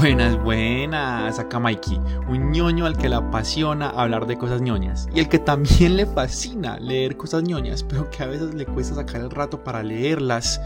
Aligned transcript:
Buenas, 0.00 0.42
buenas, 0.42 1.38
acá 1.38 1.60
Mikey, 1.60 2.00
un 2.26 2.52
ñoño 2.52 2.86
al 2.86 2.96
que 2.96 3.10
le 3.10 3.16
apasiona 3.16 3.90
hablar 3.90 4.26
de 4.26 4.38
cosas 4.38 4.62
ñoñas 4.62 5.06
y 5.14 5.20
el 5.20 5.28
que 5.28 5.38
también 5.38 5.94
le 5.94 6.06
fascina 6.06 6.80
leer 6.80 7.18
cosas 7.18 7.42
ñoñas, 7.42 7.82
pero 7.84 8.08
que 8.08 8.22
a 8.22 8.26
veces 8.26 8.54
le 8.54 8.64
cuesta 8.64 8.94
sacar 8.94 9.20
el 9.20 9.30
rato 9.30 9.62
para 9.62 9.82
leerlas 9.82 10.58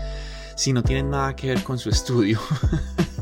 si 0.54 0.72
no 0.72 0.84
tienen 0.84 1.10
nada 1.10 1.34
que 1.34 1.48
ver 1.48 1.64
con 1.64 1.78
su 1.78 1.88
estudio. 1.88 2.38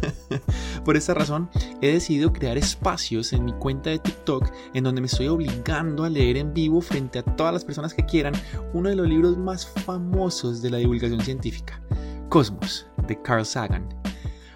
Por 0.84 0.98
esta 0.98 1.14
razón, 1.14 1.48
he 1.80 1.94
decidido 1.94 2.30
crear 2.30 2.58
espacios 2.58 3.32
en 3.32 3.46
mi 3.46 3.54
cuenta 3.54 3.88
de 3.88 3.98
TikTok 3.98 4.52
en 4.74 4.84
donde 4.84 5.00
me 5.00 5.06
estoy 5.06 5.28
obligando 5.28 6.04
a 6.04 6.10
leer 6.10 6.36
en 6.36 6.52
vivo 6.52 6.82
frente 6.82 7.20
a 7.20 7.22
todas 7.22 7.54
las 7.54 7.64
personas 7.64 7.94
que 7.94 8.04
quieran 8.04 8.34
uno 8.74 8.90
de 8.90 8.96
los 8.96 9.08
libros 9.08 9.38
más 9.38 9.66
famosos 9.66 10.60
de 10.60 10.68
la 10.68 10.76
divulgación 10.76 11.22
científica, 11.22 11.80
Cosmos, 12.28 12.86
de 13.08 13.18
Carl 13.22 13.46
Sagan. 13.46 13.88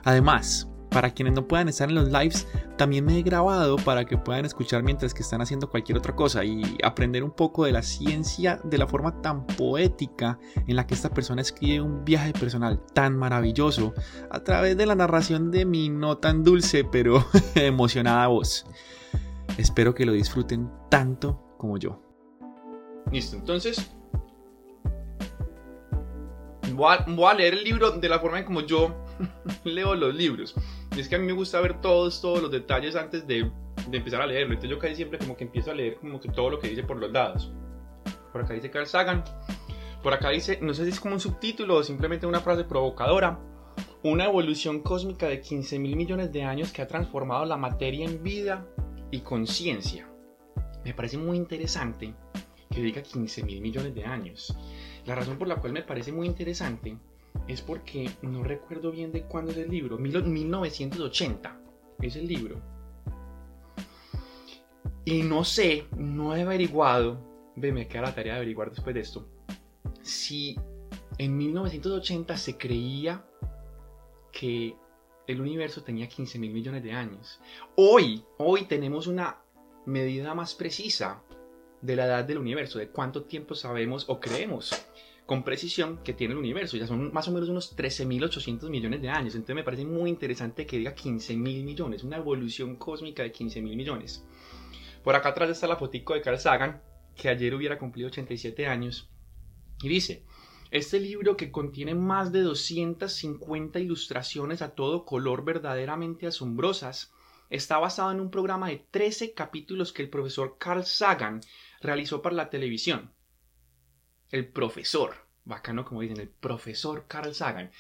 Además, 0.05 0.69
para 0.97 1.13
quienes 1.13 1.35
no 1.35 1.47
puedan 1.47 1.69
estar 1.69 1.91
en 1.91 1.95
los 1.95 2.09
lives, 2.09 2.49
también 2.79 3.05
me 3.05 3.19
he 3.19 3.23
grabado 3.23 3.77
para 3.77 4.07
que 4.07 4.17
puedan 4.17 4.47
escuchar 4.47 4.83
mientras 4.83 5.13
que 5.13 5.21
están 5.21 5.43
haciendo 5.43 5.69
cualquier 5.69 5.99
otra 5.99 6.17
cosa 6.17 6.43
y 6.43 6.63
aprender 6.83 7.23
un 7.23 7.33
poco 7.33 7.67
de 7.67 7.73
la 7.73 7.83
ciencia 7.83 8.59
de 8.65 8.79
la 8.79 8.87
forma 8.87 9.21
tan 9.21 9.47
poética 9.47 10.39
en 10.67 10.75
la 10.75 10.87
que 10.87 10.95
esta 10.95 11.11
persona 11.11 11.43
escribe 11.43 11.83
un 11.83 12.03
viaje 12.03 12.33
personal 12.33 12.81
tan 12.95 13.15
maravilloso 13.15 13.93
a 14.31 14.41
través 14.43 14.79
de 14.79 14.87
la 14.87 14.95
narración 14.95 15.51
de 15.51 15.67
mi 15.67 15.91
no 15.91 16.17
tan 16.17 16.43
dulce 16.43 16.83
pero 16.83 17.23
emocionada 17.55 18.29
voz. 18.29 18.65
Espero 19.59 19.95
que 19.95 20.07
lo 20.07 20.13
disfruten 20.13 20.71
tanto 20.89 21.43
como 21.59 21.77
yo. 21.77 22.01
Listo, 23.13 23.37
entonces 23.37 23.87
voy 26.77 27.27
a, 27.27 27.35
leer 27.35 27.55
el 27.55 27.65
libro 27.65 27.91
de 27.91 28.09
la 28.09 28.19
forma 28.19 28.39
en 28.39 28.45
como 28.45 28.61
yo 28.61 28.95
leo 29.65 29.95
los 29.95 30.15
libros. 30.15 30.55
Es 30.97 31.09
que 31.09 31.17
a 31.17 31.19
mí 31.19 31.27
me 31.27 31.33
gusta 31.33 31.61
ver 31.61 31.81
todos, 31.81 32.21
todos 32.21 32.41
los 32.41 32.51
detalles 32.51 32.97
antes 32.97 33.27
de, 33.27 33.51
de, 33.89 33.97
empezar 33.99 34.23
a 34.23 34.27
leerlo. 34.27 34.55
Entonces 34.55 34.71
yo 34.71 34.79
casi 34.79 34.97
siempre 34.97 35.19
como 35.19 35.37
que 35.37 35.45
empiezo 35.45 35.71
a 35.71 35.75
leer 35.75 35.97
como 35.97 36.21
que 36.21 36.29
todo 36.29 36.51
lo 36.51 36.59
que 36.59 36.69
dice 36.69 36.83
por 36.83 36.97
los 36.97 37.13
lados. 37.13 37.53
Por 38.33 38.43
acá 38.43 38.55
dice 38.55 38.71
Carl 38.71 38.87
Sagan. 38.87 39.23
Por 40.03 40.15
acá 40.15 40.31
dice, 40.31 40.59
no 40.63 40.73
sé 40.73 40.85
si 40.85 40.91
es 40.91 41.01
como 41.01 41.15
un 41.15 41.21
subtítulo 41.21 41.77
o 41.77 41.83
simplemente 41.83 42.27
una 42.27 42.41
frase 42.41 42.65
provocadora. 42.65 43.39
Una 44.03 44.25
evolución 44.25 44.81
cósmica 44.81 45.27
de 45.27 45.41
15 45.41 45.79
mil 45.79 45.97
millones 45.97 46.33
de 46.33 46.45
años 46.45 46.73
que 46.73 46.81
ha 46.81 46.87
transformado 46.87 47.45
la 47.45 47.57
materia 47.57 48.05
en 48.05 48.23
vida 48.23 48.67
y 49.11 49.21
conciencia. 49.21 50.09
Me 50.85 50.95
parece 50.95 51.19
muy 51.19 51.37
interesante 51.37 52.15
que 52.71 52.81
diga 52.81 53.03
15 53.03 53.43
mil 53.43 53.61
millones 53.61 53.95
de 53.95 54.05
años. 54.05 54.57
La 55.05 55.15
razón 55.15 55.39
por 55.39 55.49
la 55.49 55.57
cual 55.57 55.73
me 55.73 55.83
parece 55.83 56.13
muy 56.13 56.27
interesante 56.27 56.97
es 57.49 57.63
porque 57.63 58.11
no 58.23 58.43
recuerdo 58.43 58.91
bien 58.91 59.13
de 59.13 59.23
cuándo 59.23 59.53
es 59.53 59.59
el 59.59 59.71
libro. 59.71 59.99
1980 59.99 61.61
es 62.01 62.17
el 62.17 62.27
libro. 62.27 62.61
Y 65.05 65.23
no 65.23 65.45
sé, 65.45 65.87
no 65.97 66.35
he 66.35 66.43
averiguado, 66.43 67.53
ve, 67.55 67.73
me 67.73 67.87
queda 67.87 68.03
la 68.03 68.15
tarea 68.15 68.35
de 68.35 68.39
averiguar 68.39 68.71
después 68.71 68.93
de 68.93 69.03
esto, 69.03 69.29
si 70.03 70.59
en 71.19 71.37
1980 71.37 72.37
se 72.37 72.59
creía 72.59 73.25
que 74.33 74.75
el 75.29 75.41
universo 75.41 75.83
tenía 75.83 76.09
15 76.09 76.39
mil 76.41 76.53
millones 76.53 76.83
de 76.83 76.93
años. 76.93 77.41
Hoy, 77.77 78.25
hoy 78.39 78.65
tenemos 78.65 79.07
una 79.07 79.39
medida 79.87 80.35
más 80.35 80.55
precisa 80.55 81.23
de 81.81 81.97
la 81.97 82.07
edad 82.07 82.25
del 82.25 82.39
universo, 82.39 82.79
de 82.79 82.89
cuánto 82.89 83.25
tiempo 83.25 83.55
sabemos 83.55 84.07
o 84.09 84.19
creemos 84.19 84.73
con 85.27 85.43
precisión 85.43 85.99
que 86.05 86.15
tiene 86.15 86.33
el 86.33 86.39
universo. 86.39 86.77
Ya 86.77 86.87
son 86.87 87.13
más 87.13 87.27
o 87.29 87.33
menos 87.33 87.49
unos 87.49 87.77
13.800 87.77 88.71
millones 88.71 89.03
de 89.03 89.09
años. 89.09 89.35
Entonces 89.35 89.57
me 89.57 89.65
parece 89.65 89.85
muy 89.85 90.09
interesante 90.09 90.65
que 90.65 90.79
diga 90.79 90.95
15.000 90.95 91.37
millones, 91.37 92.05
una 92.05 92.17
evolución 92.17 92.77
cósmica 92.77 93.25
de 93.25 93.33
15.000 93.33 93.63
millones. 93.77 94.25
Por 95.03 95.15
acá 95.15 95.31
atrás 95.31 95.51
está 95.51 95.67
la 95.67 95.77
fotico 95.77 96.15
de 96.15 96.23
Carl 96.23 96.39
Sagan, 96.39 96.81
que 97.17 97.29
ayer 97.29 97.55
hubiera 97.55 97.79
cumplido 97.79 98.09
87 98.09 98.67
años. 98.67 99.11
Y 99.83 99.89
dice, 99.89 100.25
este 100.71 101.01
libro 101.01 101.37
que 101.37 101.51
contiene 101.51 101.95
más 101.95 102.33
de 102.33 102.41
250 102.41 103.79
ilustraciones 103.81 104.63
a 104.63 104.75
todo 104.75 105.05
color 105.05 105.45
verdaderamente 105.45 106.27
asombrosas, 106.27 107.13
está 107.51 107.79
basado 107.79 108.11
en 108.13 108.21
un 108.21 108.31
programa 108.31 108.69
de 108.69 108.85
13 108.91 109.33
capítulos 109.33 109.93
que 109.93 110.03
el 110.03 110.11
profesor 110.11 110.57
Carl 110.59 110.85
Sagan 110.85 111.41
realizó 111.81 112.23
para 112.23 112.35
la 112.35 112.51
televisión 112.51 113.13
el 114.31 114.47
profesor, 114.47 115.15
bacano 115.45 115.85
como 115.85 116.01
dicen, 116.01 116.21
el 116.21 116.29
profesor 116.29 117.05
Carl 117.09 117.35
Sagan. 117.35 117.71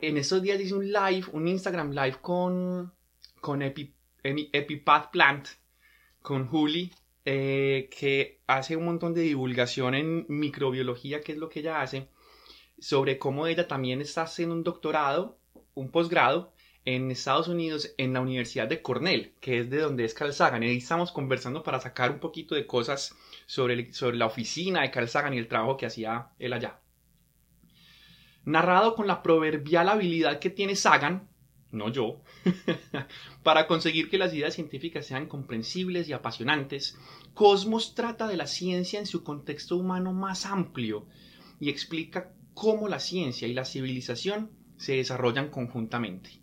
En 0.00 0.16
estos 0.16 0.42
días 0.42 0.60
hice 0.60 0.74
un 0.74 0.92
live, 0.92 1.26
un 1.32 1.48
Instagram 1.48 1.90
live 1.90 2.18
con, 2.20 2.92
con 3.40 3.62
Epipath 3.62 5.10
Plant, 5.10 5.48
con 6.20 6.46
Juli, 6.46 6.92
eh, 7.24 7.88
que 7.96 8.40
hace 8.46 8.76
un 8.76 8.84
montón 8.84 9.14
de 9.14 9.22
divulgación 9.22 9.94
en 9.94 10.26
microbiología, 10.28 11.20
que 11.20 11.32
es 11.32 11.38
lo 11.38 11.48
que 11.48 11.60
ella 11.60 11.80
hace, 11.80 12.08
sobre 12.78 13.18
cómo 13.18 13.46
ella 13.46 13.68
también 13.68 14.00
está 14.00 14.22
haciendo 14.22 14.54
un 14.54 14.64
doctorado, 14.64 15.38
un 15.74 15.90
posgrado, 15.90 16.52
en 16.84 17.10
Estados 17.10 17.48
Unidos 17.48 17.94
en 17.96 18.12
la 18.12 18.20
Universidad 18.20 18.66
de 18.66 18.82
Cornell, 18.82 19.34
que 19.40 19.60
es 19.60 19.70
de 19.70 19.78
donde 19.78 20.04
es 20.04 20.14
Carl 20.14 20.32
Sagan. 20.32 20.62
Ahí 20.62 20.78
estamos 20.78 21.12
conversando 21.12 21.62
para 21.62 21.80
sacar 21.80 22.10
un 22.10 22.18
poquito 22.18 22.54
de 22.54 22.66
cosas 22.66 23.14
sobre, 23.52 23.92
sobre 23.92 24.16
la 24.16 24.24
oficina 24.24 24.80
de 24.80 24.90
Carl 24.90 25.10
Sagan 25.10 25.34
y 25.34 25.38
el 25.38 25.46
trabajo 25.46 25.76
que 25.76 25.84
hacía 25.84 26.28
él 26.38 26.54
allá. 26.54 26.80
Narrado 28.46 28.94
con 28.94 29.06
la 29.06 29.22
proverbial 29.22 29.90
habilidad 29.90 30.38
que 30.38 30.48
tiene 30.48 30.74
Sagan, 30.74 31.28
no 31.70 31.90
yo, 31.90 32.22
para 33.42 33.66
conseguir 33.66 34.08
que 34.08 34.16
las 34.16 34.32
ideas 34.32 34.54
científicas 34.54 35.04
sean 35.04 35.26
comprensibles 35.26 36.08
y 36.08 36.14
apasionantes, 36.14 36.98
Cosmos 37.34 37.94
trata 37.94 38.26
de 38.26 38.38
la 38.38 38.46
ciencia 38.46 38.98
en 38.98 39.06
su 39.06 39.22
contexto 39.22 39.76
humano 39.76 40.14
más 40.14 40.46
amplio 40.46 41.06
y 41.60 41.68
explica 41.68 42.32
cómo 42.54 42.88
la 42.88 43.00
ciencia 43.00 43.46
y 43.46 43.52
la 43.52 43.66
civilización 43.66 44.50
se 44.78 44.96
desarrollan 44.96 45.50
conjuntamente. 45.50 46.41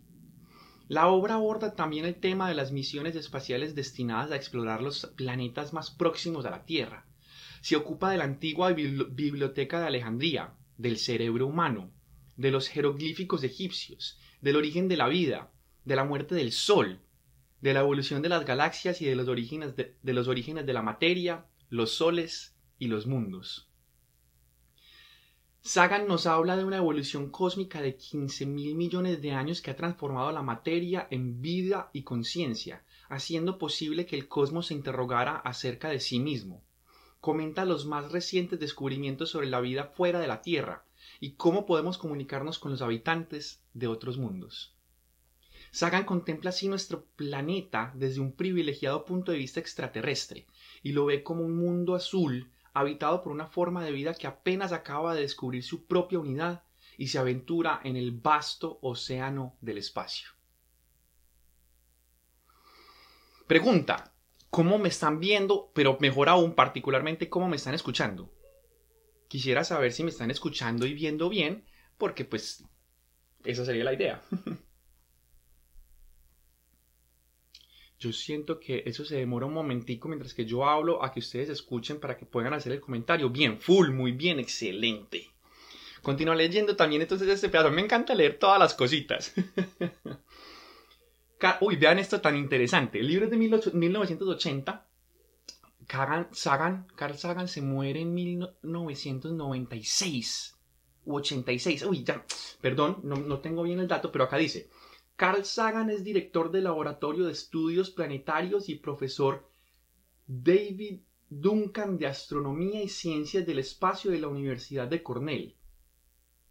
La 0.90 1.06
obra 1.06 1.34
aborda 1.34 1.76
también 1.76 2.04
el 2.04 2.16
tema 2.16 2.48
de 2.48 2.56
las 2.56 2.72
misiones 2.72 3.14
espaciales 3.14 3.76
destinadas 3.76 4.32
a 4.32 4.34
explorar 4.34 4.82
los 4.82 5.06
planetas 5.14 5.72
más 5.72 5.92
próximos 5.92 6.44
a 6.46 6.50
la 6.50 6.64
Tierra. 6.64 7.06
Se 7.60 7.76
ocupa 7.76 8.10
de 8.10 8.18
la 8.18 8.24
antigua 8.24 8.72
biblioteca 8.72 9.78
de 9.78 9.86
Alejandría, 9.86 10.54
del 10.78 10.98
cerebro 10.98 11.46
humano, 11.46 11.92
de 12.36 12.50
los 12.50 12.66
jeroglíficos 12.66 13.44
egipcios, 13.44 14.18
del 14.40 14.56
origen 14.56 14.88
de 14.88 14.96
la 14.96 15.06
vida, 15.06 15.52
de 15.84 15.94
la 15.94 16.02
muerte 16.02 16.34
del 16.34 16.50
Sol, 16.50 16.98
de 17.60 17.72
la 17.72 17.80
evolución 17.82 18.20
de 18.20 18.30
las 18.30 18.44
galaxias 18.44 19.00
y 19.00 19.04
de 19.04 19.14
los 19.14 19.28
orígenes 19.28 19.76
de, 19.76 19.94
los 20.12 20.26
orígenes 20.26 20.66
de 20.66 20.72
la 20.72 20.82
materia, 20.82 21.46
los 21.68 21.92
soles 21.92 22.56
y 22.80 22.88
los 22.88 23.06
mundos. 23.06 23.69
Sagan 25.62 26.08
nos 26.08 26.26
habla 26.26 26.56
de 26.56 26.64
una 26.64 26.78
evolución 26.78 27.28
cósmica 27.28 27.82
de 27.82 27.94
15 27.94 28.46
mil 28.46 28.74
millones 28.74 29.20
de 29.20 29.32
años 29.32 29.60
que 29.60 29.70
ha 29.70 29.76
transformado 29.76 30.32
la 30.32 30.40
materia 30.40 31.06
en 31.10 31.42
vida 31.42 31.90
y 31.92 32.02
conciencia, 32.02 32.82
haciendo 33.10 33.58
posible 33.58 34.06
que 34.06 34.16
el 34.16 34.26
cosmos 34.26 34.68
se 34.68 34.74
interrogara 34.74 35.36
acerca 35.36 35.90
de 35.90 36.00
sí 36.00 36.18
mismo. 36.18 36.64
Comenta 37.20 37.66
los 37.66 37.84
más 37.84 38.10
recientes 38.10 38.58
descubrimientos 38.58 39.28
sobre 39.28 39.50
la 39.50 39.60
vida 39.60 39.84
fuera 39.84 40.18
de 40.18 40.28
la 40.28 40.40
Tierra 40.40 40.86
y 41.20 41.32
cómo 41.32 41.66
podemos 41.66 41.98
comunicarnos 41.98 42.58
con 42.58 42.70
los 42.70 42.80
habitantes 42.80 43.62
de 43.74 43.86
otros 43.86 44.16
mundos. 44.16 44.74
Sagan 45.72 46.04
contempla 46.04 46.50
así 46.50 46.68
nuestro 46.68 47.04
planeta 47.16 47.92
desde 47.94 48.20
un 48.20 48.32
privilegiado 48.32 49.04
punto 49.04 49.30
de 49.30 49.38
vista 49.38 49.60
extraterrestre 49.60 50.46
y 50.82 50.92
lo 50.92 51.04
ve 51.04 51.22
como 51.22 51.44
un 51.44 51.54
mundo 51.58 51.94
azul 51.94 52.50
habitado 52.72 53.22
por 53.22 53.32
una 53.32 53.46
forma 53.46 53.84
de 53.84 53.92
vida 53.92 54.14
que 54.14 54.26
apenas 54.26 54.72
acaba 54.72 55.14
de 55.14 55.22
descubrir 55.22 55.62
su 55.62 55.86
propia 55.86 56.18
unidad 56.18 56.64
y 56.96 57.08
se 57.08 57.18
aventura 57.18 57.80
en 57.84 57.96
el 57.96 58.12
vasto 58.12 58.78
océano 58.82 59.56
del 59.60 59.78
espacio. 59.78 60.28
Pregunta, 63.46 64.14
¿cómo 64.50 64.78
me 64.78 64.88
están 64.88 65.18
viendo, 65.18 65.72
pero 65.74 65.98
mejor 66.00 66.28
aún 66.28 66.54
particularmente 66.54 67.28
cómo 67.28 67.48
me 67.48 67.56
están 67.56 67.74
escuchando? 67.74 68.32
Quisiera 69.28 69.64
saber 69.64 69.92
si 69.92 70.04
me 70.04 70.10
están 70.10 70.30
escuchando 70.30 70.86
y 70.86 70.94
viendo 70.94 71.28
bien, 71.28 71.64
porque 71.98 72.24
pues 72.24 72.64
esa 73.44 73.64
sería 73.64 73.84
la 73.84 73.94
idea. 73.94 74.22
Yo 78.00 78.12
siento 78.14 78.58
que 78.58 78.82
eso 78.86 79.04
se 79.04 79.16
demora 79.16 79.44
un 79.44 79.52
momentico 79.52 80.08
mientras 80.08 80.32
que 80.32 80.46
yo 80.46 80.64
hablo 80.64 81.04
a 81.04 81.12
que 81.12 81.20
ustedes 81.20 81.50
escuchen 81.50 82.00
para 82.00 82.16
que 82.16 82.24
puedan 82.24 82.54
hacer 82.54 82.72
el 82.72 82.80
comentario. 82.80 83.28
Bien, 83.28 83.60
full, 83.60 83.90
muy 83.90 84.12
bien, 84.12 84.40
excelente. 84.40 85.28
Continúo 86.00 86.34
leyendo 86.34 86.76
también 86.76 87.02
entonces 87.02 87.28
este 87.28 87.50
pedazo. 87.50 87.70
Me 87.70 87.82
encanta 87.82 88.14
leer 88.14 88.38
todas 88.38 88.58
las 88.58 88.72
cositas. 88.72 89.34
Uy, 91.60 91.76
vean 91.76 91.98
esto 91.98 92.22
tan 92.22 92.38
interesante. 92.38 93.00
El 93.00 93.08
libro 93.08 93.26
es 93.26 93.30
de 93.30 93.36
1980. 93.36 94.86
Carl 95.86 96.28
Sagan, 96.32 96.86
Carl 96.96 97.18
Sagan 97.18 97.48
se 97.48 97.60
muere 97.60 98.00
en 98.00 98.14
1996 98.14 100.56
u 101.04 101.16
86. 101.16 101.82
Uy, 101.82 102.02
ya, 102.02 102.24
perdón, 102.62 103.00
no 103.02 103.40
tengo 103.40 103.62
bien 103.62 103.80
el 103.80 103.88
dato, 103.88 104.10
pero 104.10 104.24
acá 104.24 104.38
dice. 104.38 104.70
Carl 105.20 105.44
Sagan 105.44 105.90
es 105.90 106.02
director 106.02 106.50
del 106.50 106.64
Laboratorio 106.64 107.26
de 107.26 107.32
Estudios 107.32 107.90
Planetarios 107.90 108.70
y 108.70 108.76
profesor 108.76 109.52
David 110.26 111.00
Duncan 111.28 111.98
de 111.98 112.06
Astronomía 112.06 112.82
y 112.82 112.88
Ciencias 112.88 113.44
del 113.44 113.58
Espacio 113.58 114.10
de 114.10 114.18
la 114.18 114.28
Universidad 114.28 114.88
de 114.88 115.02
Cornell. 115.02 115.56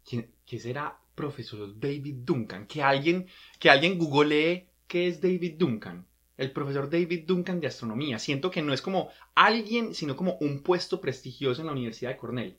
¿Quién, 0.08 0.32
¿Qué 0.46 0.60
será 0.60 1.00
profesor 1.16 1.80
David 1.80 2.18
Duncan? 2.18 2.68
Que 2.68 2.80
alguien, 2.80 3.26
que 3.58 3.70
alguien 3.70 3.98
googlee 3.98 4.68
qué 4.86 5.08
es 5.08 5.20
David 5.20 5.56
Duncan. 5.58 6.06
El 6.36 6.52
profesor 6.52 6.88
David 6.88 7.24
Duncan 7.26 7.58
de 7.58 7.66
Astronomía. 7.66 8.20
Siento 8.20 8.52
que 8.52 8.62
no 8.62 8.72
es 8.72 8.82
como 8.82 9.08
alguien, 9.34 9.94
sino 9.94 10.14
como 10.14 10.36
un 10.40 10.62
puesto 10.62 11.00
prestigioso 11.00 11.60
en 11.60 11.66
la 11.66 11.72
Universidad 11.72 12.10
de 12.10 12.18
Cornell. 12.18 12.56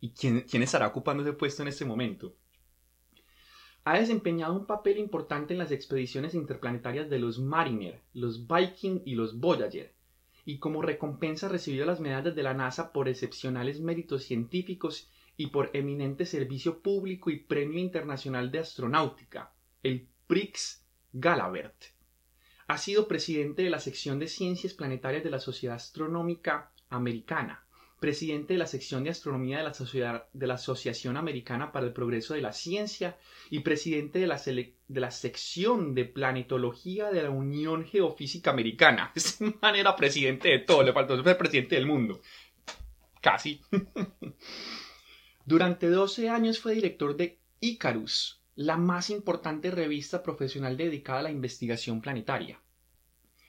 ¿Y 0.00 0.10
quién, 0.10 0.42
quién 0.42 0.62
estará 0.62 0.86
ocupando 0.86 1.24
ese 1.24 1.32
puesto 1.32 1.62
en 1.62 1.68
este 1.68 1.84
momento? 1.84 2.36
Ha 3.84 3.98
desempeñado 3.98 4.54
un 4.54 4.66
papel 4.66 4.98
importante 4.98 5.54
en 5.54 5.58
las 5.58 5.70
expediciones 5.70 6.34
interplanetarias 6.34 7.08
de 7.08 7.18
los 7.18 7.38
Mariner, 7.38 8.00
los 8.12 8.46
Viking 8.46 9.00
y 9.04 9.14
los 9.14 9.38
Voyager, 9.38 9.94
y 10.44 10.58
como 10.58 10.82
recompensa 10.82 11.48
recibió 11.48 11.86
las 11.86 12.00
medallas 12.00 12.34
de 12.34 12.42
la 12.42 12.54
NASA 12.54 12.92
por 12.92 13.08
excepcionales 13.08 13.80
méritos 13.80 14.24
científicos 14.24 15.10
y 15.36 15.46
por 15.46 15.70
eminente 15.72 16.26
servicio 16.26 16.80
público 16.80 17.30
y 17.30 17.38
Premio 17.38 17.78
Internacional 17.78 18.50
de 18.50 18.58
Astronáutica, 18.58 19.52
el 19.82 20.06
Prix 20.26 20.84
Galabert. 21.12 21.84
Ha 22.66 22.76
sido 22.76 23.08
presidente 23.08 23.62
de 23.62 23.70
la 23.70 23.80
sección 23.80 24.18
de 24.18 24.28
Ciencias 24.28 24.74
Planetarias 24.74 25.24
de 25.24 25.30
la 25.30 25.40
Sociedad 25.40 25.76
Astronómica 25.76 26.70
Americana, 26.90 27.64
presidente 28.00 28.54
de 28.54 28.58
la 28.58 28.66
sección 28.66 29.04
de 29.04 29.10
astronomía 29.10 29.58
de 29.58 29.64
la, 29.64 29.74
Sociedad, 29.74 30.26
de 30.32 30.46
la 30.46 30.54
Asociación 30.54 31.18
Americana 31.18 31.70
para 31.70 31.86
el 31.86 31.92
Progreso 31.92 32.34
de 32.34 32.40
la 32.40 32.52
Ciencia 32.52 33.18
y 33.50 33.60
presidente 33.60 34.18
de 34.18 34.26
la, 34.26 34.38
de 34.38 35.00
la 35.00 35.10
sección 35.10 35.94
de 35.94 36.06
planetología 36.06 37.10
de 37.10 37.22
la 37.22 37.30
Unión 37.30 37.84
Geofísica 37.84 38.50
Americana. 38.50 39.12
Es 39.14 39.38
manera 39.60 39.94
presidente 39.94 40.48
de 40.48 40.58
todo, 40.60 40.82
le 40.82 40.94
faltó 40.94 41.22
ser 41.22 41.36
presidente 41.36 41.76
del 41.76 41.86
mundo. 41.86 42.20
Casi. 43.20 43.60
Durante 45.44 45.88
12 45.88 46.30
años 46.30 46.58
fue 46.58 46.74
director 46.74 47.16
de 47.16 47.38
Icarus, 47.60 48.42
la 48.54 48.78
más 48.78 49.10
importante 49.10 49.70
revista 49.70 50.22
profesional 50.22 50.76
dedicada 50.76 51.20
a 51.20 51.24
la 51.24 51.30
investigación 51.30 52.00
planetaria. 52.00 52.60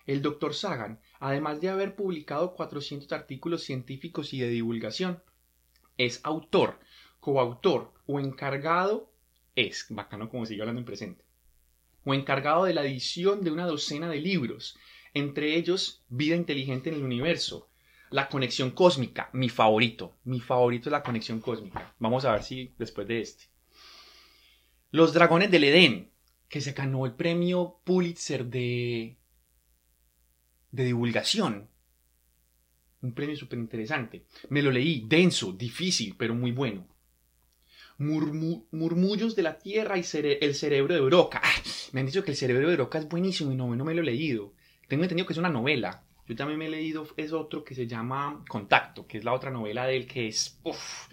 El 0.06 0.22
Dr. 0.22 0.54
Sagan, 0.54 1.00
además 1.22 1.62
de 1.62 1.70
haber 1.70 1.96
publicado 1.96 2.56
400 2.56 3.12
artículos 3.14 3.64
científicos 3.64 4.34
y 4.34 4.40
de 4.40 4.50
divulgación, 4.50 5.22
es 5.98 6.20
autor, 6.24 6.80
coautor 7.20 7.94
o 8.08 8.20
encargado, 8.20 9.14
es 9.56 9.86
bacano 9.92 10.30
como 10.30 10.48
sigue 10.48 10.62
hablando 10.62 10.80
en 10.80 10.86
presente, 10.86 11.24
o 12.04 12.16
encargado 12.16 12.66
de 12.66 12.74
la 12.74 12.84
edición 12.84 13.44
de 13.44 13.52
una 13.52 13.68
docena 13.68 14.10
de 14.10 14.20
libros, 14.20 14.78
entre 15.14 15.56
ellos 15.56 16.04
Vida 16.10 16.36
inteligente 16.36 16.90
en 16.90 16.96
el 16.96 17.04
universo, 17.04 17.70
La 18.10 18.28
conexión 18.28 18.72
cósmica, 18.72 19.30
mi 19.32 19.48
favorito, 19.48 20.16
mi 20.26 20.40
favorito 20.40 20.90
es 20.90 20.92
la 20.92 21.04
conexión 21.04 21.40
cósmica. 21.40 21.94
Vamos 22.00 22.26
a 22.26 22.34
ver 22.34 22.44
si 22.44 22.74
después 22.78 23.08
de 23.08 23.22
este. 23.22 23.46
Los 24.90 25.14
dragones 25.14 25.50
del 25.52 25.64
Edén, 25.64 26.12
que 26.50 26.60
se 26.60 26.74
ganó 26.74 27.06
el 27.06 27.14
premio 27.14 27.80
Pulitzer 27.86 28.46
de 28.48 29.21
de 30.72 30.86
divulgación. 30.86 31.70
Un 33.02 33.14
premio 33.14 33.36
súper 33.36 33.60
interesante. 33.60 34.26
Me 34.50 34.62
lo 34.62 34.72
leí, 34.72 35.06
denso, 35.08 35.52
difícil, 35.52 36.16
pero 36.18 36.36
muy 36.36 36.52
bueno. 36.52 36.88
murmullos 37.98 39.36
de 39.36 39.44
la 39.44 39.58
Tierra 39.58 39.98
y 39.98 40.06
el 40.14 40.56
cerebro 40.56 40.94
de 40.94 41.02
Broca. 41.02 41.42
Ah, 41.44 41.62
me 41.92 42.00
han 42.00 42.06
dicho 42.06 42.24
que 42.24 42.32
el 42.32 42.38
cerebro 42.38 42.70
de 42.70 42.76
Broca 42.76 43.00
es 43.00 43.08
buenísimo 43.08 43.52
y 43.52 43.56
no, 43.56 43.76
no 43.76 43.86
me 43.86 43.94
lo 43.94 44.02
he 44.02 44.06
leído. 44.06 44.54
Tengo 44.88 45.04
entendido 45.04 45.26
que 45.26 45.34
es 45.34 45.40
una 45.40 45.50
novela. 45.50 46.04
Yo 46.28 46.36
también 46.36 46.60
me 46.60 46.68
he 46.68 46.70
leído, 46.70 47.08
es 47.18 47.34
otro 47.34 47.64
que 47.64 47.76
se 47.76 47.88
llama 47.88 48.44
Contacto, 48.48 49.08
que 49.08 49.18
es 49.18 49.24
la 49.24 49.34
otra 49.34 49.52
novela 49.52 49.86
de 49.86 49.98
él 49.98 50.08
que 50.08 50.28
es 50.28 50.60
uf, 50.64 51.08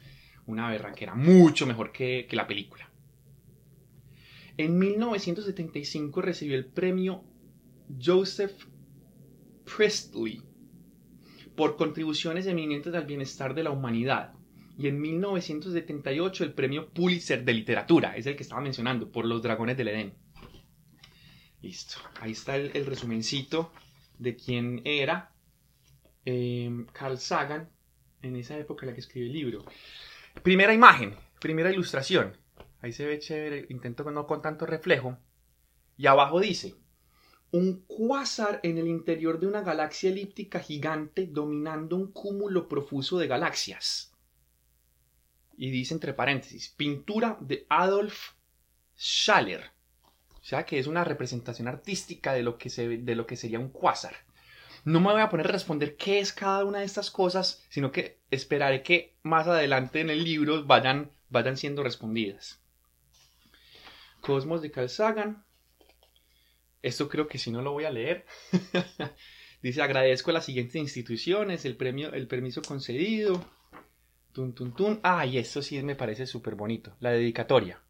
una 0.47 0.69
berraquera, 0.69 1.15
mucho 1.15 1.67
mejor 1.67 1.91
que, 1.91 2.27
que 2.29 2.37
la 2.37 2.47
película. 2.47 2.89
En 4.57 4.79
1975 4.79 6.21
recibió 6.21 6.57
el 6.57 6.67
premio 6.67 7.25
Joseph 8.01 8.67
Priestley 9.77 10.43
por 11.57 11.77
contribuciones 11.77 12.47
eminentes 12.47 12.95
al 12.95 13.05
bienestar 13.05 13.55
de 13.55 13.65
la 13.65 13.71
humanidad. 13.71 14.33
Y 14.79 14.87
en 14.87 15.01
1978 15.01 16.45
el 16.45 16.53
premio 16.53 16.89
Pulitzer 16.91 17.45
de 17.45 17.53
literatura, 17.53 18.17
es 18.17 18.27
el 18.27 18.37
que 18.37 18.45
estaba 18.45 18.61
mencionando, 18.61 19.11
por 19.11 19.25
Los 19.25 19.43
Dragones 19.43 19.77
del 19.77 19.89
Edén. 19.89 20.15
Listo, 21.61 21.99
ahí 22.21 22.31
está 22.31 22.55
el, 22.55 22.87
resumencito 22.87 23.73
de 24.19 24.37
quién 24.37 24.83
era 24.85 25.33
em, 26.25 26.87
Carl 26.93 27.19
Sagan 27.19 27.69
en 28.23 28.37
esa 28.37 28.57
época 28.57 28.85
en 28.85 28.91
la 28.91 28.95
que 28.95 29.01
escribió 29.01 29.27
el 29.27 29.33
libro. 29.33 29.65
Primera 30.45 30.73
imagen, 30.73 31.17
primera 31.41 31.73
ilustración. 31.73 32.37
Ahí 32.81 32.93
se 32.93 33.05
ve 33.05 33.19
chévere, 33.19 33.67
intento 33.71 34.09
no 34.13 34.29
con 34.29 34.41
tanto 34.41 34.65
reflejo. 34.65 35.19
Y 35.97 36.07
abajo 36.07 36.39
dice, 36.39 36.77
un 37.51 37.85
cuásar 37.87 38.61
en 38.63 38.79
el 38.79 38.89
interior 38.89 39.41
de 39.41 39.47
una 39.47 39.63
galaxia 39.63 40.11
elíptica 40.11 40.61
gigante 40.61 41.27
dominando 41.27 41.97
un 41.97 42.13
cúmulo 42.13 42.69
profuso 42.69 43.19
de 43.19 43.27
galaxias. 43.27 44.13
Y 45.57 45.71
dice 45.71 45.95
entre 45.95 46.15
paréntesis, 46.15 46.69
pintura 46.69 47.39
de 47.41 47.67
Adolf 47.69 48.33
Schaller. 48.97 49.71
O 50.41 50.45
sea 50.45 50.65
que 50.65 50.79
es 50.79 50.87
una 50.87 51.05
representación 51.05 51.69
artística 51.69 52.33
de 52.33 52.43
lo 52.43 52.59
que, 52.59 52.71
se, 52.71 52.99
de 52.99 53.15
lo 53.15 53.27
que 53.27 53.37
sería 53.37 53.59
un 53.59 53.71
cuásar. 53.71 54.15
No 54.85 55.01
me 55.01 55.13
voy 55.13 55.21
a 55.21 55.29
poner 55.29 55.47
a 55.47 55.53
responder 55.53 55.97
qué 55.97 56.21
es 56.21 56.33
cada 56.33 56.65
una 56.65 56.79
de 56.79 56.85
estas 56.85 57.11
cosas, 57.11 57.65
sino 57.69 57.93
que 57.93 58.21
esperaré 58.31 58.83
que 58.83 59.17
más 59.23 59.47
adelante 59.47 60.01
en 60.01 60.11
el 60.11 60.25
libro 60.25 60.65
vayan, 60.65 61.11
vayan 61.29 61.57
siendo 61.57 61.83
respondidas. 61.83 62.63
Cosmos 64.21 64.63
de 64.63 64.71
Carl 64.71 64.89
Sagan, 64.89 65.45
esto 66.83 67.09
creo 67.09 67.27
que 67.27 67.39
si 67.39 67.51
no 67.51 67.63
lo 67.63 67.73
voy 67.73 67.85
a 67.85 67.91
leer. 67.91 68.25
Dice, 69.63 69.83
agradezco 69.83 70.31
a 70.31 70.35
las 70.35 70.45
siguientes 70.45 70.77
instituciones 70.77 71.65
el, 71.65 71.77
premio, 71.77 72.13
el 72.13 72.29
permiso 72.29 72.63
concedido. 72.63 73.45
Tun, 74.33 74.55
tun, 74.55 74.73
tun. 74.73 75.01
Ah, 75.03 75.27
y 75.27 75.39
esto 75.39 75.63
sí 75.63 75.83
me 75.83 75.97
parece 75.97 76.27
súper 76.27 76.55
bonito. 76.55 76.97
La 77.01 77.11
dedicatoria. 77.11 77.83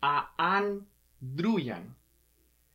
A 0.00 0.34
Anne 0.36 0.80
Druyan. 1.20 1.96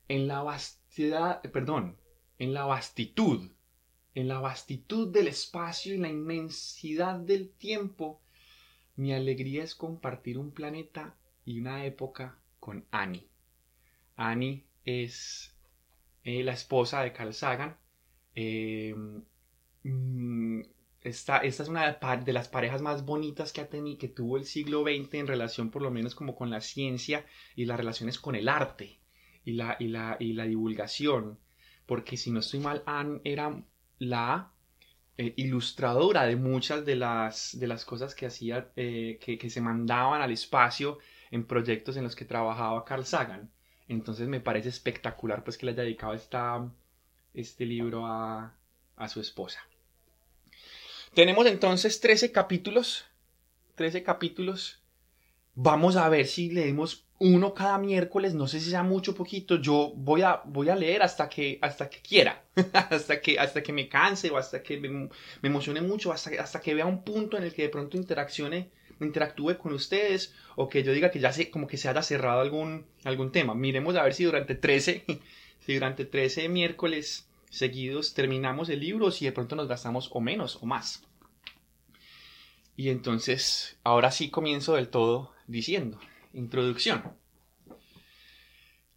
En 0.08 0.28
la 0.28 0.42
vastidad, 0.42 1.42
perdón, 1.42 1.98
en 2.38 2.54
la 2.54 2.66
vastitud, 2.66 3.52
en 4.16 4.28
la 4.28 4.40
vastitud 4.40 5.12
del 5.12 5.28
espacio 5.28 5.94
y 5.94 5.98
la 5.98 6.10
inmensidad 6.10 7.16
del 7.16 7.50
tiempo, 7.52 8.22
mi 8.96 9.14
alegría 9.14 9.64
es 9.64 9.76
compartir 9.76 10.38
un 10.38 10.52
planeta 10.52 11.16
y 11.46 11.60
una 11.60 11.86
época 11.86 12.38
con 12.60 12.86
Annie. 12.92 13.28
Annie 14.16 14.66
es 14.86 15.54
eh, 16.24 16.44
la 16.44 16.54
esposa 16.54 17.02
de 17.02 17.12
Carl 17.12 17.34
Sagan. 17.34 17.78
Eh, 18.36 18.96
mm, 19.84 20.62
esta, 21.02 21.38
es 21.40 21.60
una 21.60 21.92
de 21.92 22.34
las 22.34 22.48
parejas 22.48 22.82
más 22.82 23.06
bonitas 23.06 23.52
que, 23.52 23.62
ha 23.62 23.70
tenido, 23.70 23.98
que 23.98 24.08
tuvo 24.08 24.38
el 24.38 24.46
siglo 24.46 24.84
XX 24.84 25.16
en 25.16 25.28
relación 25.28 25.70
por 25.70 25.82
lo 25.82 25.92
menos 25.92 26.16
como 26.16 26.36
con 26.36 26.50
la 26.50 26.62
ciencia 26.62 27.26
y 27.56 27.66
las 27.66 27.78
relaciones 27.78 28.20
con 28.20 28.36
el 28.36 28.48
arte 28.48 29.00
y 29.44 29.54
la, 29.54 29.76
y 29.80 29.90
la, 29.90 30.16
y 30.20 30.34
la 30.34 30.46
divulgación. 30.46 31.40
Porque 31.86 32.16
si 32.16 32.32
no 32.32 32.40
estoy 32.40 32.62
mal, 32.62 32.84
Anne 32.86 33.20
era 33.26 33.62
la 34.00 34.54
eh, 35.18 35.34
ilustradora 35.36 36.24
de 36.26 36.38
muchas 36.38 36.86
de 36.86 36.96
las, 36.96 37.60
de 37.60 37.68
las 37.68 37.84
cosas 37.84 38.16
que 38.16 38.26
hacía, 38.26 38.72
que, 38.74 39.18
que, 39.20 39.50
se 39.50 39.60
mandaban 39.60 40.22
al 40.22 40.32
espacio 40.32 41.00
en 41.32 41.46
proyectos 41.46 41.98
en 41.98 42.04
los 42.04 42.16
que 42.16 42.24
trabajaba 42.24 42.86
Carl 42.86 43.06
Sagan. 43.06 43.52
Entonces 43.88 44.28
me 44.28 44.40
parece 44.40 44.70
espectacular 44.70 45.44
pues 45.44 45.58
que 45.58 45.66
le 45.66 45.74
haya 45.74 45.84
dedicado 45.84 46.14
esta, 46.14 46.70
este 47.34 47.66
libro 47.66 48.06
a, 48.06 48.56
a 48.96 49.10
su 49.10 49.20
esposa. 49.20 49.60
Tenemos 51.14 51.46
entonces 51.46 52.00
13 52.00 52.32
capítulos. 52.32 53.06
13 53.76 54.04
capítulos. 54.04 54.82
Vamos 55.56 55.96
a 55.96 56.10
ver 56.10 56.26
si 56.26 56.50
leemos 56.50 57.06
uno 57.20 57.54
cada 57.54 57.78
miércoles. 57.78 58.34
No 58.34 58.48
sé 58.48 58.60
si 58.60 58.72
sea 58.72 58.84
mucho 58.84 59.12
o 59.12 59.16
poquito. 59.16 59.58
Yo 59.58 59.94
voy 59.96 60.24
a, 60.24 60.42
voy 60.46 60.70
a 60.70 60.76
leer 60.76 61.04
hasta 61.04 61.30
que, 61.30 61.60
hasta 61.62 61.90
que 61.90 62.00
quiera. 62.00 62.44
hasta, 62.74 63.22
que, 63.22 63.38
hasta 63.38 63.62
que 63.62 63.74
me 63.74 63.88
canse 63.88 64.32
o 64.32 64.38
hasta 64.38 64.64
que 64.64 64.80
me, 64.80 64.90
me 64.90 65.10
emocione 65.44 65.82
mucho. 65.82 66.12
Hasta, 66.12 66.32
hasta 66.42 66.60
que 66.60 66.74
vea 66.74 66.86
un 66.86 67.04
punto 67.04 67.38
en 67.38 67.44
el 67.44 67.54
que 67.54 67.64
de 67.64 67.70
pronto 67.70 67.98
interaccione 67.98 68.72
interactúe 69.00 69.58
con 69.58 69.74
ustedes 69.74 70.34
o 70.56 70.70
que 70.70 70.84
yo 70.84 70.92
diga 70.94 71.12
que 71.12 71.20
ya 71.20 71.32
se, 71.32 71.50
como 71.50 71.68
que 71.68 71.78
se 71.78 71.90
haya 71.90 72.02
cerrado 72.02 72.42
algún, 72.42 72.86
algún 73.04 73.32
tema. 73.32 73.54
Miremos 73.56 73.96
a 73.96 74.04
ver 74.04 74.14
si 74.14 74.24
durante 74.24 74.56
13, 74.56 75.04
si 75.60 75.74
durante 75.74 76.06
13 76.06 76.50
miércoles 76.50 77.28
seguidos 77.50 78.14
terminamos 78.14 78.70
el 78.70 78.80
libro 78.80 79.12
si 79.12 79.26
de 79.26 79.32
pronto 79.32 79.56
nos 79.56 79.68
gastamos 79.68 80.10
o 80.12 80.20
menos 80.20 80.58
o 80.62 80.66
más. 80.66 81.04
Y 82.76 82.90
entonces, 82.90 83.78
ahora 83.84 84.12
sí 84.12 84.30
comienzo 84.30 84.76
del 84.76 84.90
todo 84.90 85.32
diciendo, 85.48 86.00
introducción. 86.34 87.04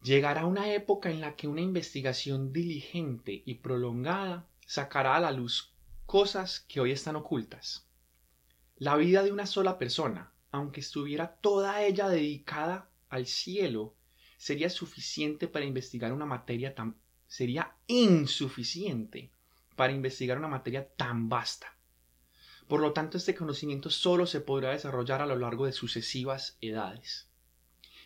Llegará 0.03 0.47
una 0.47 0.73
época 0.73 1.11
en 1.11 1.21
la 1.21 1.37
que 1.37 1.49
una 1.49 1.61
investigación 1.61 2.53
diligente 2.53 3.43
y 3.45 3.55
prolongada 3.57 4.47
sacará 4.67 5.17
a 5.17 5.21
la 5.21 5.33
luz 5.33 5.75
cosas 6.07 6.61
que 6.61 6.81
hoy 6.81 6.93
están 6.93 7.17
ocultas. 7.17 7.86
La 8.79 8.97
vida 8.97 9.23
de 9.23 9.33
una 9.33 9.47
sola 9.47 9.79
persona, 9.79 10.33
aunque 10.51 10.81
estuviera 10.81 11.37
toda 11.37 11.83
ella 11.83 12.09
dedicada 12.09 12.91
al 13.09 13.27
cielo, 13.27 13.95
sería 14.37 14.69
suficiente 14.69 15.49
para 15.49 15.65
investigar 15.65 16.13
una 16.13 16.27
materia 16.27 16.75
tan 16.75 16.97
sería 17.27 17.75
insuficiente 17.87 19.31
para 19.77 19.93
investigar 19.93 20.39
una 20.39 20.49
materia 20.49 20.89
tan 20.95 21.29
vasta. 21.29 21.75
Por 22.69 22.81
lo 22.81 22.93
tanto, 22.93 23.17
este 23.17 23.35
conocimiento 23.35 23.91
solo 23.91 24.27
se 24.27 24.41
podrá 24.41 24.73
desarrollar 24.73 25.23
a 25.23 25.27
lo 25.27 25.37
largo 25.37 25.67
de 25.67 25.73
sucesivas 25.73 26.59
edades. 26.61 27.29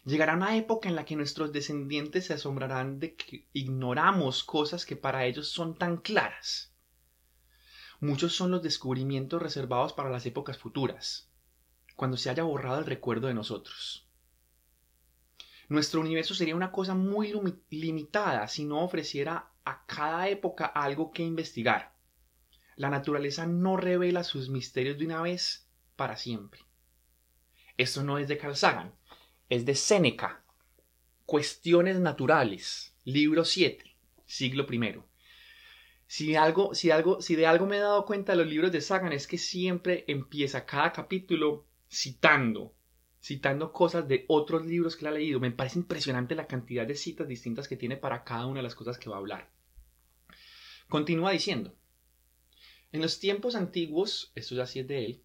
Llegará 0.04 0.34
una 0.34 0.56
época 0.56 0.88
en 0.88 0.96
la 0.96 1.04
que 1.04 1.16
nuestros 1.16 1.52
descendientes 1.52 2.26
se 2.26 2.34
asombrarán 2.34 3.00
de 3.00 3.14
que 3.14 3.48
ignoramos 3.52 4.44
cosas 4.44 4.86
que 4.86 4.96
para 4.96 5.26
ellos 5.26 5.48
son 5.48 5.76
tan 5.76 5.96
claras. 5.96 6.72
Muchos 8.00 8.34
son 8.34 8.50
los 8.50 8.62
descubrimientos 8.62 9.42
reservados 9.42 9.92
para 9.92 10.08
las 10.08 10.24
épocas 10.24 10.56
futuras, 10.56 11.30
cuando 11.96 12.16
se 12.16 12.30
haya 12.30 12.44
borrado 12.44 12.78
el 12.78 12.86
recuerdo 12.86 13.26
de 13.26 13.34
nosotros. 13.34 14.08
Nuestro 15.68 16.00
universo 16.00 16.34
sería 16.34 16.56
una 16.56 16.72
cosa 16.72 16.94
muy 16.94 17.32
limitada 17.68 18.48
si 18.48 18.64
no 18.64 18.82
ofreciera 18.82 19.52
a 19.66 19.84
cada 19.84 20.30
época 20.30 20.64
algo 20.64 21.10
que 21.12 21.22
investigar. 21.22 21.94
La 22.74 22.88
naturaleza 22.88 23.46
no 23.46 23.76
revela 23.76 24.24
sus 24.24 24.48
misterios 24.48 24.96
de 24.96 25.04
una 25.04 25.20
vez 25.20 25.68
para 25.94 26.16
siempre. 26.16 26.62
Esto 27.76 28.02
no 28.02 28.16
es 28.16 28.28
de 28.28 28.38
Carl 28.38 28.56
Sagan, 28.56 28.94
es 29.50 29.66
de 29.66 29.74
Séneca. 29.74 30.42
Cuestiones 31.26 32.00
naturales, 32.00 32.94
libro 33.04 33.44
7, 33.44 33.94
siglo 34.24 34.66
I. 34.72 35.09
Si, 36.12 36.34
algo, 36.34 36.74
si, 36.74 36.90
algo, 36.90 37.22
si 37.22 37.36
de 37.36 37.46
algo 37.46 37.66
me 37.66 37.76
he 37.76 37.78
dado 37.78 38.04
cuenta 38.04 38.32
de 38.32 38.38
los 38.38 38.48
libros 38.48 38.72
de 38.72 38.80
Sagan 38.80 39.12
es 39.12 39.28
que 39.28 39.38
siempre 39.38 40.04
empieza 40.08 40.66
cada 40.66 40.92
capítulo 40.92 41.68
citando 41.88 42.74
citando 43.22 43.72
cosas 43.72 44.08
de 44.08 44.24
otros 44.26 44.66
libros 44.66 44.96
que 44.96 45.04
él 45.04 45.12
ha 45.12 45.16
leído. 45.16 45.38
Me 45.38 45.52
parece 45.52 45.78
impresionante 45.78 46.34
la 46.34 46.48
cantidad 46.48 46.84
de 46.84 46.96
citas 46.96 47.28
distintas 47.28 47.68
que 47.68 47.76
tiene 47.76 47.96
para 47.96 48.24
cada 48.24 48.46
una 48.46 48.58
de 48.58 48.64
las 48.64 48.74
cosas 48.74 48.98
que 48.98 49.08
va 49.08 49.14
a 49.14 49.18
hablar. 49.20 49.52
Continúa 50.88 51.30
diciendo, 51.30 51.76
en 52.90 53.02
los 53.02 53.20
tiempos 53.20 53.54
antiguos, 53.54 54.32
esto 54.34 54.56
ya 54.56 54.66
sí 54.66 54.80
es 54.80 54.88
de 54.88 55.04
él, 55.04 55.22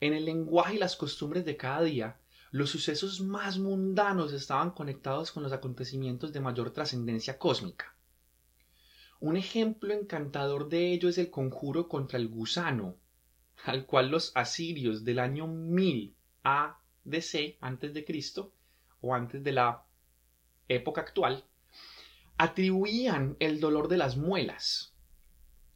en 0.00 0.14
el 0.14 0.24
lenguaje 0.24 0.76
y 0.76 0.78
las 0.78 0.96
costumbres 0.96 1.44
de 1.44 1.58
cada 1.58 1.82
día, 1.82 2.18
los 2.52 2.70
sucesos 2.70 3.20
más 3.20 3.58
mundanos 3.58 4.32
estaban 4.32 4.70
conectados 4.70 5.30
con 5.30 5.42
los 5.42 5.52
acontecimientos 5.52 6.32
de 6.32 6.40
mayor 6.40 6.70
trascendencia 6.70 7.36
cósmica. 7.36 7.94
Un 9.20 9.36
ejemplo 9.36 9.92
encantador 9.92 10.70
de 10.70 10.92
ello 10.92 11.10
es 11.10 11.18
el 11.18 11.30
conjuro 11.30 11.88
contra 11.88 12.18
el 12.18 12.28
gusano, 12.28 12.96
al 13.64 13.84
cual 13.84 14.10
los 14.10 14.32
asirios 14.34 15.04
del 15.04 15.18
año 15.18 15.46
1000 15.46 16.16
a 16.42 16.80
DC, 17.04 17.58
antes 17.60 17.92
de 17.92 18.06
Cristo, 18.06 18.54
o 19.02 19.14
antes 19.14 19.44
de 19.44 19.52
la 19.52 19.84
época 20.68 21.02
actual, 21.02 21.44
atribuían 22.38 23.36
el 23.40 23.60
dolor 23.60 23.88
de 23.88 23.98
las 23.98 24.16
muelas. 24.16 24.94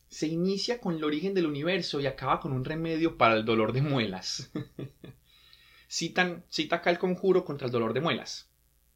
Se 0.09 0.27
inicia 0.27 0.81
con 0.81 0.95
el 0.95 1.05
origen 1.05 1.35
del 1.35 1.45
universo 1.45 2.01
y 2.01 2.07
acaba 2.07 2.41
con 2.41 2.53
un 2.53 2.65
remedio 2.65 3.19
para 3.19 3.35
el 3.35 3.45
dolor 3.45 3.75
de 3.75 3.83
muelas. 3.83 4.51
Citan, 5.87 6.47
cita 6.49 6.77
acá 6.77 6.89
el 6.89 6.99
conjuro 6.99 7.45
contra 7.45 7.67
el 7.67 7.73
dolor 7.73 7.93
de 7.93 8.01
muelas. 8.01 8.51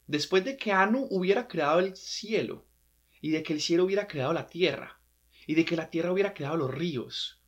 Después 0.06 0.42
de 0.42 0.56
que 0.56 0.72
Anu 0.72 1.06
hubiera 1.10 1.48
creado 1.48 1.80
el 1.80 1.94
cielo, 1.96 2.64
y 3.20 3.30
de 3.30 3.42
que 3.42 3.52
el 3.52 3.60
cielo 3.60 3.84
hubiera 3.84 4.06
creado 4.06 4.32
la 4.32 4.46
tierra, 4.46 5.00
y 5.46 5.54
de 5.54 5.64
que 5.64 5.76
la 5.76 5.90
tierra 5.90 6.12
hubiera 6.12 6.34
creado 6.34 6.56
los 6.56 6.72
ríos, 6.72 7.40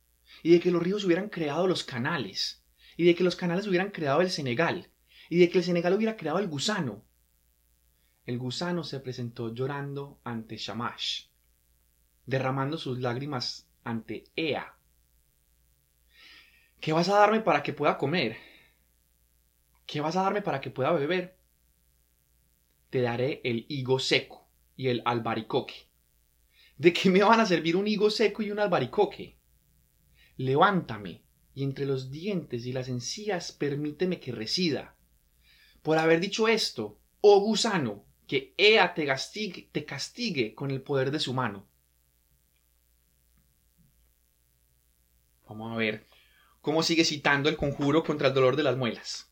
y 0.43 0.51
de 0.51 0.59
que 0.59 0.71
los 0.71 0.81
ríos 0.81 1.03
hubieran 1.05 1.29
creado 1.29 1.67
los 1.67 1.83
canales, 1.83 2.63
y 2.97 3.05
de 3.05 3.15
que 3.15 3.23
los 3.23 3.35
canales 3.35 3.67
hubieran 3.67 3.91
creado 3.91 4.21
el 4.21 4.29
Senegal, 4.29 4.91
y 5.29 5.39
de 5.39 5.49
que 5.49 5.59
el 5.59 5.63
Senegal 5.63 5.93
hubiera 5.93 6.17
creado 6.17 6.39
el 6.39 6.47
gusano. 6.47 7.03
El 8.25 8.37
gusano 8.37 8.83
se 8.83 8.99
presentó 8.99 9.53
llorando 9.53 10.19
ante 10.23 10.57
Shamash, 10.57 11.27
derramando 12.25 12.77
sus 12.77 12.99
lágrimas 12.99 13.67
ante 13.83 14.25
Ea. 14.35 14.75
¿Qué 16.79 16.93
vas 16.93 17.09
a 17.09 17.15
darme 17.15 17.41
para 17.41 17.63
que 17.63 17.73
pueda 17.73 17.97
comer? 17.97 18.37
¿Qué 19.85 20.01
vas 20.01 20.15
a 20.15 20.23
darme 20.23 20.41
para 20.41 20.61
que 20.61 20.71
pueda 20.71 20.91
beber? 20.91 21.37
Te 22.89 23.01
daré 23.01 23.41
el 23.43 23.65
higo 23.69 23.99
seco 23.99 24.40
y 24.81 24.89
el 24.89 25.03
albaricoque. 25.05 25.75
¿De 26.75 26.91
qué 26.91 27.11
me 27.11 27.21
van 27.21 27.39
a 27.39 27.45
servir 27.45 27.75
un 27.75 27.87
higo 27.87 28.09
seco 28.09 28.41
y 28.41 28.49
un 28.49 28.57
albaricoque? 28.57 29.37
Levántame, 30.37 31.21
y 31.53 31.63
entre 31.63 31.85
los 31.85 32.09
dientes 32.09 32.65
y 32.65 32.73
las 32.73 32.89
encías 32.89 33.51
permíteme 33.51 34.19
que 34.19 34.31
resida. 34.31 34.95
Por 35.83 35.99
haber 35.99 36.19
dicho 36.19 36.47
esto, 36.47 36.99
oh 37.19 37.41
gusano, 37.41 38.07
que 38.25 38.55
Ea 38.57 38.95
te 38.95 39.05
castigue, 39.05 39.69
te 39.71 39.85
castigue 39.85 40.55
con 40.55 40.71
el 40.71 40.81
poder 40.81 41.11
de 41.11 41.19
su 41.19 41.31
mano. 41.31 41.69
Vamos 45.47 45.73
a 45.73 45.77
ver 45.77 46.07
cómo 46.59 46.81
sigue 46.81 47.05
citando 47.05 47.49
el 47.49 47.55
conjuro 47.55 48.03
contra 48.03 48.29
el 48.29 48.33
dolor 48.33 48.55
de 48.55 48.63
las 48.63 48.77
muelas. 48.77 49.30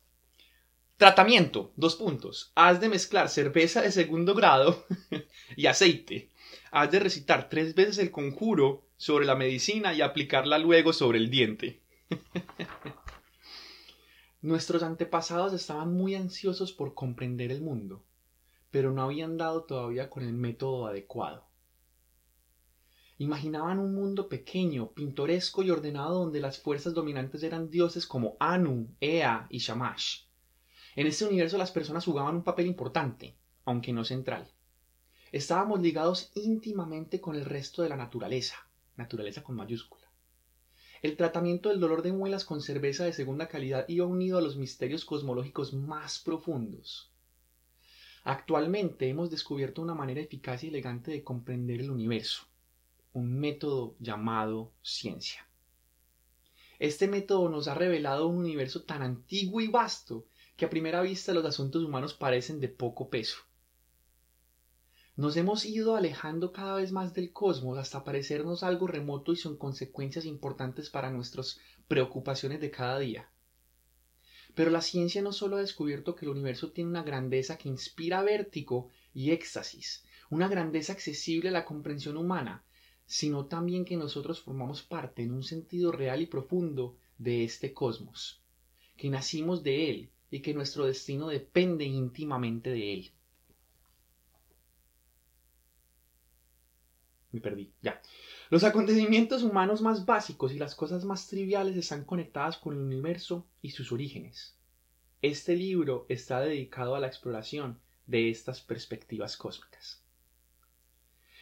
Tratamiento, 1.00 1.72
dos 1.76 1.96
puntos. 1.96 2.52
Has 2.54 2.78
de 2.78 2.90
mezclar 2.90 3.30
cerveza 3.30 3.80
de 3.80 3.90
segundo 3.90 4.34
grado 4.34 4.84
y 5.56 5.64
aceite. 5.64 6.28
Has 6.70 6.90
de 6.90 6.98
recitar 6.98 7.48
tres 7.48 7.74
veces 7.74 7.96
el 7.96 8.10
conjuro 8.10 8.84
sobre 8.98 9.24
la 9.24 9.34
medicina 9.34 9.94
y 9.94 10.02
aplicarla 10.02 10.58
luego 10.58 10.92
sobre 10.92 11.16
el 11.16 11.30
diente. 11.30 11.80
Nuestros 14.42 14.82
antepasados 14.82 15.54
estaban 15.54 15.90
muy 15.90 16.16
ansiosos 16.16 16.70
por 16.70 16.92
comprender 16.92 17.50
el 17.50 17.62
mundo, 17.62 18.04
pero 18.70 18.92
no 18.92 19.04
habían 19.04 19.38
dado 19.38 19.64
todavía 19.64 20.10
con 20.10 20.22
el 20.22 20.34
método 20.34 20.86
adecuado. 20.86 21.46
Imaginaban 23.16 23.78
un 23.78 23.94
mundo 23.94 24.28
pequeño, 24.28 24.92
pintoresco 24.92 25.62
y 25.62 25.70
ordenado 25.70 26.18
donde 26.18 26.40
las 26.40 26.58
fuerzas 26.58 26.92
dominantes 26.92 27.42
eran 27.42 27.70
dioses 27.70 28.06
como 28.06 28.36
Anu, 28.38 28.94
Ea 29.00 29.46
y 29.48 29.60
Shamash. 29.60 30.28
En 30.96 31.06
este 31.06 31.24
universo 31.24 31.56
las 31.56 31.70
personas 31.70 32.04
jugaban 32.04 32.34
un 32.36 32.42
papel 32.42 32.66
importante, 32.66 33.36
aunque 33.64 33.92
no 33.92 34.04
central. 34.04 34.48
Estábamos 35.32 35.80
ligados 35.80 36.32
íntimamente 36.34 37.20
con 37.20 37.36
el 37.36 37.44
resto 37.44 37.82
de 37.82 37.88
la 37.88 37.96
naturaleza, 37.96 38.56
naturaleza 38.96 39.44
con 39.44 39.54
mayúscula. 39.54 40.10
El 41.02 41.16
tratamiento 41.16 41.68
del 41.68 41.80
dolor 41.80 42.02
de 42.02 42.12
muelas 42.12 42.44
con 42.44 42.60
cerveza 42.60 43.04
de 43.04 43.12
segunda 43.12 43.48
calidad 43.48 43.86
iba 43.88 44.04
unido 44.04 44.38
a 44.38 44.42
los 44.42 44.56
misterios 44.56 45.04
cosmológicos 45.04 45.72
más 45.72 46.18
profundos. 46.18 47.10
Actualmente 48.24 49.08
hemos 49.08 49.30
descubierto 49.30 49.80
una 49.80 49.94
manera 49.94 50.20
eficaz 50.20 50.62
y 50.64 50.68
elegante 50.68 51.10
de 51.10 51.24
comprender 51.24 51.80
el 51.80 51.90
universo, 51.90 52.42
un 53.14 53.38
método 53.38 53.94
llamado 53.98 54.72
ciencia. 54.82 55.46
Este 56.78 57.08
método 57.08 57.48
nos 57.48 57.68
ha 57.68 57.74
revelado 57.74 58.26
un 58.26 58.36
universo 58.38 58.82
tan 58.82 59.02
antiguo 59.02 59.60
y 59.60 59.68
vasto 59.68 60.26
que 60.60 60.66
a 60.66 60.76
primera 60.76 61.00
vista 61.00 61.32
los 61.32 61.46
asuntos 61.46 61.82
humanos 61.82 62.12
parecen 62.12 62.60
de 62.60 62.68
poco 62.68 63.08
peso. 63.08 63.38
Nos 65.16 65.34
hemos 65.38 65.64
ido 65.64 65.96
alejando 65.96 66.52
cada 66.52 66.74
vez 66.74 66.92
más 66.92 67.14
del 67.14 67.32
cosmos 67.32 67.78
hasta 67.78 68.04
parecernos 68.04 68.62
algo 68.62 68.86
remoto 68.86 69.32
y 69.32 69.36
son 69.36 69.56
consecuencias 69.56 70.26
importantes 70.26 70.90
para 70.90 71.10
nuestras 71.10 71.58
preocupaciones 71.88 72.60
de 72.60 72.70
cada 72.70 72.98
día. 72.98 73.30
Pero 74.54 74.70
la 74.70 74.82
ciencia 74.82 75.22
no 75.22 75.32
solo 75.32 75.56
ha 75.56 75.60
descubierto 75.60 76.14
que 76.14 76.26
el 76.26 76.32
universo 76.32 76.72
tiene 76.72 76.90
una 76.90 77.04
grandeza 77.04 77.56
que 77.56 77.70
inspira 77.70 78.20
vértigo 78.22 78.90
y 79.14 79.30
éxtasis, 79.30 80.04
una 80.28 80.46
grandeza 80.46 80.92
accesible 80.92 81.48
a 81.48 81.52
la 81.52 81.64
comprensión 81.64 82.18
humana, 82.18 82.66
sino 83.06 83.46
también 83.46 83.86
que 83.86 83.96
nosotros 83.96 84.42
formamos 84.42 84.82
parte 84.82 85.22
en 85.22 85.32
un 85.32 85.42
sentido 85.42 85.90
real 85.90 86.20
y 86.20 86.26
profundo 86.26 86.98
de 87.16 87.44
este 87.44 87.72
cosmos, 87.72 88.42
que 88.98 89.08
nacimos 89.08 89.62
de 89.62 89.88
él 89.88 90.10
y 90.30 90.40
que 90.40 90.54
nuestro 90.54 90.86
destino 90.86 91.28
depende 91.28 91.84
íntimamente 91.84 92.70
de 92.70 92.92
él. 92.94 93.10
Me 97.32 97.40
perdí, 97.40 97.72
ya. 97.80 98.00
Los 98.48 98.64
acontecimientos 98.64 99.42
humanos 99.42 99.80
más 99.80 100.04
básicos 100.04 100.52
y 100.52 100.58
las 100.58 100.74
cosas 100.74 101.04
más 101.04 101.28
triviales 101.28 101.76
están 101.76 102.04
conectadas 102.04 102.56
con 102.56 102.74
el 102.74 102.80
universo 102.80 103.46
y 103.62 103.70
sus 103.70 103.92
orígenes. 103.92 104.56
Este 105.22 105.54
libro 105.54 106.06
está 106.08 106.40
dedicado 106.40 106.94
a 106.94 107.00
la 107.00 107.06
exploración 107.06 107.78
de 108.06 108.30
estas 108.30 108.60
perspectivas 108.60 109.36
cósmicas. 109.36 110.02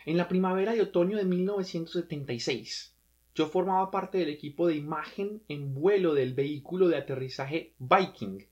En 0.05 0.17
la 0.17 0.29
primavera 0.29 0.77
y 0.77 0.81
otoño 0.81 1.17
de 1.17 1.25
1976, 1.25 2.95
yo 3.35 3.47
formaba 3.47 3.91
parte 3.91 4.19
del 4.19 4.31
equipo 4.31 4.67
de 4.67 4.77
imagen 4.77 5.43
en 5.49 5.75
vuelo 5.75 6.13
del 6.13 6.35
vehículo 6.35 6.89
de 6.89 6.97
aterrizaje 6.97 7.75
Viking 7.79 8.45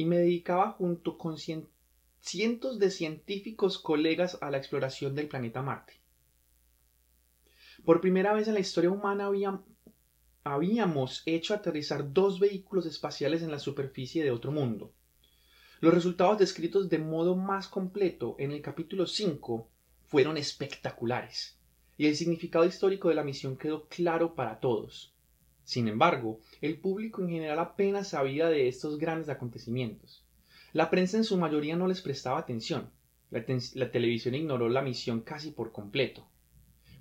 y 0.00 0.06
me 0.06 0.16
dedicaba 0.16 0.72
junto 0.72 1.18
con 1.18 1.36
cientos 1.36 2.78
de 2.78 2.90
científicos 2.90 3.78
colegas 3.78 4.38
a 4.40 4.50
la 4.50 4.56
exploración 4.56 5.14
del 5.14 5.28
planeta 5.28 5.60
Marte. 5.60 6.00
Por 7.84 8.00
primera 8.00 8.32
vez 8.32 8.48
en 8.48 8.54
la 8.54 8.60
historia 8.60 8.90
humana 8.90 9.30
habíamos 10.42 11.22
hecho 11.26 11.52
aterrizar 11.52 12.14
dos 12.14 12.40
vehículos 12.40 12.86
espaciales 12.86 13.42
en 13.42 13.50
la 13.50 13.58
superficie 13.58 14.24
de 14.24 14.30
otro 14.30 14.52
mundo. 14.52 14.94
Los 15.80 15.92
resultados 15.92 16.38
descritos 16.38 16.88
de 16.88 16.96
modo 16.98 17.36
más 17.36 17.68
completo 17.68 18.36
en 18.38 18.52
el 18.52 18.62
capítulo 18.62 19.06
5 19.06 19.68
fueron 20.06 20.38
espectaculares, 20.38 21.58
y 21.98 22.06
el 22.06 22.16
significado 22.16 22.64
histórico 22.64 23.10
de 23.10 23.16
la 23.16 23.22
misión 23.22 23.58
quedó 23.58 23.86
claro 23.86 24.34
para 24.34 24.60
todos. 24.60 25.12
Sin 25.70 25.86
embargo, 25.86 26.40
el 26.60 26.80
público 26.80 27.22
en 27.22 27.28
general 27.28 27.60
apenas 27.60 28.08
sabía 28.08 28.48
de 28.48 28.66
estos 28.66 28.98
grandes 28.98 29.28
acontecimientos. 29.28 30.26
La 30.72 30.90
prensa 30.90 31.16
en 31.16 31.22
su 31.22 31.38
mayoría 31.38 31.76
no 31.76 31.86
les 31.86 32.00
prestaba 32.00 32.40
atención. 32.40 32.90
La, 33.30 33.44
televisión 33.92 34.34
ignoró 34.34 34.68
la 34.68 34.82
misión 34.82 35.20
casi 35.20 35.52
por 35.52 35.70
completo. 35.70 36.26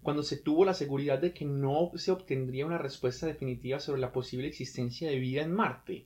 Cuando 0.03 0.21
se 0.21 0.38
tuvo 0.38 0.65
la 0.65 0.75
seguridad 0.75 1.17
de 1.17 1.33
que 1.33 1.45
no 1.45 1.89
se 1.95 2.11
obtendría 2.11 2.67
una 2.67 2.77
respuesta 2.77 3.25
definitiva 3.25 3.79
sobre 3.79 4.01
la 4.01 4.11
posible 4.11 4.47
existencia 4.47 5.09
de 5.09 5.17
vida 5.17 5.41
en 5.41 5.51
Marte, 5.51 6.05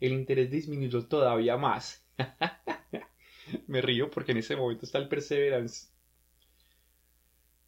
el 0.00 0.12
interés 0.12 0.50
disminuyó 0.50 1.06
todavía 1.06 1.58
más. 1.58 2.04
Me 3.68 3.82
río 3.82 4.10
porque 4.10 4.32
en 4.32 4.38
ese 4.38 4.56
momento 4.56 4.84
está 4.84 4.98
el 4.98 5.06
Perseverance 5.06 5.90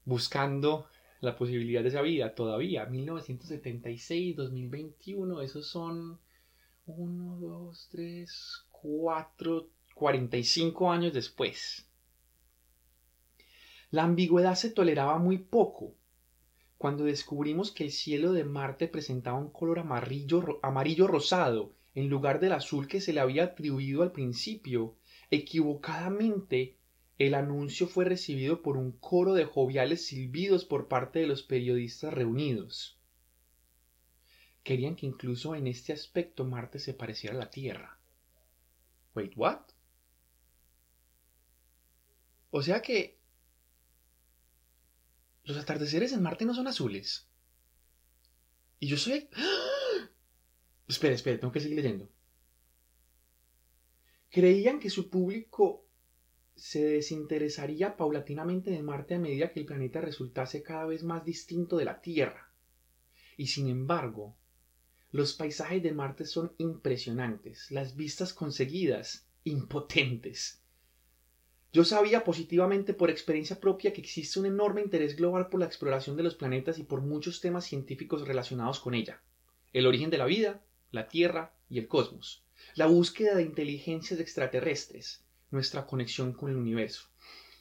buscando 0.04 0.88
la 1.22 1.36
posibilidad 1.36 1.82
de 1.82 1.88
esa 1.88 2.02
vida 2.02 2.34
todavía. 2.34 2.84
1976, 2.84 4.36
2021, 4.36 5.40
esos 5.40 5.68
son 5.68 6.18
1, 6.86 7.38
2, 7.38 7.88
3, 7.92 8.66
4, 8.70 9.68
45 9.94 10.90
años 10.90 11.14
después. 11.14 11.88
La 13.90 14.02
ambigüedad 14.02 14.56
se 14.56 14.70
toleraba 14.70 15.18
muy 15.18 15.38
poco. 15.38 15.94
Cuando 16.76 17.04
descubrimos 17.04 17.70
que 17.70 17.84
el 17.84 17.92
cielo 17.92 18.32
de 18.32 18.42
Marte 18.42 18.88
presentaba 18.88 19.38
un 19.38 19.50
color 19.50 19.78
amarillo, 19.78 20.58
amarillo 20.60 21.06
rosado 21.06 21.72
en 21.94 22.08
lugar 22.08 22.40
del 22.40 22.52
azul 22.52 22.88
que 22.88 23.00
se 23.00 23.12
le 23.12 23.20
había 23.20 23.44
atribuido 23.44 24.02
al 24.02 24.10
principio, 24.10 24.96
equivocadamente 25.30 26.78
el 27.26 27.34
anuncio 27.34 27.86
fue 27.86 28.04
recibido 28.04 28.62
por 28.62 28.76
un 28.76 28.90
coro 28.90 29.34
de 29.34 29.44
joviales 29.44 30.06
silbidos 30.06 30.64
por 30.64 30.88
parte 30.88 31.20
de 31.20 31.28
los 31.28 31.44
periodistas 31.44 32.12
reunidos. 32.12 32.98
Querían 34.64 34.96
que 34.96 35.06
incluso 35.06 35.54
en 35.54 35.68
este 35.68 35.92
aspecto 35.92 36.44
Marte 36.44 36.80
se 36.80 36.94
pareciera 36.94 37.36
a 37.36 37.38
la 37.38 37.50
Tierra. 37.50 38.00
Wait, 39.14 39.34
what? 39.36 39.60
O 42.50 42.60
sea 42.60 42.82
que 42.82 43.20
los 45.44 45.56
atardeceres 45.56 46.12
en 46.12 46.22
Marte 46.22 46.44
no 46.44 46.54
son 46.54 46.66
azules. 46.66 47.28
Y 48.80 48.88
yo 48.88 48.96
soy... 48.96 49.28
¡Ah! 49.36 50.10
Espera, 50.88 51.14
espera, 51.14 51.38
tengo 51.38 51.52
que 51.52 51.60
seguir 51.60 51.76
leyendo. 51.76 52.10
Creían 54.28 54.80
que 54.80 54.90
su 54.90 55.08
público 55.08 55.86
se 56.54 56.84
desinteresaría 56.84 57.96
paulatinamente 57.96 58.70
de 58.70 58.82
Marte 58.82 59.14
a 59.14 59.18
medida 59.18 59.52
que 59.52 59.60
el 59.60 59.66
planeta 59.66 60.00
resultase 60.00 60.62
cada 60.62 60.86
vez 60.86 61.02
más 61.02 61.24
distinto 61.24 61.76
de 61.76 61.84
la 61.84 62.00
Tierra. 62.00 62.50
Y 63.36 63.46
sin 63.48 63.68
embargo, 63.68 64.36
los 65.10 65.34
paisajes 65.34 65.82
de 65.82 65.92
Marte 65.92 66.24
son 66.24 66.52
impresionantes, 66.58 67.70
las 67.70 67.96
vistas 67.96 68.32
conseguidas 68.32 69.26
impotentes. 69.44 70.62
Yo 71.72 71.84
sabía 71.84 72.22
positivamente 72.22 72.92
por 72.92 73.10
experiencia 73.10 73.58
propia 73.58 73.92
que 73.92 74.02
existe 74.02 74.38
un 74.38 74.46
enorme 74.46 74.82
interés 74.82 75.16
global 75.16 75.48
por 75.48 75.60
la 75.60 75.66
exploración 75.66 76.16
de 76.16 76.22
los 76.22 76.34
planetas 76.34 76.78
y 76.78 76.84
por 76.84 77.00
muchos 77.00 77.40
temas 77.40 77.64
científicos 77.64 78.26
relacionados 78.28 78.78
con 78.78 78.94
ella. 78.94 79.22
El 79.72 79.86
origen 79.86 80.10
de 80.10 80.18
la 80.18 80.26
vida, 80.26 80.62
la 80.90 81.08
Tierra 81.08 81.54
y 81.70 81.78
el 81.78 81.88
cosmos. 81.88 82.44
La 82.74 82.86
búsqueda 82.86 83.34
de 83.34 83.42
inteligencias 83.42 84.20
extraterrestres, 84.20 85.24
nuestra 85.52 85.86
conexión 85.86 86.32
con 86.32 86.50
el 86.50 86.56
universo. 86.56 87.08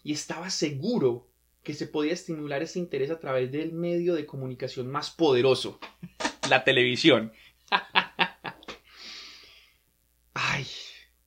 Y 0.03 0.13
estaba 0.13 0.49
seguro 0.49 1.27
que 1.63 1.73
se 1.73 1.85
podía 1.85 2.13
estimular 2.13 2.63
ese 2.63 2.79
interés 2.79 3.11
a 3.11 3.19
través 3.19 3.51
del 3.51 3.71
medio 3.71 4.15
de 4.15 4.25
comunicación 4.25 4.87
más 4.87 5.11
poderoso, 5.11 5.79
la 6.49 6.63
televisión. 6.63 7.31
Ay, 10.33 10.65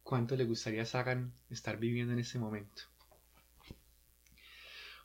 cuánto 0.03 0.35
le 0.35 0.45
gustaría 0.45 0.83
a 0.83 0.87
Sagan 0.87 1.33
estar 1.51 1.79
viviendo 1.79 2.13
en 2.13 2.19
ese 2.19 2.39
momento. 2.39 2.83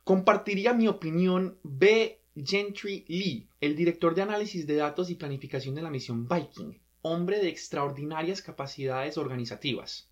Compartiría 0.02 0.72
mi 0.72 0.88
opinión 0.88 1.58
B. 1.62 2.20
Gentry 2.34 3.04
Lee, 3.08 3.48
el 3.60 3.76
director 3.76 4.14
de 4.14 4.22
análisis 4.22 4.66
de 4.66 4.76
datos 4.76 5.10
y 5.10 5.14
planificación 5.14 5.74
de 5.74 5.82
la 5.82 5.90
misión 5.90 6.28
Viking, 6.28 6.78
hombre 7.02 7.38
de 7.38 7.48
extraordinarias 7.48 8.40
capacidades 8.40 9.18
organizativas. 9.18 10.08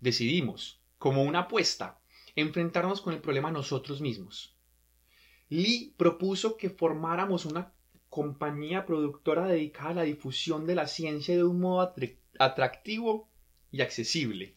Decidimos, 0.00 0.81
como 1.02 1.24
una 1.24 1.40
apuesta, 1.40 2.00
enfrentarnos 2.36 3.00
con 3.00 3.12
el 3.12 3.20
problema 3.20 3.50
nosotros 3.50 4.00
mismos. 4.00 4.56
Lee 5.48 5.96
propuso 5.96 6.56
que 6.56 6.70
formáramos 6.70 7.44
una 7.44 7.72
compañía 8.08 8.86
productora 8.86 9.48
dedicada 9.48 9.90
a 9.90 9.94
la 9.94 10.02
difusión 10.04 10.64
de 10.64 10.76
la 10.76 10.86
ciencia 10.86 11.34
de 11.34 11.42
un 11.42 11.58
modo 11.58 11.92
atractivo 12.38 13.28
y 13.72 13.80
accesible. 13.80 14.54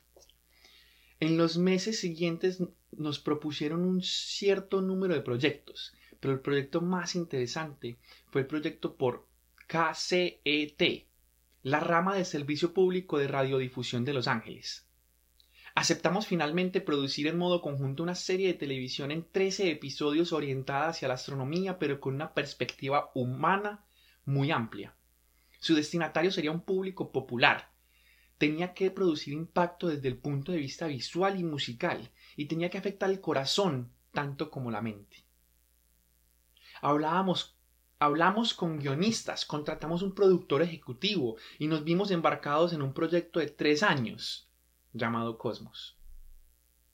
En 1.20 1.36
los 1.36 1.58
meses 1.58 2.00
siguientes 2.00 2.62
nos 2.92 3.18
propusieron 3.18 3.84
un 3.84 4.04
cierto 4.04 4.82
número 4.82 5.16
de 5.16 5.22
proyectos, 5.22 5.96
pero 6.20 6.36
el 6.36 6.42
proyecto 6.42 6.80
más 6.80 7.16
interesante 7.16 7.98
fue 8.30 8.42
el 8.42 8.48
proyecto 8.48 8.98
por 8.98 9.28
KCET, 9.66 11.08
la 11.64 11.80
rama 11.80 12.14
del 12.14 12.26
Servicio 12.26 12.72
Público 12.72 13.18
de 13.18 13.30
Radiodifusión 13.30 14.06
de 14.06 14.14
Los 14.14 14.28
Ángeles. 14.28 14.85
Aceptamos 15.78 16.26
finalmente 16.26 16.80
producir 16.80 17.28
en 17.28 17.38
modo 17.38 17.62
conjunto 17.62 18.02
una 18.02 18.16
serie 18.16 18.48
de 18.48 18.54
televisión 18.54 19.12
en 19.12 19.30
13 19.30 19.70
episodios 19.72 20.32
orientada 20.32 20.88
hacia 20.88 21.10
la 21.10 21.16
astronomía, 21.16 21.80
pero 21.80 22.00
con 22.00 22.16
una 22.16 22.34
perspectiva 22.34 23.12
humana 23.14 23.84
muy 24.24 24.52
amplia. 24.52 24.96
Su 25.60 25.76
destinatario 25.76 26.32
sería 26.32 26.52
un 26.52 26.62
público 26.62 27.12
popular, 27.12 27.74
tenía 28.38 28.74
que 28.74 28.90
producir 28.90 29.34
impacto 29.34 29.90
desde 29.90 30.08
el 30.08 30.18
punto 30.18 30.54
de 30.54 30.60
vista 30.60 30.88
visual 30.88 31.38
y 31.38 31.44
musical, 31.44 32.10
y 32.38 32.46
tenía 32.46 32.70
que 32.70 32.78
afectar 32.78 33.10
el 33.10 33.20
corazón 33.20 33.92
tanto 34.14 34.50
como 34.50 34.72
la 34.72 34.82
mente. 34.82 35.26
Hablábamos, 36.80 37.58
hablamos 38.00 38.54
con 38.54 38.80
guionistas, 38.80 39.46
contratamos 39.46 40.04
un 40.04 40.16
productor 40.16 40.62
ejecutivo 40.62 41.36
y 41.60 41.68
nos 41.68 41.84
vimos 41.84 42.12
embarcados 42.12 42.72
en 42.72 42.82
un 42.82 42.94
proyecto 42.94 43.42
de 43.42 43.48
tres 43.48 43.84
años 43.84 44.46
llamado 44.96 45.38
Cosmos. 45.38 45.98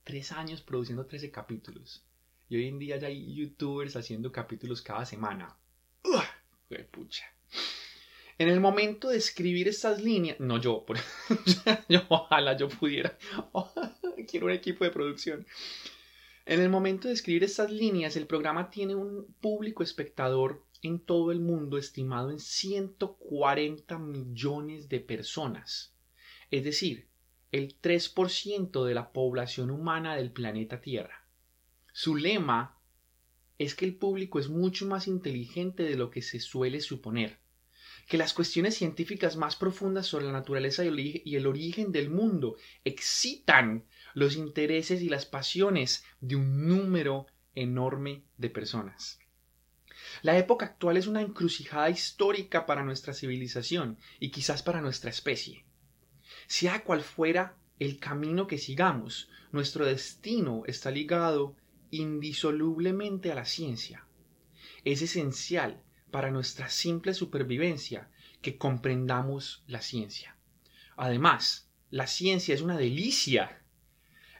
Tres 0.04 0.32
años 0.32 0.60
produciendo 0.60 1.06
13 1.06 1.30
capítulos. 1.30 2.04
Y 2.48 2.56
hoy 2.56 2.66
en 2.66 2.78
día 2.78 2.96
ya 2.96 3.06
hay 3.06 3.34
youtubers 3.34 3.96
haciendo 3.96 4.32
capítulos 4.32 4.82
cada 4.82 5.06
semana. 5.06 5.56
¡Ugh! 6.04 6.82
pucha! 6.90 7.24
En 8.38 8.48
el 8.48 8.60
momento 8.60 9.10
de 9.10 9.18
escribir 9.18 9.68
estas 9.68 10.02
líneas, 10.02 10.40
no 10.40 10.58
yo, 10.58 10.84
yo 11.88 12.00
ojalá 12.08 12.56
yo 12.56 12.68
pudiera, 12.68 13.16
quiero 14.26 14.46
un 14.46 14.52
equipo 14.52 14.84
de 14.84 14.90
producción. 14.90 15.46
En 16.44 16.60
el 16.60 16.68
momento 16.68 17.06
de 17.06 17.14
escribir 17.14 17.44
estas 17.44 17.70
líneas, 17.70 18.16
el 18.16 18.26
programa 18.26 18.68
tiene 18.70 18.96
un 18.96 19.32
público 19.40 19.84
espectador 19.84 20.64
en 20.82 20.98
todo 20.98 21.30
el 21.30 21.38
mundo 21.38 21.78
estimado 21.78 22.32
en 22.32 22.40
140 22.40 23.98
millones 23.98 24.88
de 24.88 24.98
personas. 24.98 25.94
Es 26.50 26.64
decir, 26.64 27.11
el 27.52 27.80
3% 27.80 28.84
de 28.84 28.94
la 28.94 29.12
población 29.12 29.70
humana 29.70 30.16
del 30.16 30.32
planeta 30.32 30.80
Tierra. 30.80 31.26
Su 31.92 32.16
lema 32.16 32.80
es 33.58 33.74
que 33.74 33.84
el 33.84 33.94
público 33.94 34.40
es 34.40 34.48
mucho 34.48 34.86
más 34.86 35.06
inteligente 35.06 35.84
de 35.84 35.96
lo 35.96 36.10
que 36.10 36.22
se 36.22 36.40
suele 36.40 36.80
suponer 36.80 37.42
que 38.06 38.18
las 38.18 38.32
cuestiones 38.32 38.76
científicas 38.76 39.36
más 39.36 39.56
profundas 39.56 40.06
sobre 40.06 40.26
la 40.26 40.32
naturaleza 40.32 40.84
y 40.84 41.36
el 41.36 41.46
origen 41.46 41.92
del 41.92 42.10
mundo 42.10 42.56
excitan 42.84 43.84
los 44.14 44.36
intereses 44.36 45.02
y 45.02 45.08
las 45.08 45.26
pasiones 45.26 46.04
de 46.20 46.36
un 46.36 46.66
número 46.66 47.26
enorme 47.54 48.24
de 48.36 48.50
personas. 48.50 49.18
La 50.22 50.36
época 50.36 50.66
actual 50.66 50.96
es 50.96 51.06
una 51.06 51.22
encrucijada 51.22 51.90
histórica 51.90 52.66
para 52.66 52.84
nuestra 52.84 53.14
civilización 53.14 53.98
y 54.18 54.30
quizás 54.30 54.62
para 54.62 54.80
nuestra 54.80 55.10
especie. 55.10 55.64
Sea 56.46 56.84
cual 56.84 57.02
fuera 57.02 57.56
el 57.78 57.98
camino 57.98 58.46
que 58.46 58.58
sigamos, 58.58 59.28
nuestro 59.50 59.84
destino 59.84 60.62
está 60.66 60.90
ligado 60.90 61.56
indisolublemente 61.90 63.30
a 63.30 63.34
la 63.34 63.44
ciencia. 63.44 64.06
Es 64.84 65.02
esencial 65.02 65.82
para 66.10 66.30
nuestra 66.30 66.68
simple 66.68 67.14
supervivencia 67.14 68.08
que 68.40 68.58
comprendamos 68.58 69.62
la 69.66 69.80
ciencia. 69.80 70.36
Además, 70.96 71.68
la 71.90 72.06
ciencia 72.06 72.54
es 72.54 72.62
una 72.62 72.76
delicia. 72.76 73.62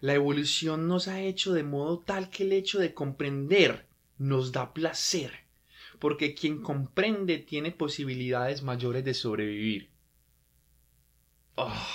La 0.00 0.14
evolución 0.14 0.88
nos 0.88 1.08
ha 1.08 1.20
hecho 1.20 1.52
de 1.52 1.62
modo 1.62 2.00
tal 2.00 2.30
que 2.30 2.44
el 2.44 2.52
hecho 2.52 2.78
de 2.78 2.94
comprender 2.94 3.86
nos 4.18 4.52
da 4.52 4.72
placer, 4.72 5.32
porque 5.98 6.34
quien 6.34 6.62
comprende 6.62 7.38
tiene 7.38 7.70
posibilidades 7.70 8.62
mayores 8.62 9.04
de 9.04 9.14
sobrevivir. 9.14 9.91
Ah. 11.56 11.86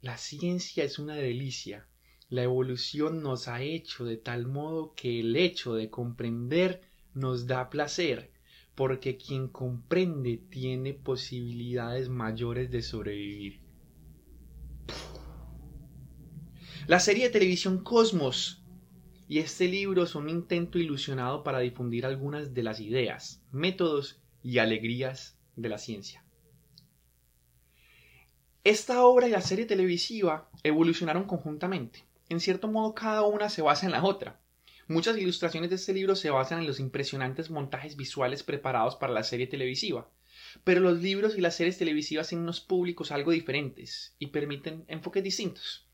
La 0.00 0.16
ciencia 0.16 0.82
es 0.82 0.98
una 0.98 1.14
delicia. 1.14 1.86
La 2.28 2.42
evolución 2.42 3.22
nos 3.22 3.48
ha 3.48 3.62
hecho 3.62 4.04
de 4.04 4.16
tal 4.16 4.46
modo 4.46 4.94
que 4.94 5.20
el 5.20 5.36
hecho 5.36 5.74
de 5.74 5.90
comprender 5.90 6.80
nos 7.14 7.46
da 7.46 7.70
placer, 7.70 8.32
porque 8.74 9.16
quien 9.16 9.48
comprende 9.48 10.38
tiene 10.38 10.94
posibilidades 10.94 12.08
mayores 12.08 12.70
de 12.70 12.82
sobrevivir. 12.82 13.60
La 16.86 16.98
serie 16.98 17.24
de 17.24 17.30
televisión 17.30 17.84
Cosmos 17.84 18.64
y 19.28 19.38
este 19.38 19.68
libro 19.68 20.06
son 20.06 20.24
un 20.24 20.30
intento 20.30 20.78
ilusionado 20.78 21.44
para 21.44 21.60
difundir 21.60 22.06
algunas 22.06 22.54
de 22.54 22.62
las 22.64 22.80
ideas, 22.80 23.44
métodos 23.52 24.20
y 24.42 24.58
alegrías 24.58 25.39
de 25.60 25.68
la 25.68 25.78
ciencia. 25.78 26.24
Esta 28.64 29.04
obra 29.04 29.26
y 29.26 29.30
la 29.30 29.40
serie 29.40 29.64
televisiva 29.64 30.50
evolucionaron 30.62 31.24
conjuntamente. 31.24 32.04
En 32.28 32.40
cierto 32.40 32.68
modo, 32.68 32.94
cada 32.94 33.22
una 33.22 33.48
se 33.48 33.62
basa 33.62 33.86
en 33.86 33.92
la 33.92 34.04
otra. 34.04 34.40
Muchas 34.86 35.16
ilustraciones 35.16 35.70
de 35.70 35.76
este 35.76 35.94
libro 35.94 36.14
se 36.16 36.30
basan 36.30 36.60
en 36.60 36.66
los 36.66 36.80
impresionantes 36.80 37.50
montajes 37.50 37.96
visuales 37.96 38.42
preparados 38.42 38.96
para 38.96 39.12
la 39.12 39.22
serie 39.22 39.46
televisiva. 39.46 40.10
Pero 40.64 40.80
los 40.80 41.00
libros 41.00 41.36
y 41.36 41.40
las 41.40 41.56
series 41.56 41.78
televisivas 41.78 42.28
tienen 42.28 42.44
unos 42.44 42.60
públicos 42.60 43.12
algo 43.12 43.30
diferentes 43.30 44.14
y 44.18 44.28
permiten 44.28 44.84
enfoques 44.88 45.22
distintos. 45.22 45.86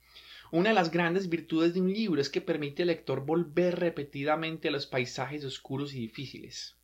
Una 0.51 0.71
de 0.71 0.75
las 0.75 0.91
grandes 0.91 1.29
virtudes 1.29 1.75
de 1.75 1.81
un 1.81 1.93
libro 1.93 2.21
es 2.21 2.31
que 2.31 2.41
permite 2.41 2.83
al 2.83 2.89
lector 2.89 3.25
volver 3.25 3.79
repetidamente 3.79 4.69
a 4.69 4.71
los 4.71 4.87
paisajes 4.87 5.45
oscuros 5.45 5.93
y 5.93 6.01
difíciles 6.01 6.76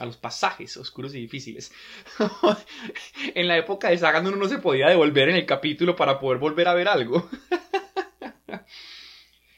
a 0.00 0.06
los 0.06 0.16
pasajes 0.16 0.76
oscuros 0.76 1.14
y 1.14 1.20
difíciles. 1.20 1.72
en 3.34 3.46
la 3.46 3.56
época 3.56 3.90
de 3.90 3.98
Sagan 3.98 4.26
uno 4.26 4.36
no 4.36 4.48
se 4.48 4.58
podía 4.58 4.88
devolver 4.88 5.28
en 5.28 5.36
el 5.36 5.46
capítulo 5.46 5.94
para 5.94 6.18
poder 6.18 6.38
volver 6.38 6.66
a 6.68 6.74
ver 6.74 6.88
algo. 6.88 7.28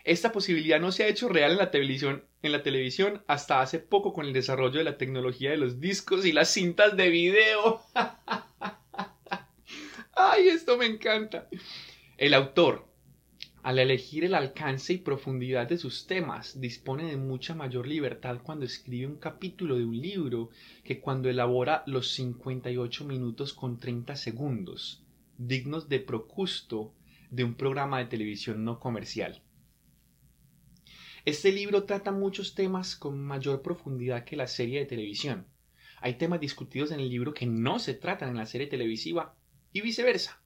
Esta 0.05 0.33
posibilidad 0.33 0.81
no 0.81 0.91
se 0.91 1.05
ha 1.05 1.09
hecho 1.09 1.29
real 1.29 1.53
en 1.53 1.59
la 1.59 1.71
televisión, 1.71 2.25
en 2.43 2.53
la 2.53 2.65
televisión 2.65 3.23
hasta 3.29 3.61
hace 3.61 3.79
poco 3.79 4.13
con 4.13 4.27
el 4.27 4.33
desarrollo 4.33 4.79
de 4.79 4.85
la 4.85 4.99
tecnología 4.99 5.51
de 5.51 5.59
los 5.59 5.81
discos 5.81 6.27
y 6.27 6.33
las 6.33 6.49
cintas 6.49 6.97
de 6.97 7.09
video. 7.09 7.83
Ay, 10.15 10.49
esto 10.49 10.77
me 10.77 10.87
encanta. 10.87 11.49
El 12.19 12.35
autor, 12.35 12.92
al 13.63 13.79
elegir 13.79 14.25
el 14.25 14.35
alcance 14.35 14.93
y 14.93 14.99
profundidad 14.99 15.69
de 15.69 15.79
sus 15.79 16.09
temas, 16.09 16.61
dispone 16.61 17.05
de 17.05 17.17
mucha 17.17 17.55
mayor 17.55 17.87
libertad 17.87 18.41
cuando 18.43 18.65
escribe 18.65 19.07
un 19.07 19.17
capítulo 19.17 19.77
de 19.77 19.85
un 19.85 20.01
libro 20.01 20.51
que 20.83 21.01
cuando 21.01 21.29
elabora 21.31 21.85
los 21.87 22.11
58 22.13 23.05
minutos 23.05 23.53
con 23.53 23.79
30 23.79 24.17
segundos, 24.17 25.05
dignos 25.39 25.89
de 25.89 26.01
Procusto 26.01 26.93
de 27.31 27.45
un 27.45 27.55
programa 27.55 28.01
de 28.01 28.07
televisión 28.07 28.65
no 28.65 28.81
comercial. 28.81 29.43
Este 31.25 31.53
libro 31.53 31.85
trata 31.85 32.11
muchos 32.11 32.57
temas 32.57 32.97
con 32.97 33.23
mayor 33.23 33.63
profundidad 33.63 34.25
que 34.25 34.35
la 34.35 34.49
serie 34.49 34.81
de 34.81 34.87
televisión. 34.87 35.47
Hay 36.01 36.15
temas 36.15 36.41
discutidos 36.41 36.91
en 36.91 36.99
el 36.99 37.09
libro 37.09 37.33
que 37.33 37.47
no 37.47 37.79
se 37.79 37.95
tratan 37.95 38.31
en 38.31 38.39
la 38.39 38.47
serie 38.47 38.67
televisiva 38.67 39.37
y 39.73 39.83
viceversa. 39.83 40.42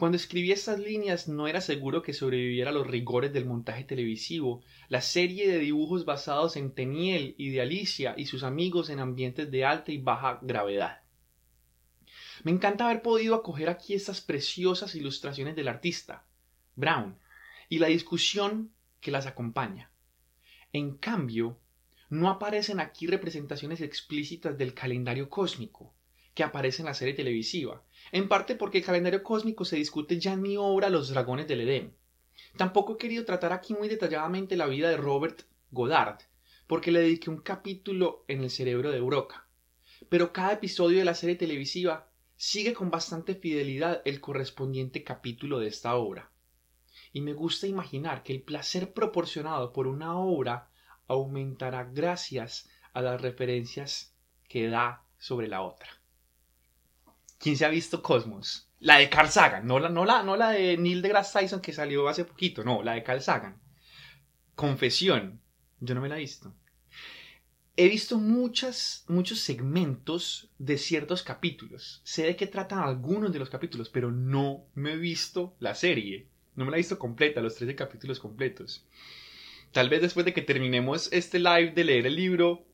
Cuando 0.00 0.16
escribí 0.16 0.50
estas 0.50 0.78
líneas 0.78 1.28
no 1.28 1.46
era 1.46 1.60
seguro 1.60 2.00
que 2.00 2.14
sobreviviera 2.14 2.70
a 2.70 2.72
los 2.72 2.86
rigores 2.86 3.34
del 3.34 3.44
montaje 3.44 3.84
televisivo, 3.84 4.62
la 4.88 5.02
serie 5.02 5.46
de 5.46 5.58
dibujos 5.58 6.06
basados 6.06 6.56
en 6.56 6.72
Teniel 6.72 7.34
y 7.36 7.50
de 7.50 7.60
Alicia 7.60 8.14
y 8.16 8.24
sus 8.24 8.42
amigos 8.42 8.88
en 8.88 8.98
ambientes 8.98 9.50
de 9.50 9.66
alta 9.66 9.92
y 9.92 9.98
baja 9.98 10.38
gravedad. 10.40 11.02
Me 12.44 12.50
encanta 12.50 12.86
haber 12.86 13.02
podido 13.02 13.34
acoger 13.34 13.68
aquí 13.68 13.92
estas 13.92 14.22
preciosas 14.22 14.94
ilustraciones 14.94 15.54
del 15.54 15.68
artista, 15.68 16.24
Brown, 16.76 17.18
y 17.68 17.78
la 17.78 17.88
discusión 17.88 18.72
que 19.02 19.10
las 19.10 19.26
acompaña. 19.26 19.90
En 20.72 20.96
cambio, 20.96 21.58
no 22.08 22.30
aparecen 22.30 22.80
aquí 22.80 23.06
representaciones 23.06 23.82
explícitas 23.82 24.56
del 24.56 24.72
calendario 24.72 25.28
cósmico, 25.28 25.92
que 26.32 26.42
aparece 26.42 26.80
en 26.80 26.86
la 26.86 26.94
serie 26.94 27.12
televisiva, 27.12 27.84
en 28.12 28.28
parte 28.28 28.54
porque 28.54 28.78
el 28.78 28.84
calendario 28.84 29.22
cósmico 29.22 29.64
se 29.64 29.76
discute 29.76 30.18
ya 30.18 30.32
en 30.32 30.42
mi 30.42 30.56
obra 30.56 30.90
Los 30.90 31.08
Dragones 31.08 31.46
del 31.46 31.62
Edén. 31.62 31.94
Tampoco 32.56 32.94
he 32.94 32.98
querido 32.98 33.24
tratar 33.24 33.52
aquí 33.52 33.74
muy 33.74 33.88
detalladamente 33.88 34.56
la 34.56 34.66
vida 34.66 34.88
de 34.88 34.96
Robert 34.96 35.42
Goddard, 35.70 36.18
porque 36.66 36.90
le 36.90 37.00
dediqué 37.00 37.30
un 37.30 37.40
capítulo 37.40 38.24
en 38.28 38.42
el 38.42 38.50
cerebro 38.50 38.90
de 38.90 39.00
Broca. 39.00 39.48
Pero 40.08 40.32
cada 40.32 40.54
episodio 40.54 40.98
de 40.98 41.04
la 41.04 41.14
serie 41.14 41.36
televisiva 41.36 42.10
sigue 42.36 42.72
con 42.72 42.90
bastante 42.90 43.34
fidelidad 43.34 44.02
el 44.04 44.20
correspondiente 44.20 45.04
capítulo 45.04 45.58
de 45.58 45.68
esta 45.68 45.94
obra. 45.94 46.30
Y 47.12 47.20
me 47.20 47.34
gusta 47.34 47.66
imaginar 47.66 48.22
que 48.22 48.32
el 48.32 48.42
placer 48.42 48.92
proporcionado 48.92 49.72
por 49.72 49.86
una 49.86 50.16
obra 50.16 50.70
aumentará 51.06 51.84
gracias 51.84 52.70
a 52.92 53.02
las 53.02 53.20
referencias 53.20 54.16
que 54.48 54.68
da 54.68 55.04
sobre 55.18 55.48
la 55.48 55.62
otra. 55.62 55.99
¿Quién 57.40 57.56
se 57.56 57.64
ha 57.64 57.70
visto 57.70 58.02
Cosmos? 58.02 58.68
La 58.80 58.98
de 58.98 59.08
Carl 59.08 59.30
Sagan, 59.30 59.66
no 59.66 59.78
la, 59.78 59.88
no 59.88 60.04
la, 60.04 60.22
no 60.22 60.36
la 60.36 60.50
de 60.50 60.76
Neil 60.76 61.00
deGrasse 61.00 61.40
Tyson 61.40 61.62
que 61.62 61.72
salió 61.72 62.06
hace 62.06 62.26
poquito, 62.26 62.62
no, 62.62 62.82
la 62.82 62.92
de 62.92 63.02
Carl 63.02 63.22
Sagan. 63.22 63.58
Confesión, 64.54 65.40
yo 65.80 65.94
no 65.94 66.02
me 66.02 66.10
la 66.10 66.16
he 66.16 66.20
visto. 66.20 66.54
He 67.78 67.88
visto 67.88 68.18
muchas, 68.18 69.06
muchos 69.08 69.38
segmentos 69.38 70.50
de 70.58 70.76
ciertos 70.76 71.22
capítulos. 71.22 72.02
Sé 72.04 72.24
de 72.24 72.36
qué 72.36 72.46
tratan 72.46 72.80
algunos 72.80 73.32
de 73.32 73.38
los 73.38 73.48
capítulos, 73.48 73.88
pero 73.88 74.12
no 74.12 74.66
me 74.74 74.92
he 74.92 74.96
visto 74.96 75.56
la 75.60 75.74
serie. 75.74 76.28
No 76.56 76.66
me 76.66 76.70
la 76.70 76.76
he 76.76 76.80
visto 76.80 76.98
completa, 76.98 77.40
los 77.40 77.54
13 77.54 77.74
capítulos 77.74 78.20
completos. 78.20 78.84
Tal 79.72 79.88
vez 79.88 80.02
después 80.02 80.26
de 80.26 80.34
que 80.34 80.42
terminemos 80.42 81.10
este 81.10 81.38
live 81.38 81.70
de 81.70 81.84
leer 81.84 82.06
el 82.06 82.16
libro, 82.16 82.66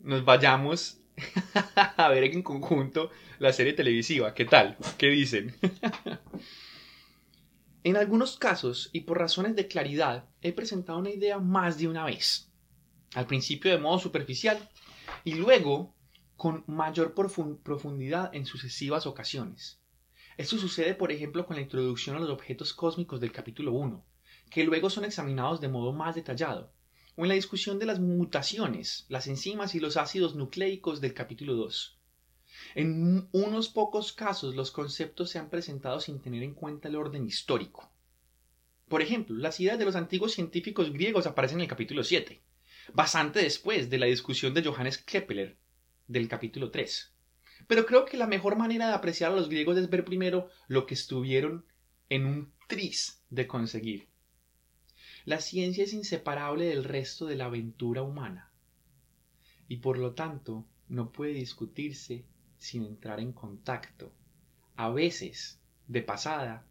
nos 0.00 0.26
vayamos 0.26 0.99
a 1.96 2.08
ver 2.08 2.24
en 2.24 2.42
conjunto 2.42 3.10
la 3.38 3.52
serie 3.52 3.72
televisiva. 3.72 4.34
¿Qué 4.34 4.44
tal? 4.44 4.76
¿Qué 4.98 5.08
dicen? 5.08 5.54
en 7.84 7.96
algunos 7.96 8.36
casos, 8.36 8.90
y 8.92 9.00
por 9.00 9.18
razones 9.18 9.56
de 9.56 9.68
claridad, 9.68 10.28
he 10.42 10.52
presentado 10.52 10.98
una 10.98 11.10
idea 11.10 11.38
más 11.38 11.78
de 11.78 11.88
una 11.88 12.04
vez. 12.04 12.50
Al 13.14 13.26
principio 13.26 13.70
de 13.70 13.78
modo 13.78 13.98
superficial 13.98 14.68
y 15.24 15.34
luego 15.34 15.94
con 16.36 16.64
mayor 16.66 17.14
profundidad 17.14 18.34
en 18.34 18.46
sucesivas 18.46 19.06
ocasiones. 19.06 19.82
Esto 20.38 20.56
sucede, 20.56 20.94
por 20.94 21.12
ejemplo, 21.12 21.44
con 21.44 21.56
la 21.56 21.62
introducción 21.62 22.16
a 22.16 22.20
los 22.20 22.30
objetos 22.30 22.72
cósmicos 22.72 23.20
del 23.20 23.32
capítulo 23.32 23.72
1, 23.72 24.06
que 24.50 24.64
luego 24.64 24.88
son 24.88 25.04
examinados 25.04 25.60
de 25.60 25.68
modo 25.68 25.92
más 25.92 26.14
detallado, 26.14 26.72
o 27.20 27.24
en 27.24 27.28
la 27.28 27.34
discusión 27.34 27.78
de 27.78 27.84
las 27.84 28.00
mutaciones, 28.00 29.04
las 29.10 29.26
enzimas 29.26 29.74
y 29.74 29.78
los 29.78 29.98
ácidos 29.98 30.36
nucleicos 30.36 31.02
del 31.02 31.12
capítulo 31.12 31.54
2. 31.54 31.98
En 32.76 33.28
unos 33.32 33.68
pocos 33.68 34.14
casos 34.14 34.54
los 34.54 34.70
conceptos 34.70 35.28
se 35.28 35.38
han 35.38 35.50
presentado 35.50 36.00
sin 36.00 36.20
tener 36.22 36.42
en 36.42 36.54
cuenta 36.54 36.88
el 36.88 36.96
orden 36.96 37.26
histórico. 37.26 37.92
Por 38.88 39.02
ejemplo, 39.02 39.36
las 39.36 39.60
ideas 39.60 39.78
de 39.78 39.84
los 39.84 39.96
antiguos 39.96 40.32
científicos 40.32 40.94
griegos 40.94 41.26
aparecen 41.26 41.58
en 41.58 41.64
el 41.64 41.68
capítulo 41.68 42.04
7, 42.04 42.40
bastante 42.94 43.42
después 43.42 43.90
de 43.90 43.98
la 43.98 44.06
discusión 44.06 44.54
de 44.54 44.64
Johannes 44.64 44.96
Kepler 44.96 45.58
del 46.08 46.26
capítulo 46.26 46.70
3. 46.70 47.12
Pero 47.66 47.84
creo 47.84 48.06
que 48.06 48.16
la 48.16 48.28
mejor 48.28 48.56
manera 48.56 48.88
de 48.88 48.94
apreciar 48.94 49.30
a 49.30 49.36
los 49.36 49.50
griegos 49.50 49.76
es 49.76 49.90
ver 49.90 50.06
primero 50.06 50.48
lo 50.68 50.86
que 50.86 50.94
estuvieron 50.94 51.66
en 52.08 52.24
un 52.24 52.54
tris 52.66 53.22
de 53.28 53.46
conseguir. 53.46 54.09
La 55.26 55.40
ciencia 55.40 55.84
es 55.84 55.92
inseparable 55.92 56.64
del 56.64 56.84
resto 56.84 57.26
de 57.26 57.36
la 57.36 57.46
aventura 57.46 58.02
humana 58.02 58.50
y 59.68 59.76
por 59.76 59.98
lo 59.98 60.14
tanto 60.14 60.66
no 60.88 61.12
puede 61.12 61.34
discutirse 61.34 62.24
sin 62.56 62.84
entrar 62.84 63.20
en 63.20 63.32
contacto, 63.32 64.12
a 64.76 64.90
veces 64.90 65.60
de 65.86 66.02
pasada, 66.02 66.66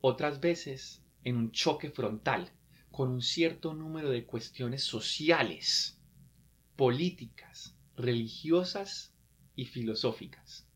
otras 0.00 0.40
veces 0.40 1.02
en 1.22 1.36
un 1.36 1.52
choque 1.52 1.90
frontal 1.90 2.50
con 2.90 3.10
un 3.10 3.22
cierto 3.22 3.74
número 3.74 4.10
de 4.10 4.24
cuestiones 4.24 4.82
sociales, 4.82 5.98
políticas, 6.76 7.76
religiosas 7.96 9.14
y 9.56 9.66
filosóficas. 9.66 10.66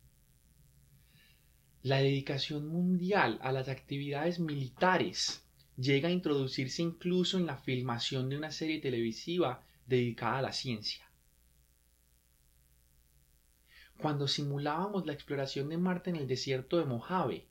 La 1.81 1.97
dedicación 1.97 2.67
mundial 2.67 3.39
a 3.41 3.51
las 3.51 3.69
actividades 3.69 4.39
militares 4.39 5.45
llega 5.79 6.09
a 6.09 6.11
introducirse 6.11 6.81
incluso 6.81 7.37
en 7.37 7.45
la 7.45 7.57
filmación 7.57 8.29
de 8.29 8.37
una 8.37 8.51
serie 8.51 8.79
televisiva 8.79 9.63
dedicada 9.85 10.39
a 10.39 10.41
la 10.41 10.51
ciencia. 10.51 11.09
Cuando 13.97 14.27
simulábamos 14.27 15.05
la 15.05 15.13
exploración 15.13 15.69
de 15.69 15.77
Marte 15.77 16.09
en 16.09 16.15
el 16.17 16.27
desierto 16.27 16.77
de 16.77 16.85
Mojave, 16.85 17.47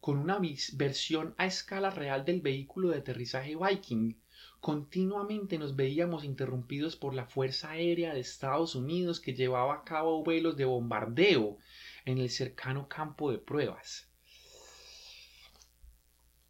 con 0.00 0.18
una 0.18 0.40
versión 0.74 1.34
a 1.38 1.46
escala 1.46 1.90
real 1.90 2.24
del 2.24 2.40
vehículo 2.40 2.90
de 2.90 2.98
aterrizaje 2.98 3.56
Viking. 3.56 4.14
Continuamente 4.60 5.58
nos 5.58 5.76
veíamos 5.76 6.24
interrumpidos 6.24 6.96
por 6.96 7.14
la 7.14 7.26
Fuerza 7.26 7.70
Aérea 7.70 8.14
de 8.14 8.20
Estados 8.20 8.74
Unidos 8.74 9.20
que 9.20 9.34
llevaba 9.34 9.74
a 9.74 9.84
cabo 9.84 10.22
vuelos 10.22 10.56
de 10.56 10.64
bombardeo 10.64 11.58
en 12.04 12.18
el 12.18 12.30
cercano 12.30 12.88
campo 12.88 13.30
de 13.30 13.38
pruebas. 13.38 14.08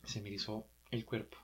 Se 0.05 0.21
me 0.23 0.31
hizo 0.31 0.67
el 0.91 1.05
cuerpo. 1.05 1.39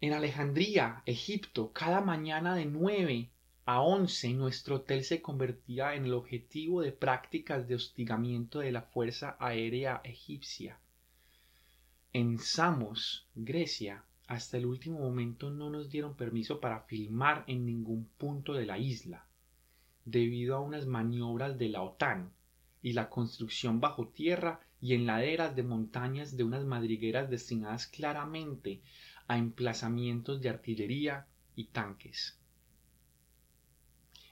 En 0.00 0.12
Alejandría, 0.12 1.02
Egipto, 1.06 1.72
cada 1.72 2.00
mañana 2.00 2.54
de 2.54 2.66
9 2.66 3.30
a 3.64 3.80
11 3.80 4.34
nuestro 4.34 4.76
hotel 4.76 5.04
se 5.04 5.22
convertía 5.22 5.94
en 5.94 6.04
el 6.04 6.12
objetivo 6.12 6.82
de 6.82 6.92
prácticas 6.92 7.66
de 7.66 7.74
hostigamiento 7.74 8.60
de 8.60 8.72
la 8.72 8.82
Fuerza 8.82 9.36
Aérea 9.40 10.00
Egipcia. 10.04 10.78
En 12.12 12.38
Samos, 12.38 13.26
Grecia, 13.34 14.04
hasta 14.26 14.56
el 14.56 14.66
último 14.66 14.98
momento 14.98 15.50
no 15.50 15.70
nos 15.70 15.88
dieron 15.88 16.14
permiso 16.14 16.60
para 16.60 16.80
filmar 16.80 17.44
en 17.46 17.64
ningún 17.64 18.06
punto 18.18 18.54
de 18.54 18.66
la 18.66 18.78
isla, 18.78 19.26
debido 20.04 20.56
a 20.56 20.60
unas 20.60 20.86
maniobras 20.86 21.58
de 21.58 21.68
la 21.68 21.82
OTAN 21.82 22.32
y 22.82 22.92
la 22.92 23.08
construcción 23.08 23.80
bajo 23.80 24.08
tierra 24.08 24.60
y 24.80 24.94
en 24.94 25.06
laderas 25.06 25.56
de 25.56 25.62
montañas 25.62 26.36
de 26.36 26.44
unas 26.44 26.64
madrigueras 26.64 27.30
destinadas 27.30 27.86
claramente 27.86 28.82
a 29.28 29.38
emplazamientos 29.38 30.40
de 30.40 30.48
artillería 30.48 31.26
y 31.54 31.64
tanques. 31.64 32.38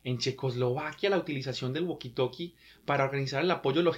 En 0.02 0.18
Checoslovaquia 0.18 1.08
la 1.10 1.18
utilización 1.18 1.72
del 1.72 1.86
walkie-talkie 1.86 2.54
para 2.84 3.04
organizar 3.04 3.42
el 3.42 3.50
apoyo 3.50 3.82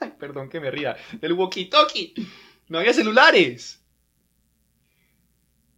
Ay, 0.00 0.12
perdón 0.18 0.50
que 0.50 0.60
me 0.60 0.70
ría. 0.70 0.96
Del 1.20 1.32
walkie-talkie. 1.32 2.12
No 2.68 2.78
había 2.78 2.92
celulares. 2.92 3.82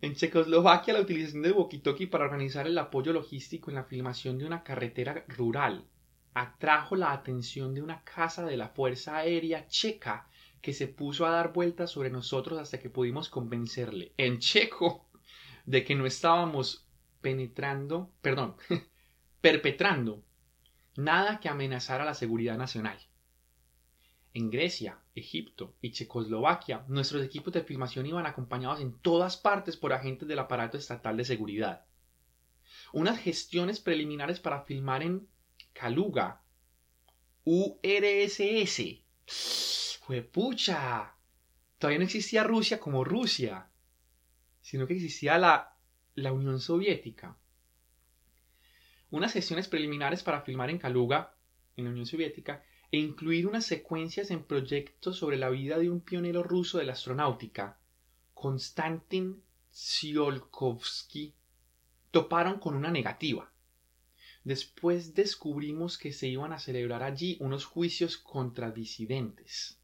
En 0.00 0.16
Checoslovaquia 0.16 0.94
la 0.94 1.00
utilización 1.00 1.42
del 1.42 1.54
walkie-talkie 1.54 2.10
para 2.10 2.24
organizar 2.24 2.66
el 2.66 2.76
apoyo 2.76 3.12
logístico 3.12 3.70
en 3.70 3.76
la 3.76 3.84
filmación 3.84 4.36
de 4.38 4.44
una 4.44 4.64
carretera 4.64 5.24
rural 5.28 5.86
atrajo 6.40 6.96
la 6.96 7.12
atención 7.12 7.74
de 7.74 7.82
una 7.82 8.04
casa 8.04 8.44
de 8.44 8.56
la 8.56 8.68
Fuerza 8.68 9.16
Aérea 9.16 9.66
Checa 9.66 10.28
que 10.60 10.72
se 10.72 10.88
puso 10.88 11.26
a 11.26 11.30
dar 11.30 11.52
vueltas 11.52 11.90
sobre 11.90 12.10
nosotros 12.10 12.58
hasta 12.58 12.78
que 12.78 12.90
pudimos 12.90 13.28
convencerle, 13.28 14.12
en 14.16 14.38
checo, 14.38 15.08
de 15.66 15.84
que 15.84 15.94
no 15.94 16.06
estábamos 16.06 16.86
penetrando, 17.20 18.10
perdón, 18.20 18.56
perpetrando 19.40 20.24
nada 20.96 21.40
que 21.40 21.48
amenazara 21.48 22.04
la 22.04 22.14
seguridad 22.14 22.58
nacional. 22.58 22.98
En 24.34 24.50
Grecia, 24.50 24.98
Egipto 25.14 25.74
y 25.80 25.92
Checoslovaquia, 25.92 26.84
nuestros 26.88 27.24
equipos 27.24 27.52
de 27.52 27.62
filmación 27.62 28.06
iban 28.06 28.26
acompañados 28.26 28.80
en 28.80 28.92
todas 28.92 29.36
partes 29.36 29.76
por 29.76 29.92
agentes 29.92 30.28
del 30.28 30.38
aparato 30.38 30.76
estatal 30.76 31.16
de 31.16 31.24
seguridad. 31.24 31.86
Unas 32.92 33.18
gestiones 33.18 33.80
preliminares 33.80 34.40
para 34.40 34.62
filmar 34.62 35.02
en 35.02 35.26
Kaluga, 35.78 36.42
URSS, 37.44 39.04
fue 40.00 40.22
pucha. 40.22 41.14
Todavía 41.78 42.00
no 42.00 42.04
existía 42.04 42.42
Rusia 42.42 42.80
como 42.80 43.04
Rusia, 43.04 43.70
sino 44.60 44.88
que 44.88 44.94
existía 44.94 45.38
la, 45.38 45.76
la 46.16 46.32
Unión 46.32 46.58
Soviética. 46.60 47.38
Unas 49.10 49.30
sesiones 49.30 49.68
preliminares 49.68 50.24
para 50.24 50.42
filmar 50.42 50.68
en 50.70 50.78
Kaluga, 50.78 51.36
en 51.76 51.84
la 51.84 51.90
Unión 51.90 52.06
Soviética, 52.06 52.64
e 52.90 52.98
incluir 52.98 53.46
unas 53.46 53.64
secuencias 53.64 54.32
en 54.32 54.42
proyectos 54.42 55.16
sobre 55.16 55.36
la 55.36 55.48
vida 55.48 55.78
de 55.78 55.90
un 55.90 56.00
pionero 56.00 56.42
ruso 56.42 56.78
de 56.78 56.86
la 56.86 56.94
astronáutica, 56.94 57.78
Konstantin 58.34 59.44
Tsiolkovsky, 59.70 61.36
toparon 62.10 62.58
con 62.58 62.74
una 62.74 62.90
negativa. 62.90 63.52
Después 64.48 65.14
descubrimos 65.14 65.98
que 65.98 66.10
se 66.10 66.26
iban 66.26 66.54
a 66.54 66.58
celebrar 66.58 67.02
allí 67.02 67.36
unos 67.38 67.66
juicios 67.66 68.16
contra 68.16 68.70
disidentes. 68.70 69.78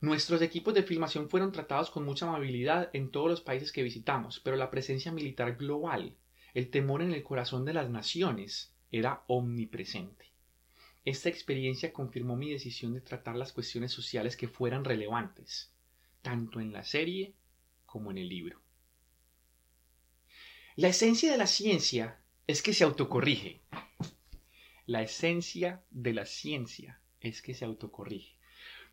Nuestros 0.00 0.42
equipos 0.42 0.74
de 0.74 0.82
filmación 0.82 1.30
fueron 1.30 1.52
tratados 1.52 1.90
con 1.90 2.04
mucha 2.04 2.26
amabilidad 2.26 2.90
en 2.92 3.12
todos 3.12 3.30
los 3.30 3.40
países 3.40 3.70
que 3.70 3.84
visitamos, 3.84 4.40
pero 4.40 4.56
la 4.56 4.68
presencia 4.68 5.12
militar 5.12 5.54
global, 5.54 6.16
el 6.54 6.70
temor 6.70 7.02
en 7.02 7.12
el 7.12 7.22
corazón 7.22 7.64
de 7.64 7.74
las 7.74 7.88
naciones, 7.88 8.74
era 8.90 9.22
omnipresente. 9.28 10.32
Esta 11.04 11.28
experiencia 11.28 11.92
confirmó 11.92 12.34
mi 12.34 12.50
decisión 12.50 12.94
de 12.94 13.00
tratar 13.00 13.36
las 13.36 13.52
cuestiones 13.52 13.92
sociales 13.92 14.36
que 14.36 14.48
fueran 14.48 14.84
relevantes, 14.84 15.72
tanto 16.20 16.58
en 16.58 16.72
la 16.72 16.82
serie 16.82 17.36
como 17.86 18.10
en 18.10 18.18
el 18.18 18.28
libro. 18.28 18.60
La 20.74 20.88
esencia 20.88 21.30
de 21.30 21.38
la 21.38 21.46
ciencia 21.46 22.23
es 22.46 22.62
que 22.62 22.74
se 22.74 22.84
autocorrige. 22.84 23.62
La 24.86 25.02
esencia 25.02 25.82
de 25.90 26.12
la 26.12 26.26
ciencia 26.26 27.00
es 27.20 27.40
que 27.42 27.54
se 27.54 27.64
autocorrige 27.64 28.34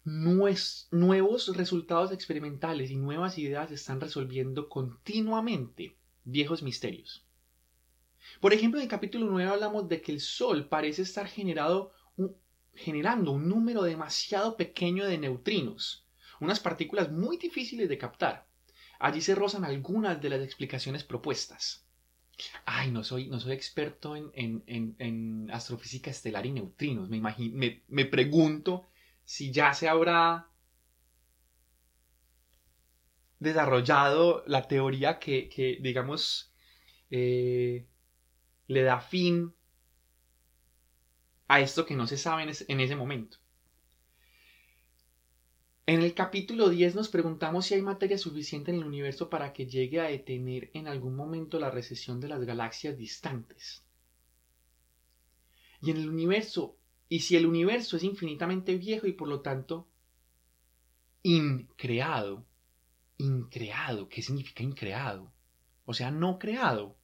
nuevos 0.04 1.56
resultados 1.56 2.12
experimentales 2.12 2.90
y 2.90 2.96
nuevas 2.96 3.38
ideas 3.38 3.72
están 3.72 4.02
resolviendo 4.02 4.68
continuamente 4.68 5.96
viejos 6.24 6.64
misterios. 6.64 7.24
Por 8.40 8.54
ejemplo, 8.54 8.80
en 8.80 8.84
el 8.84 8.90
capítulo 8.90 9.28
9 9.28 9.52
hablamos 9.52 9.88
de 9.88 10.02
que 10.02 10.12
el 10.12 10.20
Sol 10.20 10.68
parece 10.68 11.04
estar 11.04 11.28
generando 11.28 11.92
un 12.18 13.48
número 13.48 13.84
demasiado 13.84 14.58
pequeño 14.58 15.06
de 15.06 15.18
neutrinos, 15.18 16.08
unas 16.40 16.60
partículas 16.60 17.12
muy 17.12 17.38
difíciles 17.38 17.88
de 17.88 17.98
captar. 17.98 18.48
Allí 19.00 19.22
se 19.22 19.36
rozan 19.36 19.66
algunas 19.66 20.20
de 20.22 20.30
las 20.30 20.42
explicaciones 20.42 21.04
propuestas. 21.04 21.86
Ay, 22.66 22.92
no 22.92 23.04
soy, 23.04 23.28
no 23.28 23.40
soy 23.40 23.54
experto 23.54 24.16
en, 24.16 25.50
astrofísica 25.54 26.12
estelar 26.12 26.46
y 26.46 26.52
neutrinos. 26.52 27.10
Me, 27.10 27.22
me, 27.22 27.84
me 27.88 28.06
pregunto 28.06 28.88
si 29.24 29.52
ya 29.52 29.74
se 29.74 29.88
habrá 29.88 30.52
desarrollado 33.42 34.44
la 34.46 34.68
teoría 34.68 35.18
que, 35.18 35.80
digamos, 35.82 36.54
eh, 37.10 37.88
le 38.68 38.84
da 38.84 39.02
fin 39.02 39.54
a 41.48 41.60
esto 41.60 41.86
que 41.86 41.96
no 41.96 42.06
se 42.06 42.18
sabe 42.18 42.44
en, 42.44 42.80
ese 42.80 42.96
momento. 42.96 43.40
En 45.92 46.02
el 46.02 46.14
capítulo 46.14 46.70
10 46.70 46.96
nos 46.96 47.10
preguntamos 47.10 47.66
si 47.66 47.74
hay 47.74 47.82
materia 47.82 48.18
suficiente 48.18 48.72
en 48.72 48.78
el 48.78 48.86
universo 48.86 49.30
para 49.30 49.52
que 49.52 49.66
llegue 49.66 50.00
a 50.00 50.06
detener 50.06 50.72
en 50.74 50.88
algún 50.88 51.18
momento 51.18 51.60
la 51.60 51.70
recesión 51.70 52.22
de 52.22 52.30
las 52.30 52.46
galaxias 52.46 52.98
distantes. 52.98 53.84
Y 55.82 55.92
en 55.92 55.98
el 55.98 56.08
universo 56.08 56.78
y 57.10 57.20
si 57.20 57.36
el 57.36 57.46
universo 57.46 57.98
es 57.98 58.04
infinitamente 58.04 58.78
viejo 58.78 59.06
y 59.06 59.12
por 59.12 59.28
lo 59.28 59.42
tanto 59.42 59.90
increado, 61.24 62.46
increado, 63.18 64.08
¿qué 64.08 64.22
significa 64.22 64.64
increado? 64.64 65.30
O 65.84 65.94
sea, 65.94 66.10
no 66.10 66.40
creado. 66.40 66.96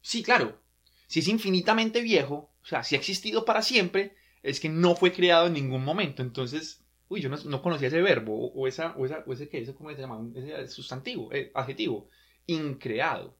Sí, 0.00 0.24
claro, 0.24 0.60
si 1.06 1.20
es 1.20 1.28
infinitamente 1.28 2.00
viejo, 2.00 2.50
o 2.64 2.66
sea, 2.66 2.82
si 2.82 2.96
ha 2.96 2.98
existido 2.98 3.44
para 3.44 3.62
siempre, 3.62 4.16
es 4.42 4.58
que 4.58 4.68
no 4.68 4.96
fue 4.96 5.12
creado 5.12 5.46
en 5.46 5.52
ningún 5.52 5.84
momento. 5.84 6.22
Entonces, 6.22 6.79
uy, 7.10 7.20
yo 7.20 7.28
no, 7.28 7.60
conocía 7.60 7.88
ese 7.88 8.00
verbo, 8.00 8.52
o, 8.52 8.68
esa, 8.68 8.94
o, 8.96 9.04
esa, 9.04 9.24
o 9.26 9.32
ese 9.32 9.48
que, 9.48 9.74
¿cómo 9.74 9.90
se 9.90 10.00
llama? 10.00 10.30
Ese 10.34 10.68
sustantivo, 10.68 11.30
eh, 11.32 11.50
adjetivo, 11.54 12.08
increado. 12.46 13.36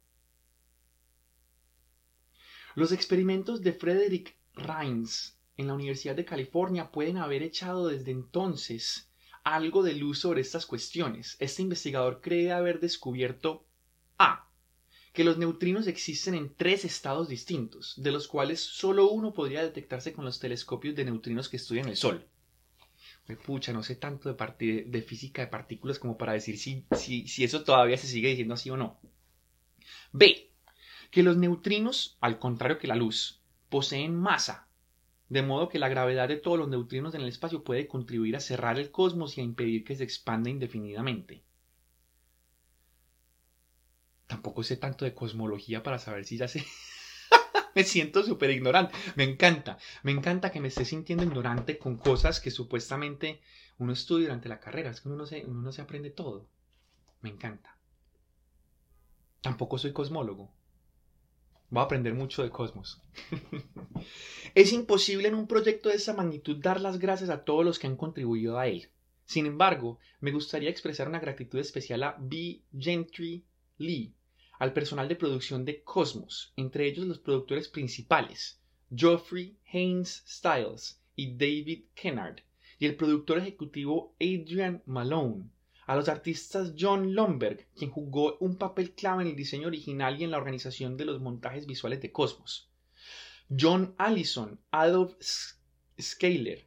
Los 2.74 2.90
experimentos 2.90 3.62
de 3.62 3.72
Frederick 3.72 4.36
Reins 4.54 5.38
en 5.56 5.68
la 5.68 5.74
Universidad 5.74 6.16
de 6.16 6.24
California 6.24 6.90
pueden 6.90 7.16
haber 7.16 7.44
echado 7.44 7.86
desde 7.86 8.10
entonces 8.10 9.08
algo 9.44 9.84
de 9.84 9.94
luz 9.94 10.18
sobre 10.18 10.40
estas 10.40 10.66
cuestiones. 10.66 11.36
Este 11.38 11.62
investigador 11.62 12.20
cree 12.20 12.50
haber 12.50 12.80
descubierto 12.80 13.66
A. 14.18 14.48
que 15.12 15.22
los 15.22 15.38
neutrinos 15.38 15.86
existen 15.86 16.34
en 16.34 16.54
tres 16.56 16.84
estados 16.84 17.28
distintos, 17.28 17.94
de 17.96 18.10
los 18.10 18.26
cuales 18.26 18.60
solo 18.60 19.10
uno 19.10 19.32
podría 19.32 19.62
detectarse 19.62 20.12
con 20.12 20.24
los 20.24 20.40
telescopios 20.40 20.96
de 20.96 21.04
neutrinos 21.04 21.48
que 21.48 21.56
estudian 21.56 21.88
el 21.88 21.96
Sol. 21.96 22.26
Pucha, 23.36 23.72
no 23.72 23.82
sé 23.82 23.96
tanto 23.96 24.32
de, 24.32 25.04
física 25.06 25.42
de 25.42 25.48
partículas 25.48 25.98
como 25.98 26.16
para 26.16 26.32
decir 26.32 26.58
si, 26.58 26.86
si, 26.92 27.44
eso 27.44 27.64
todavía 27.64 27.96
se 27.96 28.06
sigue 28.06 28.28
diciendo 28.28 28.54
así 28.54 28.70
o 28.70 28.76
no. 28.76 28.98
B. 30.12 30.50
Que 31.10 31.22
los 31.22 31.36
neutrinos, 31.36 32.16
al 32.20 32.38
contrario 32.38 32.78
que 32.78 32.86
la 32.86 32.94
luz, 32.94 33.40
poseen 33.68 34.14
masa 34.16 34.68
de 35.30 35.42
modo 35.42 35.68
que 35.68 35.78
la 35.78 35.88
gravedad 35.88 36.28
de 36.28 36.36
todos 36.36 36.58
los 36.58 36.68
neutrinos 36.68 37.14
en 37.14 37.22
el 37.22 37.28
espacio 37.28 37.62
puede 37.62 37.86
contribuir 37.86 38.34
a 38.36 38.40
cerrar 38.40 38.78
el 38.78 38.90
cosmos 38.90 39.38
y 39.38 39.40
a 39.40 39.44
impedir 39.44 39.84
que 39.84 39.94
se 39.94 40.02
expanda 40.02 40.50
indefinidamente. 40.50 41.44
Tampoco 44.26 44.64
sé 44.64 44.76
tanto 44.76 45.04
de 45.04 45.14
cosmología 45.14 45.82
para 45.84 45.98
saber 45.98 46.24
si 46.24 46.36
ya 46.36 46.48
sé. 46.48 46.64
me 47.74 47.84
siento 47.84 48.22
súper 48.22 48.50
ignorante. 48.50 48.94
Me 49.16 49.24
encanta, 49.24 49.78
me 50.02 50.12
encanta 50.12 50.50
que 50.50 50.60
me 50.60 50.68
esté 50.68 50.84
sintiendo 50.84 51.24
ignorante 51.24 51.78
con 51.78 51.96
cosas 51.96 52.40
que 52.40 52.50
supuestamente 52.50 53.40
uno 53.78 53.92
estudia 53.92 54.26
durante 54.26 54.48
la 54.48 54.60
carrera. 54.60 54.90
Es 54.90 55.00
que 55.00 55.08
uno 55.08 55.16
no 55.16 55.26
se, 55.26 55.44
uno 55.44 55.62
no 55.62 55.72
se 55.72 55.82
aprende 55.82 56.10
todo. 56.10 56.48
Me 57.20 57.30
encanta. 57.30 57.76
Tampoco 59.40 59.78
soy 59.78 59.92
cosmólogo. 59.92 60.52
Voy 61.70 61.80
a 61.80 61.84
aprender 61.84 62.14
mucho 62.14 62.42
de 62.42 62.50
cosmos. 62.50 63.00
es 64.54 64.72
imposible 64.72 65.28
en 65.28 65.34
un 65.34 65.46
proyecto 65.46 65.88
de 65.88 65.96
esa 65.96 66.14
magnitud 66.14 66.56
dar 66.56 66.80
las 66.80 66.98
gracias 66.98 67.30
a 67.30 67.44
todos 67.44 67.64
los 67.64 67.78
que 67.78 67.86
han 67.86 67.96
contribuido 67.96 68.58
a 68.58 68.66
él. 68.66 68.90
Sin 69.24 69.46
embargo, 69.46 70.00
me 70.18 70.32
gustaría 70.32 70.70
expresar 70.70 71.08
una 71.08 71.20
gratitud 71.20 71.60
especial 71.60 72.02
a 72.02 72.16
B. 72.18 72.62
Gentry 72.76 73.46
Lee, 73.78 74.12
al 74.60 74.74
personal 74.74 75.08
de 75.08 75.16
producción 75.16 75.64
de 75.64 75.82
Cosmos, 75.82 76.52
entre 76.54 76.86
ellos 76.86 77.06
los 77.06 77.18
productores 77.18 77.66
principales, 77.66 78.60
Geoffrey 78.94 79.56
Haynes 79.72 80.22
Styles 80.28 81.02
y 81.16 81.32
David 81.32 81.86
Kennard, 81.94 82.42
y 82.78 82.84
el 82.84 82.94
productor 82.94 83.38
ejecutivo 83.38 84.14
Adrian 84.20 84.82
Malone, 84.84 85.48
a 85.86 85.96
los 85.96 86.10
artistas 86.10 86.74
John 86.78 87.14
Lomberg, 87.14 87.68
quien 87.74 87.90
jugó 87.90 88.36
un 88.40 88.56
papel 88.56 88.92
clave 88.92 89.22
en 89.22 89.30
el 89.30 89.36
diseño 89.36 89.66
original 89.66 90.20
y 90.20 90.24
en 90.24 90.30
la 90.30 90.36
organización 90.36 90.98
de 90.98 91.06
los 91.06 91.22
montajes 91.22 91.66
visuales 91.66 92.02
de 92.02 92.12
Cosmos, 92.12 92.70
John 93.58 93.94
Allison, 93.96 94.60
Adolf 94.72 95.14
Scaler, 95.98 96.66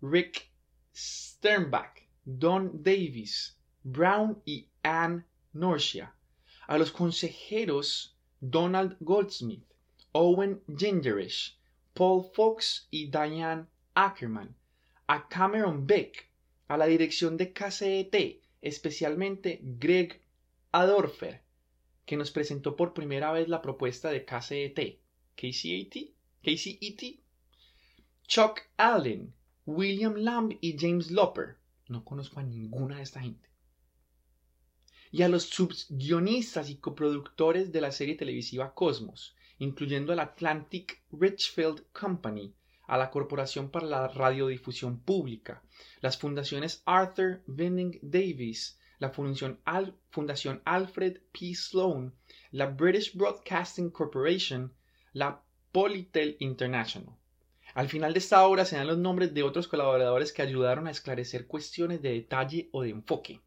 Rick 0.00 0.50
Sternbach, 0.96 2.08
Don 2.24 2.82
Davis, 2.82 3.60
Brown 3.82 4.40
y 4.46 4.70
Anne 4.82 5.26
Norcia, 5.52 6.14
a 6.68 6.76
los 6.76 6.92
consejeros 6.92 8.14
Donald 8.40 8.96
Goldsmith, 9.00 9.64
Owen 10.12 10.62
Gingerish, 10.76 11.58
Paul 11.94 12.30
Fox 12.34 12.88
y 12.90 13.10
Diane 13.10 13.66
Ackerman, 13.94 14.54
a 15.06 15.26
Cameron 15.28 15.86
Beck, 15.86 16.30
a 16.68 16.76
la 16.76 16.86
dirección 16.86 17.38
de 17.38 17.54
KCET, 17.54 18.42
especialmente 18.60 19.60
Greg 19.62 20.20
Adorfer, 20.70 21.40
que 22.04 22.18
nos 22.18 22.30
presentó 22.30 22.76
por 22.76 22.92
primera 22.92 23.32
vez 23.32 23.48
la 23.48 23.62
propuesta 23.62 24.10
de 24.10 24.26
KCET, 24.26 25.00
KCET, 25.36 26.12
KCET, 26.42 27.20
Chuck 28.26 28.60
Allen, 28.76 29.32
William 29.64 30.16
Lamb 30.16 30.58
y 30.60 30.78
James 30.78 31.10
Loper. 31.10 31.56
No 31.88 32.04
conozco 32.04 32.40
a 32.40 32.42
ninguna 32.42 32.96
de 32.96 33.02
esta 33.04 33.20
gente 33.20 33.48
y 35.10 35.22
a 35.22 35.28
los 35.28 35.44
subguionistas 35.44 36.70
y 36.70 36.76
coproductores 36.76 37.72
de 37.72 37.80
la 37.80 37.92
serie 37.92 38.14
televisiva 38.14 38.74
Cosmos, 38.74 39.36
incluyendo 39.58 40.12
al 40.12 40.20
Atlantic 40.20 41.02
Richfield 41.12 41.84
Company, 41.92 42.54
a 42.86 42.96
la 42.96 43.10
Corporación 43.10 43.70
para 43.70 43.86
la 43.86 44.08
Radiodifusión 44.08 45.00
Pública, 45.00 45.62
las 46.00 46.16
fundaciones 46.16 46.82
Arthur 46.86 47.42
Venning 47.46 47.98
Davis, 48.02 48.78
la 48.98 49.10
Fundación, 49.10 49.60
Fundación 50.10 50.62
Alfred 50.64 51.18
P. 51.32 51.54
Sloan, 51.54 52.14
la 52.50 52.66
British 52.66 53.14
Broadcasting 53.14 53.90
Corporation, 53.90 54.72
la 55.12 55.42
Polytel 55.70 56.36
International. 56.40 57.14
Al 57.74 57.88
final 57.88 58.12
de 58.12 58.18
esta 58.18 58.44
obra 58.46 58.64
se 58.64 58.76
dan 58.76 58.86
los 58.86 58.98
nombres 58.98 59.34
de 59.34 59.42
otros 59.42 59.68
colaboradores 59.68 60.32
que 60.32 60.42
ayudaron 60.42 60.86
a 60.86 60.90
esclarecer 60.90 61.46
cuestiones 61.46 62.02
de 62.02 62.12
detalle 62.12 62.68
o 62.72 62.82
de 62.82 62.90
enfoque. 62.90 63.40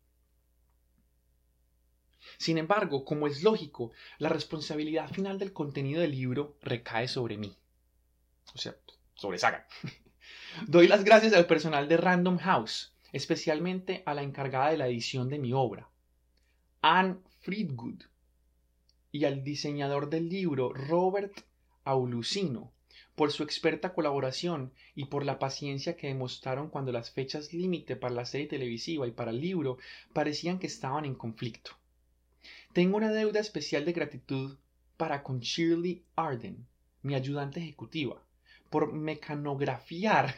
Sin 2.42 2.58
embargo, 2.58 3.06
como 3.06 3.28
es 3.28 3.44
lógico, 3.44 3.92
la 4.18 4.28
responsabilidad 4.28 5.12
final 5.12 5.38
del 5.38 5.54
contenido 5.54 6.02
del 6.02 6.10
libro 6.10 6.58
recae 6.64 7.08
sobre 7.08 7.38
mí. 7.38 7.56
O 8.56 8.58
sea, 8.58 8.76
sobre 9.14 9.38
Saga. 9.38 9.68
Doy 10.68 10.88
las 10.88 11.04
gracias 11.04 11.34
al 11.34 11.46
personal 11.46 11.88
de 11.88 11.98
Random 11.98 12.40
House, 12.40 12.96
especialmente 13.12 14.02
a 14.08 14.16
la 14.16 14.24
encargada 14.24 14.72
de 14.72 14.78
la 14.78 14.88
edición 14.88 15.30
de 15.30 15.38
mi 15.38 15.54
obra, 15.54 15.88
Anne 16.82 17.18
Friedgood, 17.42 18.06
y 19.12 19.26
al 19.26 19.44
diseñador 19.44 20.10
del 20.10 20.28
libro, 20.28 20.74
Robert 20.74 21.44
Aulucino, 21.84 22.72
por 23.14 23.32
su 23.32 23.44
experta 23.44 23.94
colaboración 23.94 24.74
y 24.96 25.06
por 25.06 25.26
la 25.26 25.38
paciencia 25.38 25.96
que 25.96 26.08
demostraron 26.08 26.70
cuando 26.70 26.92
las 26.92 27.12
fechas 27.12 27.54
límite 27.54 27.96
para 27.96 28.16
la 28.16 28.26
serie 28.26 28.48
televisiva 28.48 29.08
y 29.08 29.12
para 29.12 29.30
el 29.30 29.40
libro 29.40 29.78
parecían 30.12 30.58
que 30.58 30.66
estaban 30.66 31.06
en 31.06 31.14
conflicto. 31.14 31.78
Tengo 32.74 32.96
una 32.96 33.12
deuda 33.12 33.42
especial 33.42 33.84
de 33.84 33.92
gratitud 33.92 34.58
para 34.96 35.24
con 35.24 35.42
Shirley 35.42 36.06
Arden, 36.16 36.66
mi 37.02 37.16
ayudante 37.16 37.60
ejecutiva, 37.60 38.24
por 38.70 38.94
mecanografiar 38.94 40.36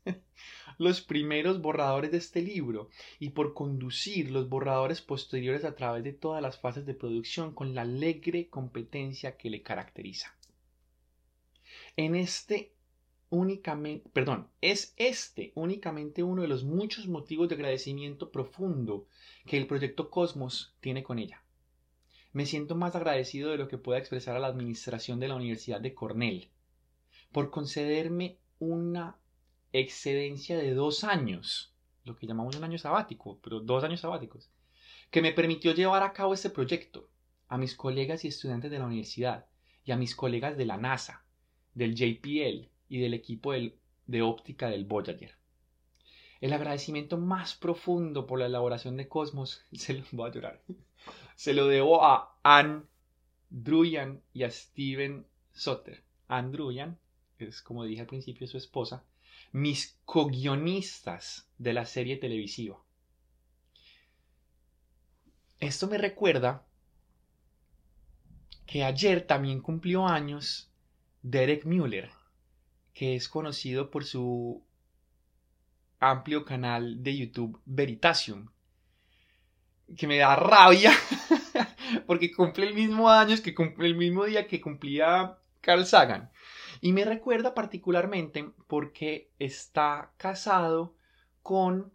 los 0.78 1.02
primeros 1.02 1.60
borradores 1.60 2.10
de 2.10 2.16
este 2.16 2.40
libro 2.40 2.88
y 3.18 3.30
por 3.30 3.52
conducir 3.52 4.30
los 4.30 4.48
borradores 4.48 5.02
posteriores 5.02 5.64
a 5.64 5.74
través 5.74 6.04
de 6.04 6.14
todas 6.14 6.40
las 6.40 6.58
fases 6.58 6.86
de 6.86 6.94
producción 6.94 7.54
con 7.54 7.74
la 7.74 7.82
alegre 7.82 8.48
competencia 8.48 9.36
que 9.36 9.50
le 9.50 9.60
caracteriza. 9.60 10.34
En 11.98 12.14
este 12.14 12.72
únicamente, 13.28 14.08
perdón, 14.10 14.48
es 14.60 14.94
este 14.96 15.52
únicamente 15.54 16.22
uno 16.22 16.42
de 16.42 16.48
los 16.48 16.64
muchos 16.64 17.08
motivos 17.08 17.48
de 17.48 17.56
agradecimiento 17.56 18.30
profundo 18.30 19.06
que 19.46 19.58
el 19.58 19.66
proyecto 19.66 20.08
Cosmos 20.10 20.74
tiene 20.80 21.02
con 21.02 21.18
ella. 21.18 21.41
Me 22.32 22.46
siento 22.46 22.74
más 22.74 22.96
agradecido 22.96 23.50
de 23.50 23.58
lo 23.58 23.68
que 23.68 23.76
pueda 23.76 23.98
expresar 23.98 24.36
a 24.36 24.40
la 24.40 24.46
administración 24.46 25.20
de 25.20 25.28
la 25.28 25.34
Universidad 25.34 25.80
de 25.80 25.94
Cornell 25.94 26.48
por 27.30 27.50
concederme 27.50 28.38
una 28.58 29.18
excedencia 29.72 30.56
de 30.56 30.74
dos 30.74 31.04
años, 31.04 31.74
lo 32.04 32.16
que 32.16 32.26
llamamos 32.26 32.56
un 32.56 32.64
año 32.64 32.78
sabático, 32.78 33.38
pero 33.42 33.60
dos 33.60 33.84
años 33.84 34.00
sabáticos, 34.00 34.50
que 35.10 35.22
me 35.22 35.32
permitió 35.32 35.74
llevar 35.74 36.02
a 36.02 36.12
cabo 36.12 36.32
este 36.32 36.50
proyecto, 36.50 37.08
a 37.48 37.58
mis 37.58 37.74
colegas 37.74 38.24
y 38.24 38.28
estudiantes 38.28 38.70
de 38.70 38.78
la 38.78 38.86
universidad 38.86 39.46
y 39.84 39.92
a 39.92 39.96
mis 39.96 40.14
colegas 40.14 40.56
de 40.56 40.64
la 40.64 40.78
NASA, 40.78 41.24
del 41.74 41.94
JPL 41.94 42.68
y 42.88 42.98
del 42.98 43.12
equipo 43.12 43.52
de 43.52 44.22
óptica 44.22 44.68
del 44.68 44.86
Voyager. 44.86 45.36
El 46.40 46.52
agradecimiento 46.54 47.18
más 47.18 47.54
profundo 47.54 48.26
por 48.26 48.38
la 48.38 48.46
elaboración 48.46 48.96
de 48.96 49.08
Cosmos, 49.08 49.64
se 49.72 49.94
lo 49.94 50.04
voy 50.12 50.30
a 50.30 50.32
llorar, 50.32 50.62
se 51.42 51.54
lo 51.54 51.66
debo 51.66 52.04
a 52.04 52.38
Anne 52.44 52.84
Druyan 53.50 54.22
y 54.32 54.44
a 54.44 54.50
Steven 54.52 55.26
Soter. 55.52 56.04
Anne 56.28 56.52
Druyan, 56.52 57.00
es 57.36 57.62
como 57.62 57.82
dije 57.82 58.02
al 58.02 58.06
principio 58.06 58.46
su 58.46 58.58
esposa, 58.58 59.02
mis 59.50 59.98
co-guionistas 60.04 61.48
de 61.58 61.72
la 61.72 61.84
serie 61.84 62.16
televisiva. 62.16 62.80
Esto 65.58 65.88
me 65.88 65.98
recuerda 65.98 66.64
que 68.64 68.84
ayer 68.84 69.26
también 69.26 69.60
cumplió 69.60 70.06
años 70.06 70.70
Derek 71.22 71.64
Mueller, 71.64 72.12
que 72.94 73.16
es 73.16 73.28
conocido 73.28 73.90
por 73.90 74.04
su 74.04 74.62
amplio 75.98 76.44
canal 76.44 77.02
de 77.02 77.16
YouTube 77.16 77.60
Veritasium, 77.64 78.51
que 79.96 80.06
me 80.06 80.18
da 80.18 80.36
rabia 80.36 80.92
porque 82.06 82.32
cumple 82.32 82.66
el 82.66 82.74
mismo 82.74 83.10
año, 83.10 83.36
que 83.42 83.54
cumple 83.54 83.86
el 83.86 83.96
mismo 83.96 84.24
día 84.24 84.46
que 84.46 84.60
cumplía 84.60 85.38
Carl 85.60 85.86
Sagan. 85.86 86.30
Y 86.80 86.92
me 86.92 87.04
recuerda 87.04 87.54
particularmente 87.54 88.50
porque 88.66 89.30
está 89.38 90.12
casado 90.16 90.96
con... 91.42 91.92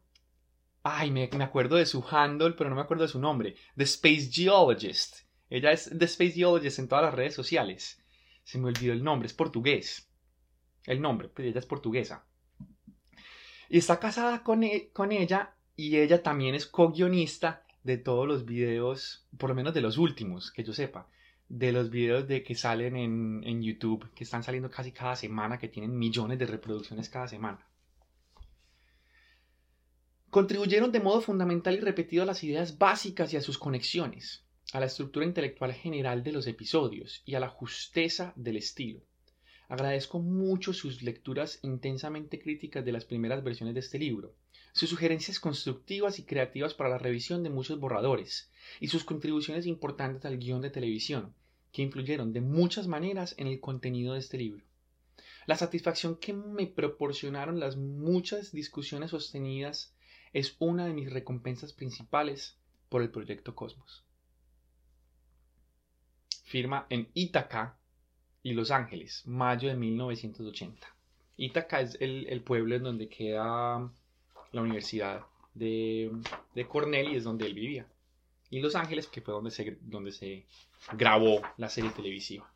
Ay, 0.84 1.12
me, 1.12 1.30
me 1.36 1.44
acuerdo 1.44 1.76
de 1.76 1.86
su 1.86 2.06
handle, 2.10 2.52
pero 2.52 2.70
no 2.70 2.76
me 2.78 2.82
acuerdo 2.82 3.04
de 3.04 3.10
su 3.10 3.20
nombre. 3.20 3.56
The 3.76 3.84
Space 3.84 4.30
Geologist. 4.32 5.28
Ella 5.50 5.72
es 5.72 5.92
The 5.98 6.06
Space 6.06 6.32
Geologist 6.32 6.80
en 6.80 6.88
todas 6.88 7.04
las 7.04 7.14
redes 7.14 7.34
sociales. 7.34 8.02
Se 8.44 8.58
me 8.58 8.68
olvidó 8.68 8.94
el 8.94 9.04
nombre, 9.04 9.28
es 9.28 9.34
portugués. 9.34 10.10
El 10.86 11.02
nombre, 11.02 11.28
pues 11.28 11.50
ella 11.50 11.60
es 11.60 11.66
portuguesa. 11.66 12.26
Y 13.70 13.80
está 13.80 14.00
casada 14.00 14.44
con, 14.44 14.64
e, 14.64 14.90
con 14.94 15.12
ella 15.12 15.56
y 15.76 15.98
ella 15.98 16.24
también 16.24 16.56
es 16.56 16.66
co-guionista 16.66 17.67
de 17.84 17.98
todos 17.98 18.28
los 18.28 18.46
videos, 18.46 19.26
por 19.38 19.50
lo 19.50 19.56
menos 19.56 19.74
de 19.74 19.82
los 19.82 19.98
últimos, 19.98 20.52
que 20.52 20.64
yo 20.64 20.74
sepa, 20.74 21.08
de 21.50 21.72
los 21.72 21.90
videos 21.90 22.28
de 22.28 22.44
que 22.44 22.56
salen 22.56 22.98
en, 22.98 23.42
en 23.46 23.62
YouTube, 23.62 24.10
que 24.14 24.24
están 24.24 24.44
saliendo 24.44 24.70
casi 24.70 24.92
cada 24.92 25.16
semana, 25.16 25.58
que 25.58 25.70
tienen 25.70 25.98
millones 25.98 26.40
de 26.40 26.46
reproducciones 26.46 27.10
cada 27.10 27.28
semana. 27.28 27.66
Contribuyeron 30.30 30.92
de 30.92 31.00
modo 31.00 31.22
fundamental 31.22 31.76
y 31.76 31.80
repetido 31.80 32.24
a 32.24 32.26
las 32.26 32.44
ideas 32.44 32.78
básicas 32.78 33.34
y 33.34 33.38
a 33.38 33.42
sus 33.42 33.58
conexiones, 33.58 34.44
a 34.74 34.80
la 34.82 34.88
estructura 34.88 35.26
intelectual 35.26 35.74
general 35.74 36.24
de 36.24 36.34
los 36.34 36.48
episodios 36.48 37.22
y 37.26 37.36
a 37.36 37.40
la 37.40 37.48
justeza 37.48 38.34
del 38.36 38.58
estilo. 38.58 39.02
Agradezco 39.70 40.20
mucho 40.20 40.74
sus 40.74 41.02
lecturas 41.02 41.60
intensamente 41.62 42.40
críticas 42.40 42.84
de 42.84 42.92
las 42.92 43.06
primeras 43.06 43.44
versiones 43.44 43.74
de 43.74 43.80
este 43.80 44.00
libro, 44.00 44.34
sus 44.78 44.92
sugerencias 44.92 45.40
constructivas 45.40 46.20
y 46.20 46.24
creativas 46.24 46.76
para 46.76 46.92
la 46.92 47.00
revisión 47.00 47.42
de 47.42 47.50
muchos 47.50 47.80
borradores, 47.80 48.52
y 48.80 48.90
sus 48.90 49.04
contribuciones 49.04 49.66
importantes 49.66 50.24
al 50.26 50.38
guion 50.38 50.62
de 50.62 50.70
televisión, 50.70 51.34
que 51.72 51.82
influyeron 51.82 52.32
de 52.32 52.42
muchas 52.42 52.86
maneras 52.86 53.34
en 53.40 53.48
el 53.48 53.60
contenido 53.60 54.14
de 54.14 54.20
este 54.20 54.38
libro. 54.38 54.64
La 55.48 55.58
satisfacción 55.58 56.18
que 56.18 56.34
me 56.34 56.68
proporcionaron 56.68 57.60
las 57.60 57.76
muchas 57.76 58.52
discusiones 58.52 59.10
sostenidas 59.10 59.96
es 60.32 60.56
una 60.60 60.86
de 60.86 60.94
mis 60.94 61.12
recompensas 61.12 61.74
principales 61.74 62.56
por 62.90 63.02
el 63.02 63.10
proyecto 63.10 63.56
Cosmos. 63.56 64.04
Firma 66.44 66.86
en 66.92 67.10
Ítaca 67.16 67.80
y 68.44 68.54
Los 68.54 68.70
Ángeles, 68.70 69.24
mayo 69.26 69.70
de 69.70 69.76
1980. 69.76 70.88
Ítaca 71.36 71.82
es 71.82 71.98
el, 72.00 72.44
pueblo 72.44 72.76
en 72.76 72.84
donde 72.84 73.10
queda 73.10 73.92
la 74.58 74.64
universidad 74.64 75.26
de, 75.54 76.12
de, 76.54 76.68
Cornell 76.68 77.12
y 77.12 77.16
es 77.16 77.24
donde 77.24 77.46
él 77.46 77.54
vivía. 77.54 77.88
Y 78.50 78.60
Los 78.60 78.76
Ángeles, 78.76 79.08
que 79.08 79.22
fue 79.22 79.34
donde 79.34 79.52
se, 79.52 79.78
donde 79.82 80.12
se 80.12 80.46
grabó 80.94 81.42
la 81.58 81.70
serie 81.70 81.92
televisiva. 81.92 82.52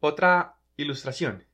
Otra 0.00 0.56
ilustración. 0.76 1.44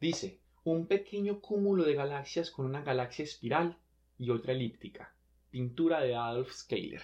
Dice, 0.00 0.40
un 0.64 0.86
pequeño 0.86 1.40
cúmulo 1.40 1.84
de 1.84 1.94
galaxias 1.94 2.50
con 2.50 2.66
una 2.66 2.82
galaxia 2.82 3.24
espiral 3.24 3.78
y 4.18 4.30
otra 4.30 4.52
elíptica. 4.52 5.14
Pintura 5.50 6.00
de 6.00 6.14
Adolf 6.14 6.52
Scaler. 6.52 7.02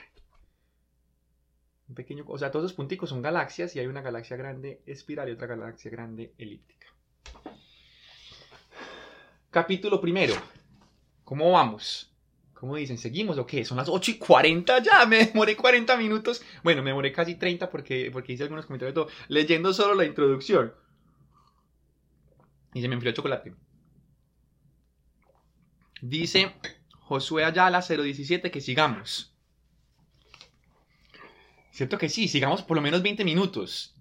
Un 1.88 1.94
pequeño, 1.94 2.24
o 2.26 2.38
sea, 2.38 2.50
todos 2.50 2.62
los 2.62 2.72
punticos 2.72 3.10
son 3.10 3.20
galaxias 3.22 3.74
y 3.76 3.80
hay 3.80 3.86
una 3.86 4.02
galaxia 4.02 4.36
grande 4.36 4.82
espiral 4.86 5.28
y 5.28 5.32
otra 5.32 5.46
galaxia 5.46 5.90
grande 5.90 6.34
elíptica. 6.38 6.86
Capítulo 9.50 10.00
primero. 10.00 10.34
¿Cómo 11.24 11.50
vamos? 11.50 12.12
¿Cómo 12.54 12.76
dicen? 12.76 12.98
¿Seguimos 12.98 13.36
o 13.36 13.46
qué? 13.46 13.64
Son 13.64 13.78
las 13.78 13.88
8 13.88 14.12
y 14.12 14.18
40 14.18 14.80
ya. 14.80 15.06
Me 15.06 15.26
demoré 15.26 15.56
40 15.56 15.96
minutos. 15.96 16.40
Bueno, 16.62 16.82
me 16.82 16.90
demoré 16.90 17.10
casi 17.10 17.34
30 17.34 17.68
porque, 17.68 18.10
porque 18.12 18.34
hice 18.34 18.44
algunos 18.44 18.66
comentarios 18.66 18.94
todo. 18.94 19.08
Leyendo 19.28 19.72
solo 19.72 19.94
la 19.94 20.04
introducción. 20.04 20.72
Y 22.74 22.80
se 22.80 22.86
me 22.86 22.94
enfrió 22.94 23.10
el 23.10 23.16
chocolate. 23.16 23.54
Dice 26.00 26.54
Josué 27.00 27.44
Ayala 27.44 27.80
017 27.80 28.52
que 28.52 28.60
sigamos. 28.60 29.34
Cierto 31.72 31.98
que 31.98 32.08
sí, 32.08 32.28
sigamos 32.28 32.62
por 32.62 32.76
lo 32.76 32.82
menos 32.82 33.02
20 33.02 33.24
minutos. 33.24 33.96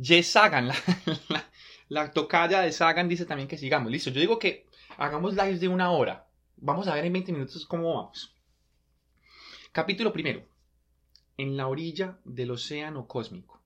Jess 0.00 0.28
Sagan, 0.28 0.68
la, 1.28 1.50
la, 1.88 2.10
tocaya 2.12 2.60
de 2.60 2.70
Sagan, 2.70 3.08
dice 3.08 3.24
también 3.24 3.48
que 3.48 3.58
sigamos. 3.58 3.90
Listo, 3.90 4.10
yo 4.10 4.20
digo 4.20 4.38
que 4.38 4.66
hagamos 4.96 5.34
lives 5.34 5.60
de 5.60 5.68
una 5.68 5.90
hora. 5.90 6.28
Vamos 6.56 6.88
a 6.88 6.94
ver 6.94 7.04
en 7.04 7.12
20 7.12 7.32
minutos 7.32 7.66
cómo 7.66 7.94
vamos. 7.94 8.34
Capítulo 9.72 10.12
primero. 10.12 10.44
En 11.36 11.56
la 11.56 11.66
orilla 11.66 12.18
del 12.24 12.52
océano 12.52 13.06
cósmico. 13.06 13.60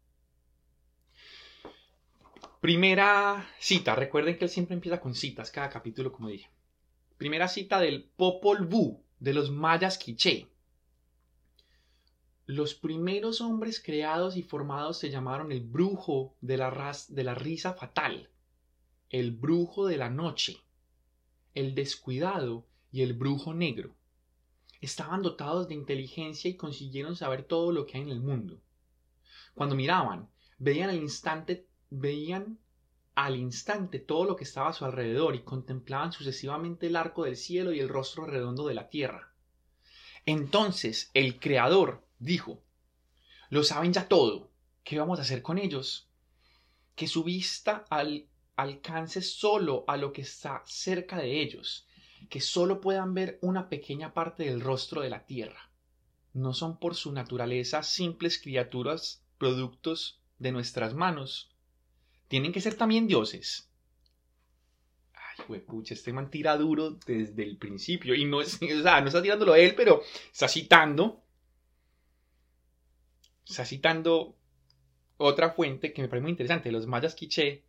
Primera 2.60 3.46
cita. 3.60 3.94
Recuerden 3.94 4.36
que 4.38 4.44
él 4.44 4.50
siempre 4.50 4.74
empieza 4.74 5.00
con 5.00 5.14
citas, 5.14 5.50
cada 5.50 5.68
capítulo, 5.68 6.12
como 6.12 6.28
dije. 6.28 6.50
Primera 7.16 7.48
cita 7.48 7.78
del 7.80 8.04
Popol 8.04 8.66
Vuh, 8.66 9.02
de 9.20 9.34
los 9.34 9.50
mayas 9.50 9.98
quiché. 9.98 10.48
Los 12.46 12.74
primeros 12.74 13.42
hombres 13.42 13.82
creados 13.82 14.36
y 14.36 14.42
formados 14.42 14.98
se 14.98 15.10
llamaron 15.10 15.52
el 15.52 15.60
brujo 15.60 16.34
de 16.40 16.56
la, 16.56 16.96
de 17.08 17.24
la 17.24 17.34
risa 17.34 17.74
fatal, 17.74 18.30
el 19.10 19.32
brujo 19.32 19.86
de 19.86 19.98
la 19.98 20.08
noche, 20.08 20.56
el 21.58 21.74
descuidado 21.74 22.66
y 22.92 23.02
el 23.02 23.14
brujo 23.14 23.52
negro. 23.52 23.96
Estaban 24.80 25.22
dotados 25.22 25.66
de 25.66 25.74
inteligencia 25.74 26.48
y 26.48 26.56
consiguieron 26.56 27.16
saber 27.16 27.42
todo 27.42 27.72
lo 27.72 27.84
que 27.84 27.96
hay 27.96 28.04
en 28.04 28.10
el 28.10 28.20
mundo. 28.20 28.60
Cuando 29.54 29.74
miraban, 29.74 30.30
veían 30.58 30.90
al 30.90 30.98
instante 30.98 31.66
veían 31.90 32.58
al 33.14 33.34
instante 33.34 33.98
todo 33.98 34.24
lo 34.24 34.36
que 34.36 34.44
estaba 34.44 34.68
a 34.68 34.72
su 34.72 34.84
alrededor 34.84 35.34
y 35.34 35.42
contemplaban 35.42 36.12
sucesivamente 36.12 36.86
el 36.86 36.94
arco 36.94 37.24
del 37.24 37.36
cielo 37.36 37.72
y 37.72 37.80
el 37.80 37.88
rostro 37.88 38.24
redondo 38.24 38.68
de 38.68 38.74
la 38.74 38.88
tierra. 38.88 39.34
Entonces 40.26 41.10
el 41.14 41.40
Creador 41.40 42.06
dijo, 42.20 42.62
lo 43.50 43.64
saben 43.64 43.92
ya 43.92 44.06
todo, 44.06 44.52
¿qué 44.84 44.98
vamos 44.98 45.18
a 45.18 45.22
hacer 45.22 45.42
con 45.42 45.58
ellos? 45.58 46.08
Que 46.94 47.08
su 47.08 47.24
vista 47.24 47.84
alcance 48.58 49.22
solo 49.22 49.84
a 49.86 49.96
lo 49.96 50.12
que 50.12 50.22
está 50.22 50.64
cerca 50.66 51.16
de 51.16 51.40
ellos, 51.40 51.86
que 52.28 52.40
solo 52.40 52.80
puedan 52.80 53.14
ver 53.14 53.38
una 53.40 53.68
pequeña 53.68 54.12
parte 54.12 54.42
del 54.44 54.60
rostro 54.60 55.00
de 55.00 55.10
la 55.10 55.24
tierra. 55.24 55.70
No 56.34 56.52
son 56.52 56.78
por 56.78 56.96
su 56.96 57.12
naturaleza 57.12 57.84
simples 57.84 58.38
criaturas, 58.38 59.24
productos 59.38 60.20
de 60.40 60.50
nuestras 60.50 60.92
manos, 60.92 61.54
tienen 62.26 62.52
que 62.52 62.60
ser 62.60 62.74
también 62.74 63.06
dioses. 63.06 63.70
Ay, 65.14 65.60
pucha, 65.60 65.94
este 65.94 66.12
man 66.12 66.28
tira 66.28 66.56
duro 66.56 66.98
desde 67.06 67.44
el 67.44 67.58
principio. 67.58 68.12
Y 68.16 68.24
no, 68.24 68.40
es, 68.40 68.54
o 68.62 68.82
sea, 68.82 69.00
no 69.00 69.06
está 69.06 69.22
tirándolo 69.22 69.54
él, 69.54 69.76
pero 69.76 70.02
está 70.32 70.48
citando. 70.48 71.22
Está 73.48 73.64
citando 73.64 74.36
otra 75.16 75.50
fuente 75.50 75.92
que 75.92 76.02
me 76.02 76.08
parece 76.08 76.22
muy 76.22 76.32
interesante, 76.32 76.72
los 76.72 76.88
mayas 76.88 77.14
quiché. 77.14 77.67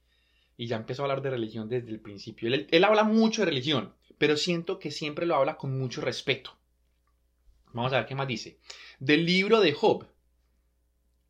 Y 0.59 0.67
ya 0.67 0.75
empezó 0.75 1.03
a 1.03 1.05
hablar 1.05 1.21
de 1.21 1.29
religión 1.29 1.69
desde 1.69 1.89
el 1.89 2.01
principio. 2.01 2.53
Él, 2.53 2.67
él 2.69 2.83
habla 2.83 3.05
mucho 3.05 3.43
de 3.43 3.45
religión, 3.45 3.93
pero 4.17 4.35
siento 4.35 4.77
que 4.77 4.91
siempre 4.91 5.25
lo 5.25 5.35
habla 5.35 5.55
con 5.55 5.79
mucho 5.79 6.01
respeto. 6.01 6.51
Vamos 7.71 7.93
a 7.93 7.99
ver 7.99 8.05
qué 8.05 8.13
más 8.13 8.27
dice. 8.27 8.59
Del 8.99 9.25
libro 9.25 9.61
de 9.61 9.71
Job. 9.71 10.05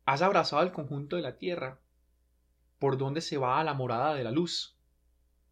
Has 0.04 0.20
abrazado 0.20 0.64
el 0.64 0.72
conjunto 0.72 1.14
de 1.14 1.22
la 1.22 1.38
tierra 1.38 1.78
por 2.80 2.98
dónde 2.98 3.20
se 3.20 3.36
va 3.36 3.60
a 3.60 3.62
la 3.62 3.72
morada 3.72 4.16
de 4.16 4.24
la 4.24 4.32
luz 4.32 4.76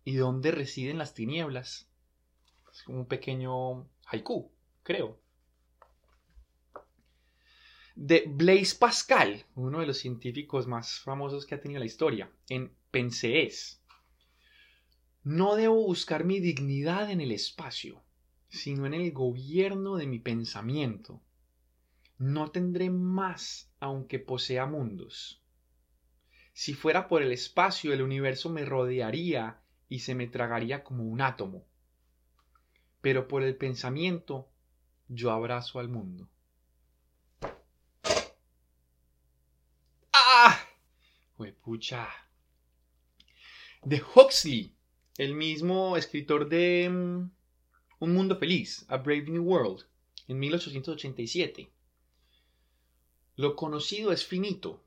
y 0.03 0.17
dónde 0.17 0.51
residen 0.51 0.99
las 0.99 1.15
tinieblas. 1.15 1.89
Es 2.73 2.85
un 2.89 3.07
pequeño 3.07 3.89
haiku, 4.07 4.51
creo. 4.83 5.21
De 7.95 8.25
Blaise 8.27 8.75
Pascal, 8.75 9.45
uno 9.55 9.79
de 9.79 9.87
los 9.87 9.99
científicos 9.99 10.67
más 10.67 10.99
famosos 10.99 11.47
que 11.47 11.55
ha 11.55 11.61
tenido 11.61 11.79
la 11.79 11.87
historia, 11.87 12.29
en 12.49 12.77
Pensees. 12.91 13.83
No 15.23 15.57
debo 15.57 15.85
buscar 15.85 16.25
mi 16.25 16.41
dignidad 16.41 17.11
en 17.11 17.21
el 17.21 17.33
espacio, 17.33 18.03
sino 18.49 18.87
en 18.87 18.95
el 18.95 19.13
gobierno 19.13 19.97
de 19.97 20.07
mi 20.07 20.19
pensamiento. 20.19 21.21
No 22.17 22.51
tendré 22.51 22.91
más 22.91 23.71
aunque 23.79 24.19
posea 24.19 24.67
mundos. 24.67 25.43
Si 26.53 26.75
fuera 26.75 27.09
por 27.09 27.23
el 27.23 27.31
espacio, 27.31 27.93
el 27.93 28.03
universo 28.03 28.51
me 28.51 28.65
rodearía 28.65 29.61
y 29.89 30.01
se 30.01 30.15
me 30.15 30.27
tragaría 30.27 30.83
como 30.83 31.05
un 31.05 31.21
átomo. 31.21 31.67
Pero 33.01 33.29
por 33.29 33.43
el 33.43 33.55
pensamiento, 33.57 34.49
yo 35.09 35.31
abrazo 35.31 35.79
al 35.79 35.89
mundo. 35.89 36.29
¡Ah! 40.13 40.59
pucha. 41.63 42.09
De 43.85 44.03
Huxley, 44.03 44.75
el 45.19 45.35
mismo 45.35 45.97
escritor 45.97 46.49
de 46.49 46.91
mm, 46.91 47.31
Un 48.01 48.13
Mundo 48.13 48.37
Feliz, 48.37 48.85
A 48.89 48.97
Brave 48.97 49.31
New 49.31 49.45
World, 49.45 49.85
en 50.27 50.41
1887. 50.41 51.71
Lo 53.37 53.55
conocido 53.55 54.11
es 54.11 54.27
finito, 54.27 54.83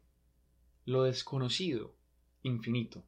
lo 0.85 1.03
desconocido, 1.03 1.95
infinito. 2.43 3.01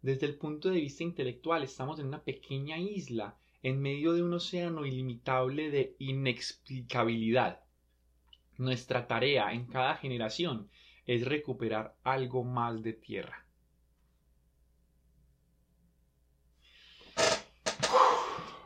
Desde 0.00 0.24
el 0.24 0.36
punto 0.36 0.70
de 0.70 0.80
vista 0.80 1.02
intelectual 1.02 1.62
estamos 1.62 2.00
en 2.00 2.06
una 2.06 2.22
pequeña 2.22 2.78
isla 2.78 3.36
en 3.62 3.82
medio 3.82 4.14
de 4.14 4.22
un 4.22 4.32
océano 4.32 4.86
ilimitable 4.86 5.70
de 5.70 5.96
inexplicabilidad. 5.98 7.60
Nuestra 8.56 9.06
tarea 9.06 9.52
en 9.52 9.66
cada 9.66 9.96
generación 9.96 10.70
es 11.04 11.26
recuperar 11.26 11.94
algo 12.04 12.42
más 12.42 12.82
de 12.82 12.94
tierra. 12.94 13.43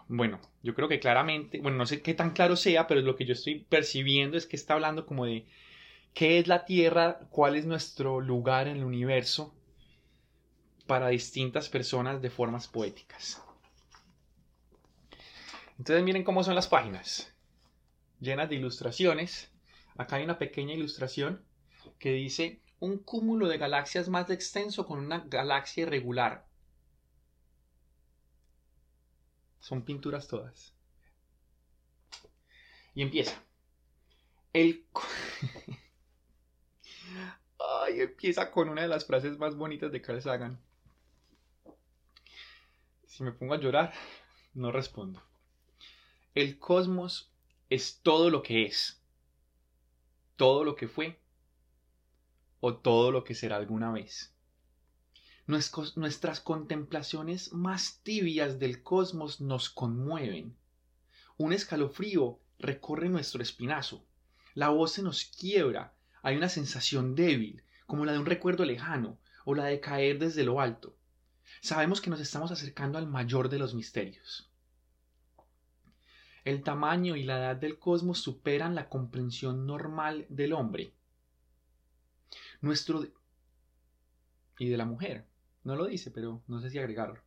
Bueno, 0.09 0.41
yo 0.63 0.75
creo 0.75 0.89
que 0.89 1.01
claramente, 1.01 1.61
bueno, 1.61 1.77
no 1.77 1.87
sé 1.87 2.01
qué 2.01 2.15
tan 2.15 2.31
claro 2.31 2.57
sea, 2.57 2.87
pero 2.87 3.03
lo 3.03 3.15
que 3.15 3.27
yo 3.27 3.35
estoy 3.35 3.61
percibiendo 3.69 4.39
es 4.39 4.47
que 4.47 4.57
está 4.57 4.75
hablando 4.75 5.07
como 5.07 5.27
de 5.27 5.47
¿Qué 6.19 6.41
es 6.41 6.49
la 6.49 6.65
Tierra? 6.65 7.21
¿Cuál 7.31 7.55
es 7.55 7.65
nuestro 7.65 8.21
lugar 8.21 8.67
en 8.67 8.79
el 8.79 8.85
universo? 8.85 9.55
Para 10.87 11.09
distintas 11.11 11.69
personas 11.69 12.21
de 12.21 12.31
formas 12.31 12.67
poéticas. 12.67 13.41
Entonces 15.79 16.03
miren 16.03 16.25
cómo 16.25 16.43
son 16.43 16.57
las 16.57 16.67
páginas. 16.67 17.33
Llenas 18.19 18.49
de 18.49 18.57
ilustraciones. 18.57 19.53
Acá 19.97 20.17
hay 20.17 20.25
una 20.25 20.39
pequeña 20.39 20.75
ilustración 20.75 21.45
que 22.01 22.13
dice 22.13 22.63
un 22.81 22.99
cúmulo 22.99 23.47
de 23.47 23.59
galaxias 23.59 24.09
más 24.09 24.29
extenso 24.31 24.87
con 24.87 24.99
una 24.99 25.21
galaxia 25.21 25.83
irregular. 25.83 26.48
Son 29.61 29.83
pinturas 29.83 30.29
todas. 30.29 30.75
Y 32.95 33.03
empieza. 33.03 33.43
El... 34.53 34.85
Ay, 37.59 38.01
empieza 38.01 38.51
con 38.51 38.69
una 38.69 38.83
de 38.83 38.89
las 38.89 39.05
frases 39.05 39.39
más 39.39 39.57
bonitas 39.57 39.93
de 39.93 40.01
Carl 40.01 40.23
Sagan. 40.23 40.61
Si 43.07 43.23
me 43.23 43.33
pongo 43.33 43.55
a 43.55 43.61
llorar, 43.61 43.93
no 44.55 44.73
respondo. 44.73 45.23
El 46.35 46.59
cosmos 46.59 47.33
es 47.69 48.01
todo 48.03 48.31
lo 48.31 48.43
que 48.43 48.65
es, 48.65 49.03
todo 50.37 50.65
lo 50.65 50.77
que 50.77 50.89
fue 50.89 51.21
o 52.61 52.77
todo 52.77 53.11
lo 53.11 53.25
que 53.25 53.35
será 53.35 53.57
alguna 53.57 53.91
vez. 53.91 54.35
Nuestras 55.49 56.41
contemplaciones 56.41 57.55
más 57.55 58.03
tibias 58.03 58.59
del 58.59 58.83
cosmos 58.83 59.41
nos 59.41 59.71
conmueven. 59.71 60.55
Un 61.39 61.55
escalofrío 61.55 62.39
recorre 62.59 63.09
nuestro 63.09 63.43
espinazo. 63.43 64.05
La 64.53 64.69
voz 64.69 64.93
se 64.93 65.03
nos 65.03 65.25
quiebra. 65.25 65.95
Hay 66.21 66.37
una 66.37 66.51
sensación 66.51 67.15
débil, 67.15 67.63
como 67.87 68.05
la 68.05 68.13
de 68.13 68.19
un 68.19 68.27
recuerdo 68.27 68.67
lejano 68.67 69.19
o 69.47 69.55
la 69.55 69.65
de 69.65 69.81
caer 69.81 70.19
desde 70.19 70.45
lo 70.45 70.61
alto. 70.61 70.95
Sabemos 71.63 72.03
que 72.03 72.11
nos 72.11 72.21
estamos 72.21 72.53
acercando 72.53 72.99
al 72.99 73.07
mayor 73.07 73.49
de 73.49 73.59
los 73.59 73.73
misterios. 73.73 74.51
El 76.45 76.63
tamaño 76.63 77.17
y 77.17 77.23
la 77.23 77.39
edad 77.39 77.57
del 77.57 77.79
cosmos 77.79 78.19
superan 78.19 78.75
la 78.75 78.91
comprensión 78.91 79.65
normal 79.67 80.27
del 80.29 80.53
hombre. 80.53 80.93
Nuestro... 82.61 83.07
y 84.59 84.69
de 84.69 84.77
la 84.77 84.85
mujer. 84.85 85.28
No 85.69 85.77
lo 85.77 85.85
dice, 85.85 86.11
pero 86.11 86.43
no 86.47 86.63
sé 86.63 86.71
si 86.71 86.79
agregarlo. 86.79 87.21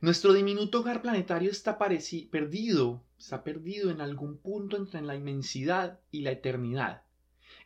Nuestro 0.00 0.32
diminuto 0.32 0.78
hogar 0.78 1.02
planetario 1.02 1.50
está 1.50 1.78
perdido, 1.78 3.04
está 3.18 3.42
perdido 3.42 3.90
en 3.90 4.00
algún 4.00 4.38
punto 4.38 4.76
entre 4.76 5.02
la 5.02 5.16
inmensidad 5.16 5.98
y 6.12 6.20
la 6.20 6.30
eternidad. 6.30 7.02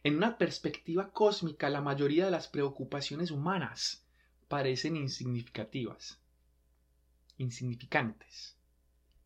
En 0.04 0.16
una 0.16 0.38
perspectiva 0.38 1.12
cósmica, 1.12 1.68
la 1.68 1.82
mayoría 1.82 2.24
de 2.24 2.30
las 2.30 2.48
preocupaciones 2.48 3.30
humanas 3.30 4.06
parecen 4.48 4.96
insignificativas, 4.96 6.18
insignificantes, 7.36 8.56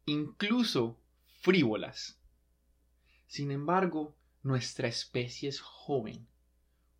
incluso 0.06 0.98
frívolas. 1.40 2.20
Sin 3.28 3.52
embargo, 3.52 4.16
nuestra 4.42 4.88
especie 4.88 5.48
es 5.48 5.60
joven, 5.60 6.26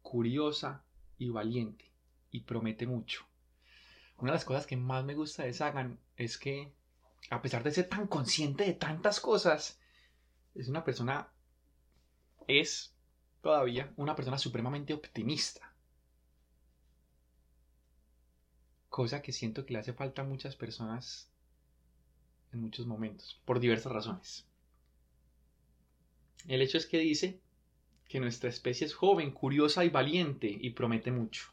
curiosa 0.01 0.85
y 1.18 1.31
valiente, 1.31 1.89
y 2.31 2.41
promete 2.41 2.87
mucho. 2.87 3.24
Una 4.18 4.33
de 4.33 4.37
las 4.37 4.45
cosas 4.45 4.66
que 4.66 4.76
más 4.76 5.05
me 5.05 5.14
gusta 5.14 5.45
de 5.45 5.53
Sagan 5.53 5.99
es 6.16 6.39
que, 6.39 6.72
a 7.31 7.41
pesar 7.43 7.62
de 7.62 7.72
ser 7.72 7.89
tan 7.89 8.07
consciente 8.07 8.64
de 8.64 8.74
tantas 8.74 9.20
cosas, 9.20 9.81
es 10.55 10.68
una 10.68 10.85
persona, 10.85 11.28
es 12.47 12.95
todavía 13.41 13.93
una 13.97 14.14
persona 14.14 14.39
supremamente 14.39 14.93
optimista. 14.93 15.70
cosa 18.91 19.22
que 19.22 19.33
siento 19.33 19.64
que 19.64 19.72
le 19.72 19.78
hace 19.78 19.95
falta 19.95 20.22
a 20.22 20.26
muchas 20.26 20.57
personas 20.57 21.31
en 22.53 22.61
muchos 22.61 22.87
momentos, 22.87 23.41
por 23.45 23.61
diversas 23.61 23.93
razones. 23.93 24.47
El 26.49 26.61
hecho 26.61 26.76
es 26.76 26.87
que 26.87 26.99
dice 26.99 27.41
que 28.09 28.18
nuestra 28.18 28.51
especie 28.51 28.87
es 28.87 28.93
joven, 28.93 29.31
curiosa 29.31 29.85
y 29.85 29.89
valiente 29.89 30.49
y 30.49 30.70
promete 30.70 31.12
mucho. 31.12 31.45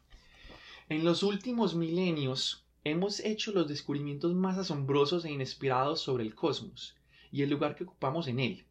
En 0.90 1.04
los 1.04 1.22
últimos 1.22 1.74
milenios 1.74 2.64
hemos 2.82 3.20
hecho 3.20 3.52
los 3.52 3.68
descubrimientos 3.68 4.34
más 4.34 4.56
asombrosos 4.56 5.26
e 5.26 5.30
inesperados 5.30 6.00
sobre 6.00 6.24
el 6.24 6.34
cosmos 6.34 6.96
y 7.30 7.42
el 7.42 7.50
lugar 7.50 7.76
que 7.76 7.84
ocupamos 7.84 8.26
en 8.26 8.40
él. 8.40 8.64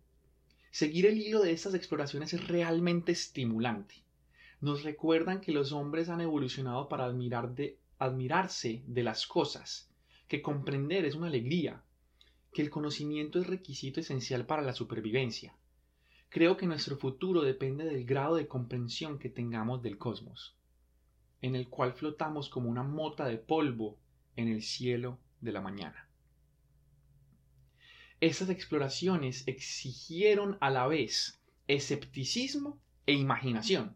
Seguir 0.72 1.06
el 1.06 1.20
hilo 1.20 1.42
de 1.42 1.52
estas 1.52 1.76
exploraciones 1.76 2.34
es 2.34 2.48
realmente 2.48 3.12
estimulante. 3.12 4.02
Nos 4.62 4.82
recuerdan 4.82 5.42
que 5.42 5.52
los 5.52 5.72
hombres 5.74 6.10
han 6.10 6.22
evolucionado 6.22 6.90
para 6.90 7.06
admirar 7.06 7.54
admirarse 8.00 8.82
de 8.88 9.04
las 9.04 9.28
cosas, 9.28 9.88
que 10.28 10.42
comprender 10.42 11.06
es 11.06 11.14
una 11.14 11.28
alegría, 11.28 11.84
que 12.52 12.64
el 12.64 12.72
conocimiento 12.72 13.38
es 13.38 13.46
requisito 13.46 14.00
esencial 14.00 14.48
para 14.48 14.64
la 14.64 14.74
supervivencia. 14.74 15.56
Creo 16.30 16.58
que 16.58 16.66
nuestro 16.66 16.98
futuro 16.98 17.44
depende 17.44 17.86
del 17.86 18.06
grado 18.06 18.38
de 18.38 18.48
comprensión 18.48 19.20
que 19.20 19.30
tengamos 19.30 19.84
del 19.84 20.00
cosmos, 20.00 20.57
en 21.42 21.56
el 21.56 21.68
cual 21.70 21.94
flotamos 21.94 22.50
como 22.50 22.70
una 22.70 22.84
mota 22.84 23.26
de 23.26 23.38
polvo 23.38 23.98
en 24.36 24.48
el 24.48 24.64
cielo 24.64 25.20
de 25.42 25.52
la 25.52 25.62
mañana. 25.62 26.08
Estas 28.20 28.50
exploraciones 28.50 29.44
exigieron 29.48 30.58
a 30.60 30.72
la 30.72 30.88
vez 30.88 31.40
escepticismo 31.68 32.80
e 33.06 33.14
imaginación. 33.14 33.96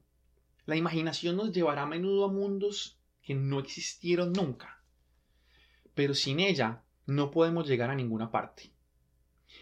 La 0.65 0.75
imaginación 0.75 1.37
nos 1.37 1.51
llevará 1.51 1.83
a 1.83 1.87
menudo 1.87 2.25
a 2.25 2.31
mundos 2.31 2.99
que 3.23 3.33
no 3.33 3.59
existieron 3.59 4.31
nunca. 4.31 4.83
Pero 5.95 6.13
sin 6.13 6.39
ella 6.39 6.83
no 7.07 7.31
podemos 7.31 7.67
llegar 7.67 7.89
a 7.89 7.95
ninguna 7.95 8.29
parte. 8.29 8.71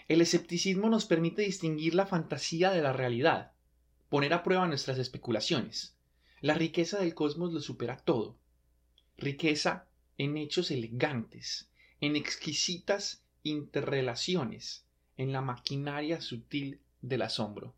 El 0.07 0.21
escepticismo 0.21 0.89
nos 0.89 1.05
permite 1.05 1.41
distinguir 1.41 1.95
la 1.95 2.05
fantasía 2.05 2.71
de 2.71 2.81
la 2.81 2.93
realidad, 2.93 3.53
poner 4.09 4.33
a 4.33 4.43
prueba 4.43 4.67
nuestras 4.67 4.97
especulaciones. 4.99 5.95
La 6.41 6.53
riqueza 6.53 6.99
del 6.99 7.13
cosmos 7.13 7.51
lo 7.51 7.59
supera 7.59 7.97
todo. 7.97 8.37
Riqueza 9.17 9.87
en 10.17 10.37
hechos 10.37 10.71
elegantes, 10.71 11.69
en 11.99 12.15
exquisitas 12.15 13.25
interrelaciones, 13.43 14.85
en 15.17 15.33
la 15.33 15.41
maquinaria 15.41 16.21
sutil 16.21 16.81
del 17.01 17.23
asombro. 17.23 17.75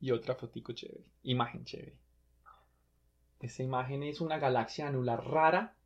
Y 0.00 0.10
otra 0.12 0.34
fotico 0.34 0.72
chévere, 0.72 1.04
imagen 1.22 1.64
chévere. 1.66 1.98
Esta 3.40 3.62
imagen 3.62 4.02
es 4.02 4.22
una 4.22 4.38
galaxia 4.38 4.88
anular 4.88 5.22
rara, 5.26 5.76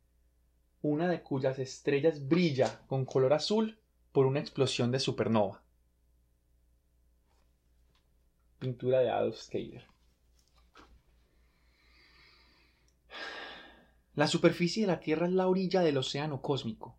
una 0.81 1.09
de 1.09 1.21
cuyas 1.21 1.59
estrellas 1.59 2.25
brilla 2.27 2.85
con 2.87 3.05
color 3.05 3.33
azul 3.33 3.77
por 4.13 4.25
una 4.25 4.39
explosión 4.39 4.91
de 4.91 4.99
supernova. 4.99 5.64
Pintura 8.59 8.99
de 8.99 9.09
Adolf 9.09 9.37
Skader. 9.37 9.85
La 14.13 14.27
superficie 14.27 14.81
de 14.81 14.87
la 14.87 14.99
Tierra 14.99 15.27
es 15.27 15.33
la 15.33 15.47
orilla 15.47 15.81
del 15.81 15.97
océano 15.97 16.41
cósmico. 16.41 16.97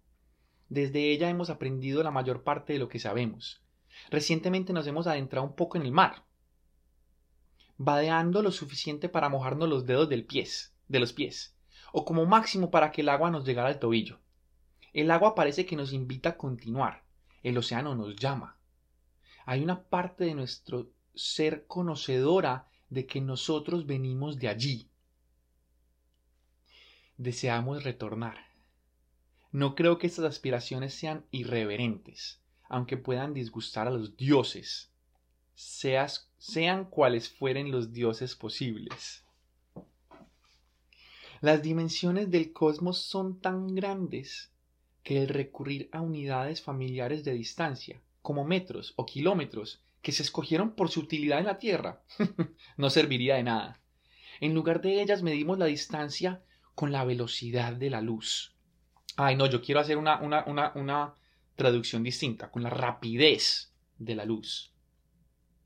Desde 0.69 1.13
ella 1.13 1.31
hemos 1.31 1.49
aprendido 1.49 2.03
la 2.03 2.11
mayor 2.11 2.43
parte 2.43 2.75
de 2.75 2.79
lo 2.79 2.89
que 2.89 2.99
sabemos. 2.99 3.63
Recientemente 4.11 4.73
nos 4.73 4.87
hemos 4.87 5.07
adentrado 5.07 5.47
un 5.47 5.55
poco 5.55 5.79
en 5.79 5.85
el 5.85 5.93
mar 5.93 6.27
vadeando 7.79 8.43
lo 8.43 8.53
suficiente 8.53 9.09
para 9.09 9.29
mojarnos 9.29 9.69
los 9.69 9.87
dedos 9.87 10.09
del 10.09 10.25
pies, 10.25 10.75
de 10.89 11.01
los 11.01 11.13
pies, 11.13 11.57
o 11.93 12.05
como 12.05 12.27
máximo 12.27 12.71
para 12.71 12.91
que 12.91 13.03
el 13.03 13.09
agua 13.09 13.31
nos 13.31 13.45
llegara 13.45 13.69
al 13.69 13.79
tobillo. 13.79 14.19
El 14.93 15.11
agua 15.11 15.35
parece 15.35 15.67
que 15.67 15.77
nos 15.77 15.93
invita 15.93 16.31
a 16.31 16.37
continuar, 16.37 17.05
el 17.43 17.59
océano 17.59 17.95
nos 17.95 18.17
llama. 18.17 18.59
Hay 19.45 19.63
una 19.63 19.83
parte 19.83 20.25
de 20.25 20.35
nuestro 20.35 20.91
ser 21.17 21.67
conocedora 21.67 22.69
de 22.89 23.07
que 23.07 23.21
nosotros 23.21 23.87
venimos 23.87 24.39
de 24.39 24.49
allí. 24.49 24.89
Deseamos 27.17 27.83
retornar. 27.83 28.39
No 29.51 29.75
creo 29.75 29.99
que 29.99 30.07
estas 30.07 30.27
aspiraciones 30.27 30.95
sean 30.95 31.25
irreverentes, 31.31 32.41
aunque 32.69 32.97
puedan 32.97 33.35
disgustar 33.35 33.89
a 33.89 33.91
los 33.91 34.17
dioses 34.17 34.93
sean 35.57 36.85
cuales 36.91 37.31
fueren 37.31 37.71
los 37.71 37.93
dioses 37.93 38.37
posibles. 38.37 39.25
Las 41.41 41.63
dimensiones 41.63 42.31
del 42.31 42.53
cosmos 42.53 42.99
son 42.99 43.41
tan 43.41 43.75
grandes 43.75 44.53
que 45.03 45.23
el 45.23 45.29
recurrir 45.29 45.89
a 45.93 46.01
unidades 46.01 46.61
familiares 46.61 47.25
de 47.25 47.33
distancia, 47.33 48.03
como 48.23 48.45
metros 48.45 48.93
o 48.97 49.07
kilómetros, 49.07 49.83
que 50.07 50.13
se 50.13 50.23
escogieron 50.23 50.77
por 50.77 50.89
su 50.89 51.01
utilidad 51.01 51.41
en 51.41 51.47
la 51.47 51.59
Tierra, 51.59 52.01
no 52.77 52.91
serviría 52.91 53.35
de 53.35 53.43
nada. 53.43 53.81
En 54.41 54.55
lugar 54.55 54.81
de 54.81 55.03
ellas 55.03 55.25
medimos 55.25 55.59
la 55.59 55.67
distancia 55.67 56.45
con 56.77 56.93
la 56.93 57.05
velocidad 57.05 57.73
de 57.73 57.91
la 57.91 58.03
luz. 58.03 58.55
Ay, 59.17 59.35
no, 59.35 59.47
yo 59.47 59.61
quiero 59.61 59.81
hacer 59.81 59.99
una, 59.99 60.21
una, 60.21 60.45
una, 60.45 60.71
una 60.77 61.15
traducción 61.57 62.05
distinta, 62.05 62.53
con 62.53 62.63
la 62.63 62.71
rapidez 62.71 63.73
de 63.99 64.15
la 64.15 64.25
luz. 64.25 64.73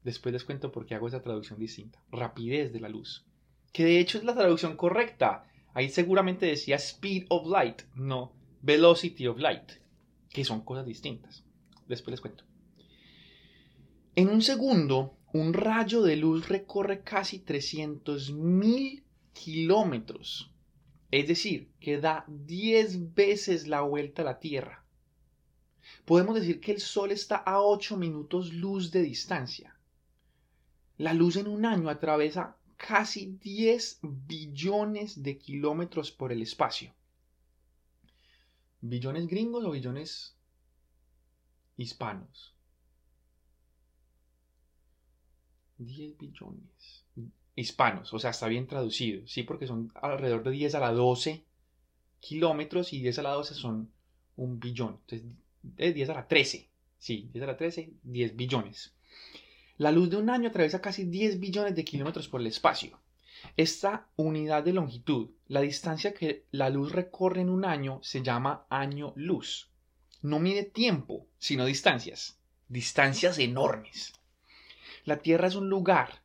Después 0.05 0.33
les 0.33 0.45
cuento 0.45 0.73
por 0.73 0.87
qué 0.87 0.95
hago 0.95 1.09
esa 1.09 1.21
traducción 1.21 1.59
distinta. 1.59 2.03
Rapidez 2.11 2.73
de 2.73 2.81
la 2.81 2.89
luz. 2.89 3.27
Que 3.75 3.85
de 3.85 4.01
hecho 4.01 4.17
es 4.17 4.25
la 4.25 4.35
traducción 4.35 4.75
correcta. 4.75 5.45
Ahí 5.75 5.91
seguramente 5.91 6.47
decía 6.47 6.77
speed 6.77 7.27
of 7.29 7.47
light, 7.47 7.83
no 7.95 8.33
velocity 8.63 9.27
of 9.27 9.39
light, 9.39 9.73
que 10.31 10.47
son 10.47 10.63
cosas 10.63 10.87
distintas. 10.87 11.45
Después 11.87 12.13
les 12.13 12.23
cuento. 12.23 12.50
En 14.21 14.29
un 14.29 14.43
segundo, 14.43 15.17
un 15.33 15.55
rayo 15.55 16.03
de 16.03 16.15
luz 16.15 16.47
recorre 16.47 17.03
casi 17.03 17.39
300.000 17.39 19.03
kilómetros. 19.33 20.51
Es 21.11 21.27
decir, 21.27 21.71
que 21.81 21.99
da 21.99 22.27
10 22.29 23.15
veces 23.15 23.67
la 23.67 23.81
vuelta 23.81 24.21
a 24.21 24.27
la 24.27 24.39
Tierra. 24.39 24.85
podemos 26.05 26.35
decir 26.35 26.61
que 26.61 26.73
el 26.73 26.81
Sol 26.81 27.13
está 27.13 27.37
a 27.37 27.63
8 27.63 27.97
minutos 27.97 28.53
luz 28.53 28.91
de 28.91 29.01
distancia. 29.01 29.75
La 30.99 31.15
luz 31.15 31.37
en 31.37 31.49
un 31.49 31.65
año 31.65 31.89
atraviesa 31.89 32.59
casi 32.77 33.39
10 33.43 34.01
billones 34.03 35.23
de 35.23 35.39
kilómetros 35.39 36.13
por 36.13 36.31
el 36.31 36.43
espacio. 36.43 36.93
¿Billones 38.83 39.27
gringos 39.29 39.65
o 39.65 39.71
billones 39.71 40.37
hispanos? 41.79 42.60
10 45.81 46.19
billones 46.19 47.05
hispanos, 47.57 48.13
o 48.13 48.19
sea, 48.19 48.31
está 48.31 48.47
bien 48.49 48.67
traducido, 48.67 49.27
sí, 49.27 49.43
porque 49.43 49.67
son 49.67 49.93
alrededor 49.95 50.43
de 50.45 50.53
10 50.53 50.75
a 50.77 50.81
la 50.81 50.93
12 50.93 51.45
kilómetros 52.21 52.93
y 52.93 53.01
10 53.01 53.19
a 53.19 53.23
la 53.23 53.31
12 53.31 53.55
son 53.55 53.91
un 54.37 54.61
billón. 54.61 54.99
Entonces, 55.09 55.95
10 55.95 56.09
a 56.11 56.15
la 56.15 56.29
13, 56.29 56.69
sí, 56.99 57.29
10 57.33 57.45
a 57.45 57.47
la 57.47 57.57
13, 57.57 57.93
10 58.03 58.37
billones. 58.37 58.95
La 59.77 59.93
luz 59.93 60.11
de 60.11 60.17
un 60.17 60.31
año 60.31 60.49
atraviesa 60.49 60.81
casi 60.81 61.05
10 61.05 61.41
billones 61.41 61.75
de 61.75 61.85
kilómetros 61.85 62.29
por 62.29 62.41
el 62.41 62.47
espacio. 62.47 62.99
Esta 63.57 64.07
unidad 64.17 64.63
de 64.63 64.75
longitud, 64.75 65.31
la 65.49 65.63
distancia 65.63 66.13
que 66.13 66.45
la 66.51 66.69
luz 66.69 66.93
recorre 66.93 67.41
en 67.41 67.49
un 67.49 67.65
año, 67.65 67.99
se 68.03 68.23
llama 68.23 68.67
año 68.69 69.15
luz. 69.17 69.71
No 70.23 70.39
mide 70.39 70.65
tiempo, 70.65 71.27
sino 71.39 71.65
distancias. 71.65 72.39
Distancias 72.69 73.39
enormes. 73.39 74.13
La 75.11 75.23
Tierra 75.23 75.49
es 75.49 75.57
un 75.57 75.69
lugar, 75.69 76.23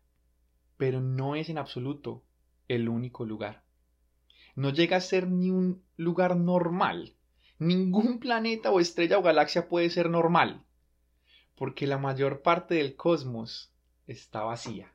pero 0.77 1.01
no 1.01 1.35
es 1.35 1.49
en 1.49 1.57
absoluto 1.57 2.23
el 2.67 2.87
único 2.87 3.25
lugar. 3.25 3.63
No 4.55 4.69
llega 4.69 4.97
a 4.97 5.01
ser 5.01 5.27
ni 5.27 5.49
un 5.49 5.83
lugar 5.97 6.37
normal. 6.37 7.15
Ningún 7.57 8.19
planeta 8.19 8.69
o 8.69 8.79
estrella 8.79 9.17
o 9.17 9.23
galaxia 9.23 9.67
puede 9.67 9.89
ser 9.89 10.07
normal 10.07 10.63
porque 11.55 11.87
la 11.87 11.97
mayor 11.97 12.43
parte 12.43 12.75
del 12.75 12.95
cosmos 12.95 13.73
está 14.05 14.43
vacía. 14.43 14.93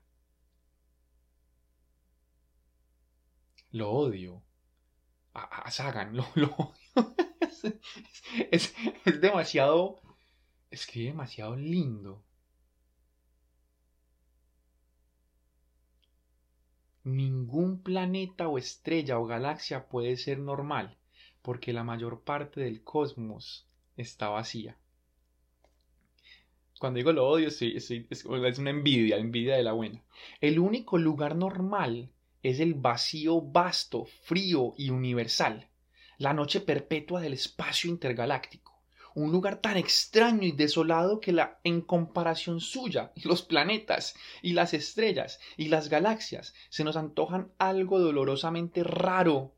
Lo 3.72 3.90
odio. 3.90 4.44
A, 5.34 5.68
Sagan, 5.72 6.14
lo, 6.16 6.22
odio. 6.22 7.14
es, 8.52 8.72
es 9.04 9.20
demasiado. 9.20 10.00
Escribe 10.70 11.08
demasiado 11.08 11.56
lindo. 11.56 12.24
Ningún 17.04 17.82
planeta 17.82 18.48
o 18.48 18.58
estrella 18.58 19.18
o 19.18 19.26
galaxia 19.26 19.88
puede 19.88 20.16
ser 20.16 20.38
normal, 20.38 20.96
porque 21.42 21.72
la 21.72 21.82
mayor 21.82 22.20
parte 22.20 22.60
del 22.60 22.82
cosmos 22.82 23.66
está 23.96 24.28
vacía. 24.28 24.76
Cuando 26.78 26.98
digo 26.98 27.12
lo 27.12 27.28
odio, 27.28 27.48
es 27.48 28.58
una 28.58 28.70
envidia, 28.70 29.16
envidia 29.16 29.56
de 29.56 29.62
la 29.62 29.72
buena. 29.72 30.02
El 30.40 30.58
único 30.58 30.98
lugar 30.98 31.36
normal 31.36 32.10
es 32.42 32.60
el 32.60 32.74
vacío 32.74 33.40
vasto, 33.40 34.04
frío 34.04 34.72
y 34.76 34.90
universal, 34.90 35.68
la 36.18 36.32
noche 36.32 36.60
perpetua 36.60 37.20
del 37.20 37.34
espacio 37.34 37.90
intergaláctico. 37.90 38.69
Un 39.14 39.32
lugar 39.32 39.60
tan 39.60 39.76
extraño 39.76 40.46
y 40.46 40.52
desolado 40.52 41.20
que 41.20 41.32
la, 41.32 41.58
en 41.64 41.80
comparación 41.80 42.60
suya, 42.60 43.12
los 43.24 43.42
planetas 43.42 44.14
y 44.42 44.52
las 44.52 44.74
estrellas 44.74 45.40
y 45.56 45.68
las 45.68 45.88
galaxias 45.88 46.54
se 46.68 46.84
nos 46.84 46.96
antojan 46.96 47.52
algo 47.58 47.98
dolorosamente 47.98 48.84
raro 48.84 49.54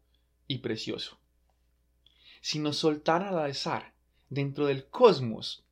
y 0.48 0.58
precioso. 0.58 1.18
Si 2.40 2.58
nos 2.58 2.76
soltara 2.76 3.28
al 3.28 3.50
azar 3.50 3.92
dentro 4.28 4.66
del 4.66 4.86
cosmos 4.86 5.64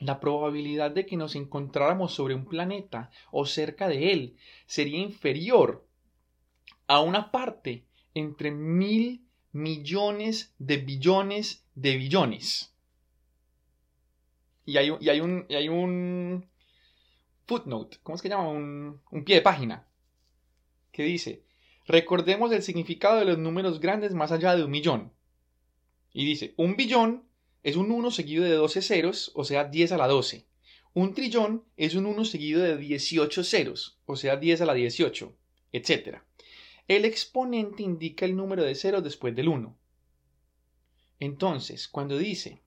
la 0.00 0.18
probabilidad 0.18 0.90
de 0.90 1.06
que 1.06 1.16
nos 1.16 1.36
encontráramos 1.36 2.12
sobre 2.12 2.34
un 2.34 2.46
planeta 2.46 3.10
o 3.30 3.46
cerca 3.46 3.86
de 3.86 4.12
él 4.12 4.36
sería 4.66 4.98
inferior 4.98 5.86
a 6.86 7.00
una 7.00 7.30
parte 7.30 7.84
entre 8.14 8.50
mil 8.50 9.24
millones 9.52 10.54
de 10.58 10.78
billones 10.78 11.64
de 11.74 11.96
billones. 11.96 12.74
Y 14.64 14.76
hay, 14.76 14.90
hay, 15.08 15.20
un, 15.20 15.46
hay 15.50 15.68
un 15.68 16.48
footnote, 17.46 17.98
¿cómo 18.02 18.16
es 18.16 18.22
que 18.22 18.28
llama? 18.28 18.48
Un, 18.48 19.00
un 19.10 19.24
pie 19.24 19.36
de 19.36 19.42
página, 19.42 19.88
que 20.92 21.02
dice, 21.02 21.44
recordemos 21.86 22.52
el 22.52 22.62
significado 22.62 23.18
de 23.18 23.24
los 23.24 23.38
números 23.38 23.80
grandes 23.80 24.14
más 24.14 24.32
allá 24.32 24.54
de 24.54 24.64
un 24.64 24.70
millón. 24.70 25.12
Y 26.12 26.24
dice, 26.24 26.54
un 26.56 26.76
billón 26.76 27.24
es 27.62 27.76
un 27.76 27.90
1 27.90 28.10
seguido 28.10 28.44
de 28.44 28.52
12 28.52 28.82
ceros, 28.82 29.32
o 29.34 29.44
sea 29.44 29.64
10 29.64 29.92
a 29.92 29.96
la 29.96 30.08
12. 30.08 30.46
Un 30.92 31.14
trillón 31.14 31.64
es 31.76 31.94
un 31.94 32.06
1 32.06 32.24
seguido 32.24 32.62
de 32.62 32.76
18 32.76 33.44
ceros, 33.44 34.00
o 34.06 34.16
sea 34.16 34.36
10 34.36 34.62
a 34.62 34.66
la 34.66 34.74
18, 34.74 35.36
etc. 35.72 36.18
El 36.88 37.04
exponente 37.04 37.82
indica 37.82 38.24
el 38.24 38.34
número 38.34 38.64
de 38.64 38.74
ceros 38.74 39.04
después 39.04 39.34
del 39.36 39.48
1. 39.48 39.78
Entonces, 41.20 41.86
cuando 41.86 42.18
dice 42.18 42.62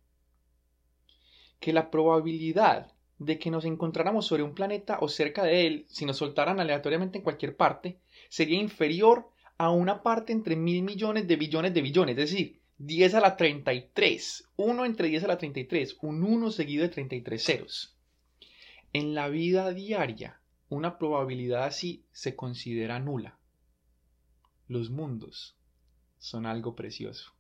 que 1.64 1.72
la 1.72 1.90
probabilidad 1.90 2.92
de 3.20 3.40
que 3.40 3.50
nos 3.50 3.64
encontráramos 3.64 4.28
sobre 4.28 4.44
un 4.44 4.54
planeta 4.54 4.98
o 5.00 5.08
cerca 5.08 5.46
de 5.46 5.66
él, 5.66 5.86
si 5.88 6.06
nos 6.06 6.18
soltaran 6.18 6.60
aleatoriamente 6.60 7.20
en 7.20 7.24
cualquier 7.24 7.56
parte, 7.56 8.00
sería 8.28 8.60
inferior 8.60 9.30
a 9.58 9.70
una 9.70 10.04
parte 10.04 10.34
entre 10.34 10.58
mil 10.58 10.84
millones 10.84 11.26
de 11.26 11.38
billones 11.38 11.74
de 11.74 11.82
billones, 11.82 12.18
es 12.18 12.32
decir, 12.32 12.60
10 12.80 13.14
a 13.14 13.22
la 13.22 13.38
33. 13.38 14.50
1 14.58 14.86
entre 14.86 15.08
10 15.08 15.24
a 15.24 15.28
la 15.28 15.38
33. 15.38 16.00
Un 16.02 16.24
1 16.26 16.52
seguido 16.52 16.84
de 16.84 16.90
33 16.90 17.42
ceros. 17.42 17.98
En 18.92 19.14
la 19.14 19.30
vida 19.30 19.72
diaria, 19.72 20.42
una 20.68 20.98
probabilidad 20.98 21.64
así 21.64 22.04
se 22.12 22.36
considera 22.36 23.00
nula. 23.00 23.38
Los 24.68 24.90
mundos 24.90 25.56
son 26.18 26.46
algo 26.46 26.76
precioso. 26.76 27.34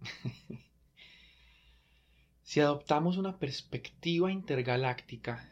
si 2.42 2.60
adoptamos 2.60 3.16
una 3.16 3.38
perspectiva 3.38 4.32
intergaláctica, 4.32 5.48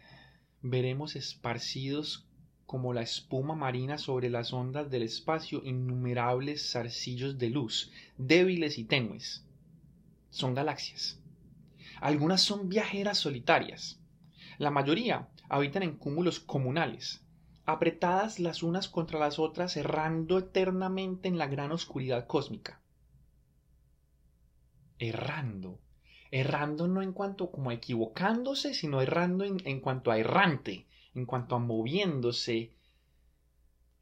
veremos 0.63 1.17
esparcidos 1.17 2.27
como 2.67 2.93
la 2.93 3.03
espuma 3.03 3.55
marina 3.55 3.97
sobre 3.97 4.29
las 4.29 4.53
ondas 4.53 4.91
del 4.91 5.03
espacio 5.03 5.63
innumerables 5.65 6.73
zarcillos 6.73 7.39
de 7.39 7.51
luz, 7.51 7.93
débiles 8.19 8.79
y 8.79 8.85
tenues. 8.85 9.45
Son 10.31 10.55
galaxias. 10.55 11.21
Algunas 12.01 12.43
son 12.43 12.69
viajeras 12.69 13.19
solitarias. 13.19 14.01
La 14.59 14.71
mayoría 14.71 15.29
habitan 15.49 15.83
en 15.83 15.97
cúmulos 15.97 16.41
comunales, 16.41 17.23
apretadas 17.65 18.41
las 18.41 18.63
unas 18.63 18.89
contra 18.89 19.19
las 19.19 19.39
otras, 19.39 19.77
errando 19.77 20.39
eternamente 20.39 21.29
en 21.29 21.39
la 21.39 21.47
gran 21.47 21.73
oscuridad 21.73 22.27
cósmica. 22.27 22.81
Errando. 24.99 25.81
Errando 26.31 26.89
no 26.89 27.03
en 27.03 27.13
cuanto 27.13 27.51
como 27.51 27.71
equivocándose, 27.71 28.75
sino 28.75 29.01
errando 29.01 29.45
en, 29.45 29.59
en 29.65 29.81
cuanto 29.81 30.11
a 30.11 30.19
errante, 30.19 30.87
en 31.15 31.25
cuanto 31.25 31.55
a 31.55 31.59
moviéndose, 31.59 32.73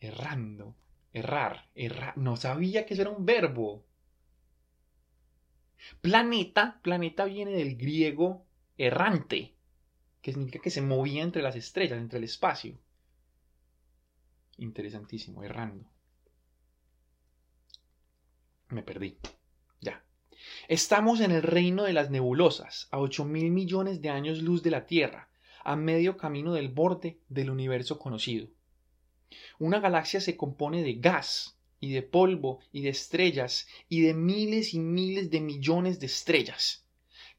errando, 0.01 0.75
errar, 1.13 1.69
errar. 1.75 2.17
No 2.17 2.37
sabía 2.37 2.87
que 2.87 2.95
eso 2.95 3.03
era 3.03 3.11
un 3.11 3.25
verbo. 3.25 3.85
Planeta, 6.01 6.81
planeta 6.83 7.25
viene 7.25 7.53
del 7.53 7.77
griego 7.77 8.47
errante, 8.79 9.55
que 10.23 10.33
significa 10.33 10.61
que 10.61 10.71
se 10.71 10.83
movía 10.83 11.23
entre 11.23 11.43
las 11.43 11.57
estrellas, 11.57 11.99
entre 11.99 12.19
el 12.19 12.25
espacio. 12.25 12.79
Interesantísimo, 14.57 15.43
errando. 15.43 15.85
Me 18.69 18.83
perdí. 18.83 19.19
Estamos 20.69 21.21
en 21.21 21.31
el 21.31 21.43
reino 21.43 21.83
de 21.83 21.93
las 21.93 22.11
nebulosas, 22.11 22.89
a 22.91 22.99
8 22.99 23.27
mil 23.27 23.51
millones 23.51 24.01
de 24.01 24.09
años 24.09 24.41
luz 24.41 24.63
de 24.63 24.71
la 24.71 24.87
Tierra, 24.87 25.29
a 25.63 25.77
medio 25.77 26.17
camino 26.17 26.55
del 26.55 26.71
borde 26.71 27.19
del 27.29 27.51
universo 27.51 27.99
conocido. 27.99 28.49
Una 29.59 29.79
galaxia 29.81 30.21
se 30.21 30.39
compone 30.39 30.83
de 30.83 30.95
gas 30.95 31.59
y 31.81 31.93
de 31.93 32.01
polvo 32.03 32.61
y 32.73 32.81
de 32.81 32.89
estrellas 32.89 33.69
y 33.91 34.01
de 34.01 34.15
miles 34.15 34.73
y 34.73 34.79
miles 34.79 35.31
de 35.31 35.43
millones 35.43 36.01
de 36.01 36.07
estrellas. 36.07 36.87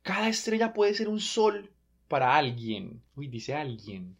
Cada 0.03 0.29
estrella 0.29 0.71
puede 0.73 0.93
ser 0.93 1.09
un 1.09 1.19
sol 1.19 1.71
para 2.07 2.35
alguien. 2.35 3.01
Uy, 3.15 3.27
dice 3.27 3.55
alguien. 3.55 4.17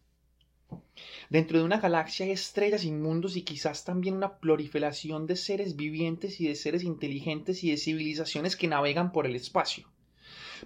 Dentro 1.30 1.58
de 1.58 1.66
una 1.66 1.80
galaxia 1.80 2.26
hay 2.26 2.32
estrellas 2.32 2.84
inmundos 2.84 3.36
y 3.36 3.42
quizás 3.42 3.84
también 3.84 4.16
una 4.16 4.38
proliferación 4.38 5.26
de 5.26 5.36
seres 5.36 5.76
vivientes 5.76 6.40
y 6.40 6.48
de 6.48 6.56
seres 6.56 6.84
inteligentes 6.84 7.64
y 7.64 7.72
de 7.72 7.78
civilizaciones 7.78 8.56
que 8.56 8.68
navegan 8.68 9.12
por 9.12 9.26
el 9.26 9.36
espacio. 9.36 9.90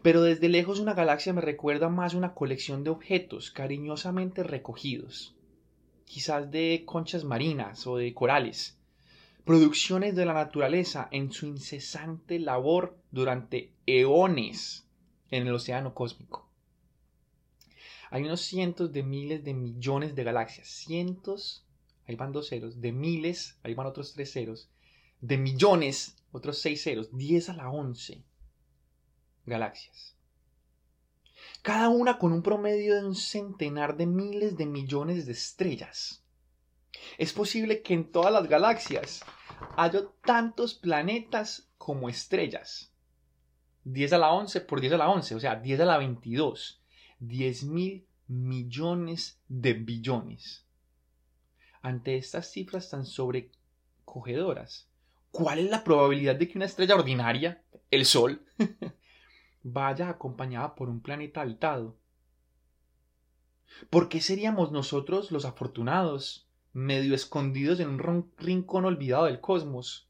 Pero 0.02 0.22
desde 0.22 0.50
lejos 0.50 0.80
una 0.80 0.94
galaxia 0.94 1.34
me 1.34 1.42
recuerda 1.42 1.90
más 1.90 2.14
una 2.14 2.34
colección 2.34 2.84
de 2.84 2.90
objetos 2.90 3.52
cariñosamente 3.52 4.44
recogidos, 4.44 5.36
quizás 6.06 6.52
de 6.52 6.84
conchas 6.86 7.24
marinas 7.24 7.88
o 7.88 7.98
de 7.98 8.14
corales, 8.14 8.78
producciones 9.46 10.16
de 10.16 10.26
la 10.26 10.34
naturaleza 10.34 11.08
en 11.12 11.32
su 11.32 11.48
incesante 11.48 12.38
labor 12.38 12.98
durante 13.12 13.72
eones 13.86 14.86
en 15.32 15.48
el 15.48 15.54
océano 15.54 15.94
cósmico. 15.94 16.49
Hay 18.12 18.24
unos 18.24 18.42
cientos 18.42 18.92
de 18.92 19.04
miles 19.04 19.44
de 19.44 19.54
millones 19.54 20.16
de 20.16 20.24
galaxias, 20.24 20.68
cientos, 20.68 21.66
ahí 22.08 22.16
van 22.16 22.32
dos 22.32 22.50
ceros, 22.50 22.82
de 22.82 22.92
miles, 22.92 23.60
ahí 23.64 23.74
van 23.76 23.88
otros 23.88 24.14
tres 24.14 24.32
ceros, 24.32 24.70
de 25.22 25.38
millones, 25.38 26.16
otros 26.32 26.60
seis 26.60 26.84
ceros, 26.84 27.16
10 27.16 27.50
a 27.50 27.54
la 27.54 27.70
11 27.70 28.24
galaxias. 29.46 30.16
Cada 31.62 31.90
una 31.90 32.18
con 32.18 32.32
un 32.32 32.42
promedio 32.42 32.96
de 32.96 33.06
un 33.06 33.16
centenar 33.16 33.98
de 33.98 34.06
miles 34.06 34.58
de 34.58 34.66
millones 34.66 35.26
de 35.26 35.34
estrellas. 35.34 36.24
Es 37.18 37.34
posible 37.34 37.82
que 37.82 37.94
en 37.94 38.12
todas 38.12 38.32
las 38.32 38.48
galaxias 38.48 39.24
haya 39.76 40.04
tantos 40.24 40.74
planetas 40.74 41.70
como 41.78 42.10
estrellas. 42.10 42.94
10 43.84 44.14
a 44.14 44.18
la 44.18 44.32
11 44.32 44.62
por 44.62 44.82
10 44.82 44.94
a 44.94 44.98
la 44.98 45.10
11, 45.10 45.36
o 45.36 45.40
sea, 45.40 45.56
10 45.56 45.82
a 45.82 45.86
la 45.86 45.98
22. 45.98 46.79
10 47.20 47.64
mil 47.66 48.06
millones 48.28 49.40
de 49.48 49.74
billones. 49.74 50.66
Ante 51.82 52.18
estas 52.18 52.52
cifras 52.52 52.90
tan 52.90 53.06
sobrecogedoras, 53.06 54.90
¿cuál 55.32 55.60
es 55.60 55.70
la 55.70 55.84
probabilidad 55.84 56.36
de 56.36 56.48
que 56.48 56.58
una 56.58 56.66
estrella 56.66 56.96
ordinaria, 56.96 57.64
el 57.92 58.06
Sol, 58.06 58.46
vaya 59.64 60.10
acompañada 60.10 60.76
por 60.76 60.90
un 60.90 61.02
planeta 61.02 61.42
habitado? 61.42 61.98
¿Por 63.90 64.10
qué 64.10 64.20
seríamos 64.20 64.72
nosotros 64.72 65.32
los 65.32 65.46
afortunados 65.46 66.50
medio 66.74 67.16
escondidos 67.16 67.80
en 67.80 67.90
un 67.90 68.32
rincón 68.38 68.86
olvidado 68.86 69.26
del 69.26 69.40
cosmos. 69.40 70.08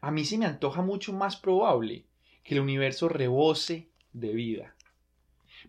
A 0.00 0.10
mí 0.10 0.24
se 0.24 0.38
me 0.38 0.46
antoja 0.46 0.82
mucho 0.82 1.12
más 1.12 1.36
probable 1.36 2.06
que 2.44 2.54
el 2.54 2.60
universo 2.60 3.08
rebose 3.08 3.90
de 4.12 4.32
vida. 4.32 4.74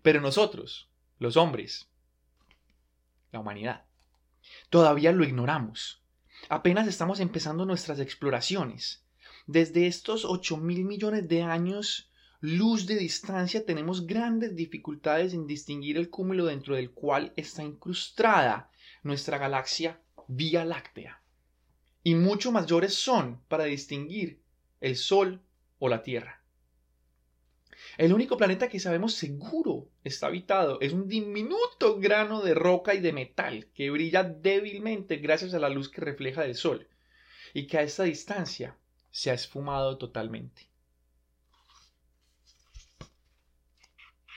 Pero 0.01 0.21
nosotros, 0.21 0.89
los 1.17 1.37
hombres, 1.37 1.89
la 3.31 3.39
humanidad, 3.39 3.85
todavía 4.69 5.11
lo 5.11 5.23
ignoramos. 5.23 6.01
Apenas 6.47 6.87
estamos 6.87 7.19
empezando 7.19 7.65
nuestras 7.65 7.99
exploraciones. 7.99 9.03
Desde 9.45 9.87
estos 9.87 10.25
8 10.25 10.57
mil 10.57 10.85
millones 10.85 11.27
de 11.27 11.43
años 11.43 12.09
luz 12.41 12.85
de 12.85 12.95
distancia 12.95 13.65
tenemos 13.65 14.07
grandes 14.07 14.55
dificultades 14.55 15.33
en 15.33 15.45
distinguir 15.45 15.97
el 15.97 16.09
cúmulo 16.09 16.45
dentro 16.45 16.75
del 16.75 16.91
cual 16.91 17.33
está 17.35 17.63
incrustada 17.63 18.71
nuestra 19.03 19.37
galaxia 19.37 19.99
Vía 20.27 20.63
Láctea. 20.63 21.21
Y 22.03 22.15
mucho 22.15 22.51
mayores 22.51 22.93
son 22.93 23.41
para 23.47 23.65
distinguir 23.65 24.41
el 24.79 24.95
Sol 24.95 25.41
o 25.79 25.89
la 25.89 26.01
Tierra. 26.01 26.38
El 27.97 28.13
único 28.13 28.38
planeta 28.38 28.69
que 28.69 28.80
sabemos 28.80 29.13
seguro 29.13 29.89
está 30.03 30.27
habitado 30.27 30.80
es 30.82 30.93
un 30.93 31.07
diminuto 31.07 31.99
grano 31.99 32.41
de 32.41 32.53
roca 32.53 32.93
y 32.93 32.99
de 32.99 33.13
metal 33.13 33.67
que 33.73 33.89
brilla 33.89 34.23
débilmente 34.23 35.17
gracias 35.17 35.53
a 35.53 35.59
la 35.59 35.69
luz 35.69 35.89
que 35.89 36.01
refleja 36.01 36.41
del 36.41 36.55
Sol 36.55 36.88
y 37.53 37.67
que 37.67 37.77
a 37.77 37.84
esta 37.84 38.03
distancia 38.03 38.77
se 39.11 39.32
ha 39.32 39.34
esfumado 39.34 39.97
totalmente. 39.97 40.69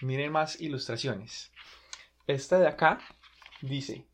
Miren 0.00 0.32
más 0.32 0.60
ilustraciones. 0.60 1.52
Esta 2.26 2.58
de 2.58 2.66
acá 2.66 3.00
dice, 3.60 4.06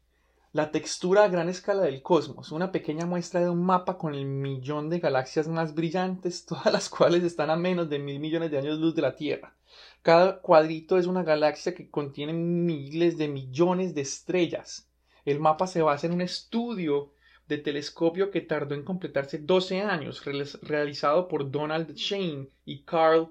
la 0.53 0.71
textura 0.71 1.25
a 1.25 1.29
gran 1.29 1.49
escala 1.49 1.83
del 1.83 2.03
cosmos, 2.03 2.53
una 2.53 2.73
pequeña 2.73 3.05
muestra 3.05 3.41
de 3.41 3.51
un 3.51 3.63
mapa 3.63 3.99
con 3.99 4.15
el 4.15 4.25
millón 4.25 4.89
de 4.89 4.99
galaxias 4.99 5.47
más 5.47 5.75
brillantes, 5.75 6.47
todas 6.47 6.73
las 6.73 6.89
cuales 6.89 7.23
están 7.23 7.51
a 7.51 7.57
menos 7.57 7.91
de 7.91 7.99
mil 7.99 8.19
millones 8.19 8.51
de 8.51 8.59
años 8.59 8.79
luz 8.79 8.95
de 8.95 9.03
la 9.03 9.15
Tierra. 9.15 9.55
Cada 10.03 10.41
cuadrito 10.41 10.97
es 10.97 11.07
una 11.07 11.23
galaxia 11.23 11.75
que 11.75 11.91
contiene 11.91 12.33
miles 12.33 13.19
de 13.19 13.29
millones 13.29 13.95
de 13.95 14.01
estrellas. 14.01 14.89
El 15.25 15.41
mapa 15.41 15.67
se 15.67 15.83
basa 15.83 16.07
en 16.07 16.15
un 16.15 16.23
estudio 16.23 17.13
de 17.47 17.59
telescopio 17.59 18.31
que 18.31 18.41
tardó 18.41 18.75
en 18.75 18.85
completarse 18.85 19.39
12 19.39 19.83
años, 19.83 20.25
realizado 20.63 21.29
por 21.29 21.51
Donald 21.51 21.95
Shane 21.95 22.49
y 22.65 22.83
Carl 22.85 23.29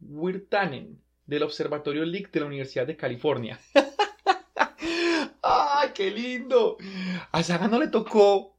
Wirtanen 0.00 1.00
del 1.26 1.42
Observatorio 1.42 2.04
Lick 2.04 2.30
de 2.30 2.40
la 2.40 2.46
Universidad 2.46 2.86
de 2.86 2.96
California. 2.96 3.58
¡Ay, 5.98 6.04
qué 6.04 6.10
lindo! 6.10 6.76
A 7.32 7.42
Saga 7.42 7.66
no 7.66 7.78
le 7.78 7.88
tocó 7.88 8.56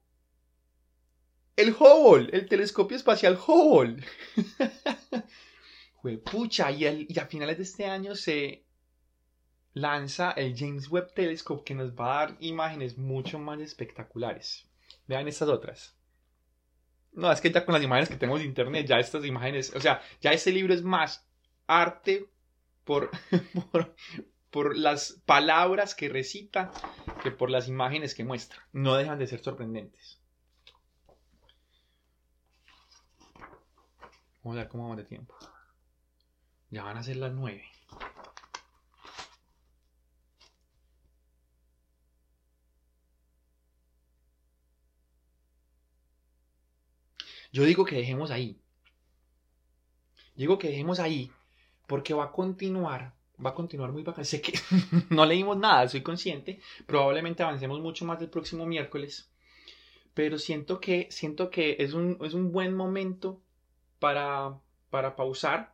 el 1.55 1.71
Hubble, 1.71 2.29
el 2.33 2.47
telescopio 2.47 2.97
espacial 2.97 3.37
Hubble. 3.37 4.03
pucha, 6.25 6.71
y, 6.71 7.07
y 7.09 7.19
a 7.19 7.25
finales 7.27 7.57
de 7.57 7.63
este 7.63 7.85
año 7.85 8.15
se 8.15 8.65
lanza 9.73 10.31
el 10.31 10.57
James 10.57 10.89
Webb 10.89 11.13
Telescope 11.13 11.63
que 11.63 11.75
nos 11.75 11.91
va 11.91 12.05
a 12.05 12.25
dar 12.25 12.37
imágenes 12.41 12.97
mucho 12.97 13.39
más 13.39 13.59
espectaculares. 13.61 14.67
Vean 15.07 15.27
estas 15.27 15.47
otras. 15.47 15.95
No, 17.13 17.31
es 17.31 17.39
que 17.41 17.51
ya 17.51 17.65
con 17.65 17.73
las 17.73 17.83
imágenes 17.83 18.09
que 18.09 18.17
tenemos 18.17 18.41
de 18.41 18.47
internet, 18.47 18.85
ya 18.85 18.99
estas 18.99 19.25
imágenes, 19.25 19.73
o 19.75 19.79
sea, 19.79 20.01
ya 20.21 20.31
este 20.31 20.51
libro 20.51 20.73
es 20.73 20.83
más 20.83 21.25
arte 21.67 22.29
por, 22.83 23.09
por, 23.71 23.95
por 24.51 24.77
las 24.77 25.21
palabras 25.25 25.95
que 25.95 26.09
recita 26.09 26.71
que 27.23 27.31
por 27.31 27.49
las 27.49 27.67
imágenes 27.67 28.15
que 28.15 28.23
muestra. 28.23 28.67
No 28.71 28.95
dejan 28.95 29.19
de 29.19 29.27
ser 29.27 29.43
sorprendentes. 29.43 30.19
Vamos 34.43 34.57
a 34.57 34.61
ver 34.61 34.69
cómo 34.69 34.83
vamos 34.83 34.97
de 34.97 35.03
tiempo. 35.03 35.35
Ya 36.71 36.83
van 36.83 36.97
a 36.97 37.03
ser 37.03 37.17
las 37.17 37.33
nueve. 37.33 37.65
Yo 47.51 47.63
digo 47.63 47.83
que 47.83 47.95
dejemos 47.95 48.31
ahí. 48.31 48.61
Digo 50.35 50.57
que 50.57 50.69
dejemos 50.69 50.99
ahí 50.99 51.31
porque 51.87 52.13
va 52.13 52.25
a 52.25 52.31
continuar 52.31 53.18
va 53.43 53.51
a 53.51 53.55
continuar 53.55 53.91
muy 53.91 54.03
bacán. 54.03 54.25
Sé 54.25 54.41
que 54.41 54.53
no 55.09 55.25
leímos 55.25 55.57
nada, 55.57 55.87
soy 55.87 56.01
consciente. 56.01 56.59
Probablemente 56.85 57.43
avancemos 57.43 57.79
mucho 57.79 58.05
más 58.05 58.21
el 58.21 58.29
próximo 58.29 58.65
miércoles. 58.65 59.31
Pero 60.13 60.37
siento 60.37 60.79
que, 60.79 61.07
siento 61.11 61.49
que 61.49 61.77
es, 61.79 61.93
un, 61.93 62.17
es 62.21 62.33
un 62.33 62.51
buen 62.51 62.73
momento 62.73 63.41
para, 63.99 64.59
para 64.89 65.15
pausar. 65.15 65.73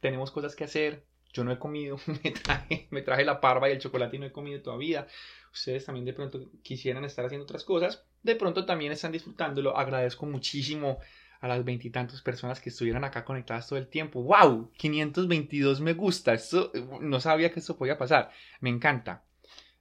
tenemos 0.00 0.30
cosas 0.30 0.54
que 0.54 0.64
hacer. 0.64 1.04
Yo 1.32 1.44
no 1.44 1.52
he 1.52 1.58
comido, 1.58 1.98
me 2.24 2.30
traje, 2.30 2.88
me 2.90 3.02
traje 3.02 3.24
la 3.24 3.40
parva 3.40 3.68
y 3.68 3.72
el 3.72 3.78
chocolate 3.78 4.16
y 4.16 4.18
no 4.18 4.26
he 4.26 4.32
comido 4.32 4.60
todavía. 4.60 5.06
Ustedes 5.52 5.84
también 5.84 6.04
de 6.04 6.12
pronto 6.12 6.50
quisieran 6.62 7.04
estar 7.04 7.24
haciendo 7.24 7.44
otras 7.44 7.64
cosas. 7.64 8.04
De 8.22 8.36
pronto 8.36 8.64
también 8.64 8.92
están 8.92 9.12
disfrutándolo. 9.12 9.76
Agradezco 9.76 10.26
muchísimo 10.26 10.98
a 11.42 11.48
las 11.48 11.64
veintitantas 11.64 12.22
personas 12.22 12.60
que 12.60 12.70
estuvieran 12.70 13.02
acá 13.02 13.24
conectadas 13.24 13.66
todo 13.66 13.78
el 13.78 13.88
tiempo. 13.88 14.22
¡Wow! 14.22 14.70
522 14.76 15.80
me 15.80 15.92
gusta. 15.92 16.32
Esto, 16.32 16.70
no 17.00 17.20
sabía 17.20 17.50
que 17.50 17.58
esto 17.58 17.76
podía 17.76 17.98
pasar. 17.98 18.30
Me 18.60 18.70
encanta. 18.70 19.24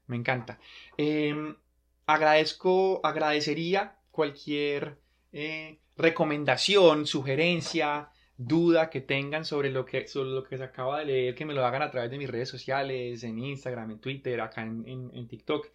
Me 0.07 0.15
encanta. 0.15 0.59
Em, 0.97 1.55
agradezco, 2.07 2.99
agradecería 3.03 3.95
cualquier 4.09 4.97
eh, 5.31 5.77
recomendación, 5.97 7.05
sugerencia, 7.05 8.09
duda 8.37 8.89
que 8.89 9.01
tengan 9.01 9.45
sobre 9.45 9.69
lo 9.69 9.85
que, 9.85 10.07
sobre 10.07 10.31
lo 10.31 10.43
que 10.43 10.57
se 10.57 10.63
acaba 10.63 10.97
de 10.99 11.05
leer, 11.05 11.35
que 11.35 11.45
me 11.45 11.53
lo 11.53 11.63
hagan 11.63 11.83
a 11.83 11.91
través 11.91 12.09
de 12.09 12.17
mis 12.17 12.29
redes 12.29 12.49
sociales, 12.49 13.23
en 13.23 13.37
Instagram, 13.37 13.91
en 13.91 13.99
Twitter, 13.99 14.41
acá 14.41 14.63
en, 14.63 14.83
en 15.13 15.27
TikTok, 15.27 15.67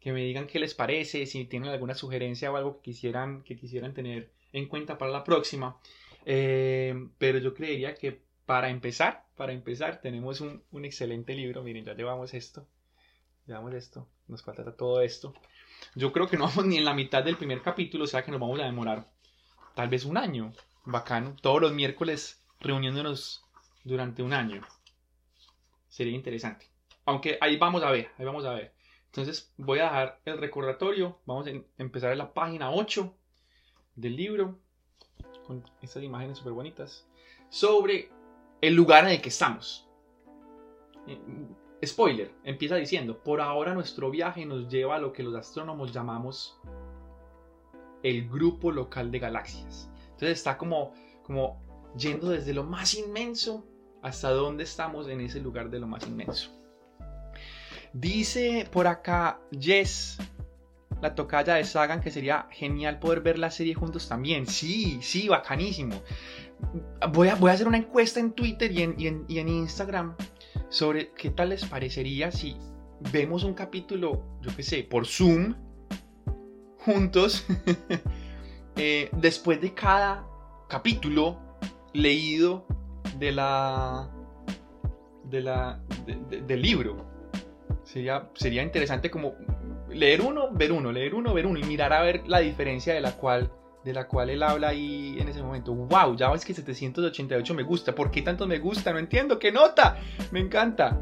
que 0.00 0.10
me 0.10 0.24
digan 0.24 0.46
qué 0.46 0.58
les 0.58 0.72
parece, 0.72 1.26
si 1.26 1.44
tienen 1.44 1.68
alguna 1.68 1.94
sugerencia 1.94 2.50
o 2.50 2.56
algo 2.56 2.76
que 2.76 2.92
quisieran, 2.92 3.42
que 3.42 3.56
quisieran 3.56 3.92
tener 3.92 4.30
en 4.54 4.68
cuenta 4.68 4.96
para 4.96 5.10
la 5.10 5.24
próxima. 5.24 5.76
Eh, 6.24 6.94
pero 7.18 7.38
yo 7.38 7.52
creería 7.52 7.94
que 7.94 8.22
para 8.46 8.70
empezar, 8.70 9.26
para 9.36 9.52
empezar, 9.52 10.00
tenemos 10.00 10.40
un, 10.40 10.62
excelente 10.84 11.34
libro. 11.34 11.62
Miren, 11.62 11.84
ya 11.84 11.94
llevamos 11.94 12.32
esto. 12.32 12.66
Llevamos 13.46 13.74
esto. 13.74 14.08
Nos 14.28 14.42
falta 14.42 14.74
todo 14.76 15.02
esto. 15.02 15.34
Yo 15.94 16.12
creo 16.12 16.28
que 16.28 16.38
no 16.38 16.46
vamos 16.46 16.64
ni 16.66 16.78
en 16.78 16.84
la 16.84 16.94
mitad 16.94 17.22
del 17.22 17.36
primer 17.36 17.60
capítulo, 17.60 18.04
o 18.04 18.06
sea 18.06 18.24
que 18.24 18.30
nos 18.30 18.40
vamos 18.40 18.58
a 18.60 18.64
demorar 18.64 19.10
tal 19.74 19.88
vez 19.88 20.04
un 20.04 20.16
año. 20.16 20.52
Bacano. 20.84 21.36
Todos 21.42 21.60
los 21.60 21.72
miércoles 21.72 22.42
reuniéndonos 22.60 23.44
durante 23.82 24.22
un 24.22 24.32
año. 24.32 24.62
Sería 25.88 26.14
interesante. 26.14 26.66
Aunque 27.06 27.38
ahí 27.40 27.56
vamos 27.56 27.82
a 27.82 27.90
ver, 27.90 28.10
ahí 28.18 28.24
vamos 28.24 28.44
a 28.44 28.54
ver. 28.54 28.72
Entonces 29.06 29.52
voy 29.56 29.80
a 29.80 29.84
dejar 29.84 30.20
el 30.24 30.38
recordatorio. 30.38 31.18
Vamos 31.26 31.46
a 31.46 31.50
empezar 31.78 32.12
en 32.12 32.18
la 32.18 32.32
página 32.32 32.70
8 32.70 33.14
del 33.96 34.16
libro, 34.16 34.58
con 35.46 35.62
estas 35.82 36.02
imágenes 36.02 36.38
súper 36.38 36.52
bonitas, 36.52 37.06
sobre 37.48 38.10
el 38.60 38.74
lugar 38.74 39.04
en 39.04 39.10
el 39.10 39.20
que 39.20 39.28
estamos. 39.28 39.88
Eh, 41.06 41.18
spoiler, 41.84 42.32
empieza 42.44 42.76
diciendo, 42.76 43.22
por 43.22 43.40
ahora 43.40 43.74
nuestro 43.74 44.10
viaje 44.10 44.46
nos 44.46 44.68
lleva 44.68 44.96
a 44.96 44.98
lo 44.98 45.12
que 45.12 45.22
los 45.22 45.34
astrónomos 45.34 45.92
llamamos 45.92 46.58
el 48.02 48.28
grupo 48.28 48.70
local 48.70 49.10
de 49.10 49.18
galaxias. 49.18 49.90
Entonces 50.04 50.38
está 50.38 50.56
como, 50.56 50.92
como 51.22 51.60
yendo 51.96 52.30
desde 52.30 52.54
lo 52.54 52.64
más 52.64 52.94
inmenso 52.94 53.64
hasta 54.02 54.30
dónde 54.30 54.64
estamos 54.64 55.08
en 55.08 55.20
ese 55.20 55.40
lugar 55.40 55.70
de 55.70 55.80
lo 55.80 55.86
más 55.86 56.06
inmenso. 56.06 56.50
Dice 57.92 58.68
por 58.70 58.86
acá 58.86 59.40
Jess, 59.58 60.18
la 61.02 61.14
tocaya 61.14 61.54
de 61.54 61.64
Sagan, 61.64 62.00
que 62.00 62.10
sería 62.10 62.46
genial 62.50 62.98
poder 62.98 63.20
ver 63.20 63.38
la 63.38 63.50
serie 63.50 63.74
juntos 63.74 64.08
también. 64.08 64.46
Sí, 64.46 64.98
sí, 65.02 65.28
bacanísimo. 65.28 66.02
Voy 67.12 67.28
a, 67.28 67.34
voy 67.34 67.50
a 67.50 67.54
hacer 67.54 67.68
una 67.68 67.76
encuesta 67.76 68.20
en 68.20 68.32
Twitter 68.32 68.72
y 68.72 68.82
en, 68.82 69.24
y 69.28 69.38
en 69.38 69.48
Instagram 69.48 70.16
sobre 70.68 71.10
qué 71.12 71.30
tal 71.30 71.50
les 71.50 71.64
parecería 71.64 72.30
si 72.30 72.56
vemos 73.12 73.44
un 73.44 73.54
capítulo, 73.54 74.22
yo 74.40 74.50
qué 74.56 74.62
sé, 74.62 74.82
por 74.82 75.06
Zoom, 75.06 75.54
juntos, 76.78 77.44
eh, 78.76 79.10
después 79.12 79.60
de 79.60 79.74
cada 79.74 80.26
capítulo 80.68 81.38
leído 81.92 82.66
de 83.18 83.32
la, 83.32 84.10
de 85.24 85.40
la, 85.40 85.80
del 86.46 86.62
libro. 86.62 87.13
Sería, 87.84 88.28
sería 88.34 88.62
interesante 88.62 89.10
como 89.10 89.34
leer 89.88 90.20
uno, 90.22 90.50
ver 90.52 90.72
uno, 90.72 90.90
leer 90.90 91.14
uno, 91.14 91.34
ver 91.34 91.46
uno 91.46 91.58
y 91.58 91.64
mirar 91.64 91.92
a 91.92 92.02
ver 92.02 92.26
la 92.26 92.40
diferencia 92.40 92.94
de 92.94 93.00
la 93.00 93.12
cual 93.12 93.50
de 93.84 93.92
la 93.92 94.08
cual 94.08 94.30
él 94.30 94.42
habla 94.42 94.68
ahí 94.68 95.16
en 95.20 95.28
ese 95.28 95.42
momento. 95.42 95.74
¡Wow! 95.74 96.16
Ya 96.16 96.30
ves 96.30 96.44
que 96.44 96.54
788 96.54 97.54
me 97.54 97.62
gusta. 97.62 97.94
¿Por 97.94 98.10
qué 98.10 98.22
tanto 98.22 98.46
me 98.46 98.58
gusta? 98.58 98.92
No 98.92 98.98
entiendo. 98.98 99.38
¡Qué 99.38 99.52
nota! 99.52 99.98
Me 100.32 100.40
encanta. 100.40 100.98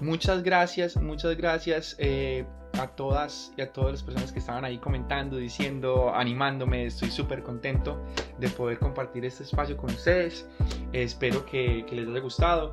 Muchas 0.00 0.42
gracias, 0.42 0.96
muchas 0.96 1.36
gracias 1.36 1.94
eh, 1.98 2.46
a 2.78 2.86
todas 2.88 3.52
y 3.56 3.60
a 3.60 3.72
todas 3.72 3.92
las 3.92 4.02
personas 4.02 4.32
que 4.32 4.38
estaban 4.38 4.64
ahí 4.64 4.78
comentando, 4.78 5.36
diciendo, 5.36 6.12
animándome. 6.14 6.86
Estoy 6.86 7.10
súper 7.10 7.42
contento 7.42 8.02
de 8.38 8.48
poder 8.48 8.78
compartir 8.78 9.24
este 9.24 9.44
espacio 9.44 9.76
con 9.76 9.90
ustedes. 9.90 10.48
espero 10.92 11.46
que, 11.46 11.84
les 11.92 12.08
haya 12.08 12.20
gustado. 12.20 12.70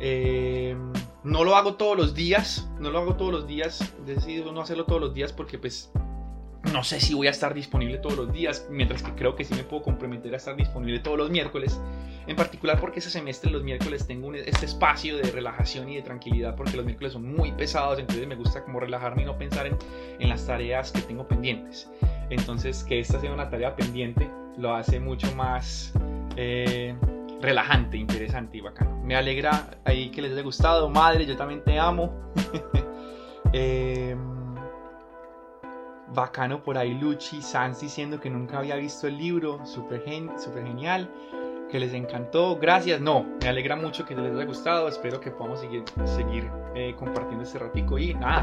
Eh, 0.00 0.76
no 1.28 1.44
lo 1.44 1.56
hago 1.56 1.74
todos 1.74 1.96
los 1.96 2.14
días, 2.14 2.66
no 2.80 2.90
lo 2.90 3.00
hago 3.00 3.16
todos 3.16 3.30
los 3.30 3.46
días. 3.46 3.94
He 4.06 4.14
decidido 4.14 4.50
no 4.50 4.62
hacerlo 4.62 4.86
todos 4.86 5.00
los 5.00 5.12
días 5.12 5.30
porque 5.30 5.58
pues 5.58 5.92
no 6.72 6.82
sé 6.82 7.00
si 7.00 7.12
voy 7.12 7.26
a 7.26 7.30
estar 7.30 7.52
disponible 7.52 7.98
todos 7.98 8.16
los 8.16 8.32
días, 8.32 8.66
mientras 8.70 9.02
que 9.02 9.12
creo 9.12 9.36
que 9.36 9.44
sí 9.44 9.54
me 9.54 9.62
puedo 9.62 9.82
comprometer 9.82 10.32
a 10.32 10.38
estar 10.38 10.56
disponible 10.56 11.00
todos 11.00 11.18
los 11.18 11.30
miércoles. 11.30 11.78
En 12.26 12.34
particular 12.34 12.80
porque 12.80 13.00
ese 13.00 13.10
semestre 13.10 13.50
los 13.50 13.62
miércoles 13.62 14.06
tengo 14.06 14.32
este 14.32 14.64
espacio 14.64 15.18
de 15.18 15.30
relajación 15.30 15.90
y 15.90 15.96
de 15.96 16.02
tranquilidad 16.02 16.56
porque 16.56 16.76
los 16.76 16.86
miércoles 16.86 17.12
son 17.12 17.30
muy 17.30 17.52
pesados, 17.52 17.98
entonces 17.98 18.26
me 18.26 18.34
gusta 18.34 18.64
como 18.64 18.80
relajarme 18.80 19.22
y 19.22 19.24
no 19.26 19.36
pensar 19.36 19.66
en, 19.66 20.28
las 20.28 20.46
tareas 20.46 20.92
que 20.92 21.02
tengo 21.02 21.28
pendientes. 21.28 21.90
Entonces 22.30 22.84
que 22.84 23.00
esta 23.00 23.20
sea 23.20 23.32
una 23.32 23.50
tarea 23.50 23.76
pendiente 23.76 24.30
lo 24.56 24.74
hace 24.74 24.98
mucho 24.98 25.34
más 25.36 25.92
eh, 26.36 26.94
relajante, 27.40 27.96
interesante 27.96 28.58
y 28.58 28.60
bacano. 28.60 29.00
Me 29.02 29.16
alegra 29.16 29.70
ahí 29.84 30.10
que 30.10 30.22
les 30.22 30.32
haya 30.32 30.42
gustado. 30.42 30.88
Madre, 30.88 31.26
yo 31.26 31.36
también 31.36 31.62
te 31.64 31.78
amo. 31.78 32.12
eh, 33.52 34.16
bacano 36.14 36.62
por 36.62 36.78
ahí 36.78 36.94
Luchi 36.94 37.42
Sans 37.42 37.80
diciendo 37.80 38.20
que 38.20 38.30
nunca 38.30 38.58
había 38.58 38.76
visto 38.76 39.06
el 39.06 39.18
libro, 39.18 39.64
súper 39.64 40.02
super 40.38 40.64
genial, 40.64 41.10
que 41.70 41.78
les 41.78 41.92
encantó, 41.92 42.56
gracias, 42.56 43.00
no, 43.00 43.26
me 43.40 43.48
alegra 43.48 43.76
mucho 43.76 44.04
que 44.04 44.14
les 44.14 44.32
haya 44.32 44.44
gustado, 44.44 44.88
espero 44.88 45.20
que 45.20 45.30
podamos 45.30 45.60
seguir, 45.60 45.84
seguir 46.04 46.50
eh, 46.74 46.94
compartiendo 46.98 47.44
este 47.44 47.58
ratico 47.58 47.98
y 47.98 48.14
nada, 48.14 48.40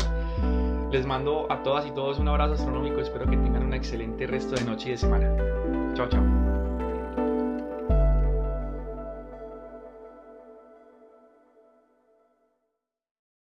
les 0.92 1.06
mando 1.06 1.48
a 1.52 1.64
todas 1.64 1.86
y 1.88 1.92
todos 1.92 2.20
un 2.20 2.28
abrazo 2.28 2.54
astronómico, 2.54 3.00
espero 3.00 3.26
que 3.26 3.38
tengan 3.38 3.64
un 3.64 3.74
excelente 3.74 4.28
resto 4.28 4.56
de 4.56 4.64
noche 4.64 4.90
y 4.90 4.92
de 4.92 4.98
semana. 4.98 5.36
Chao, 5.96 6.08
chao. 6.08 6.35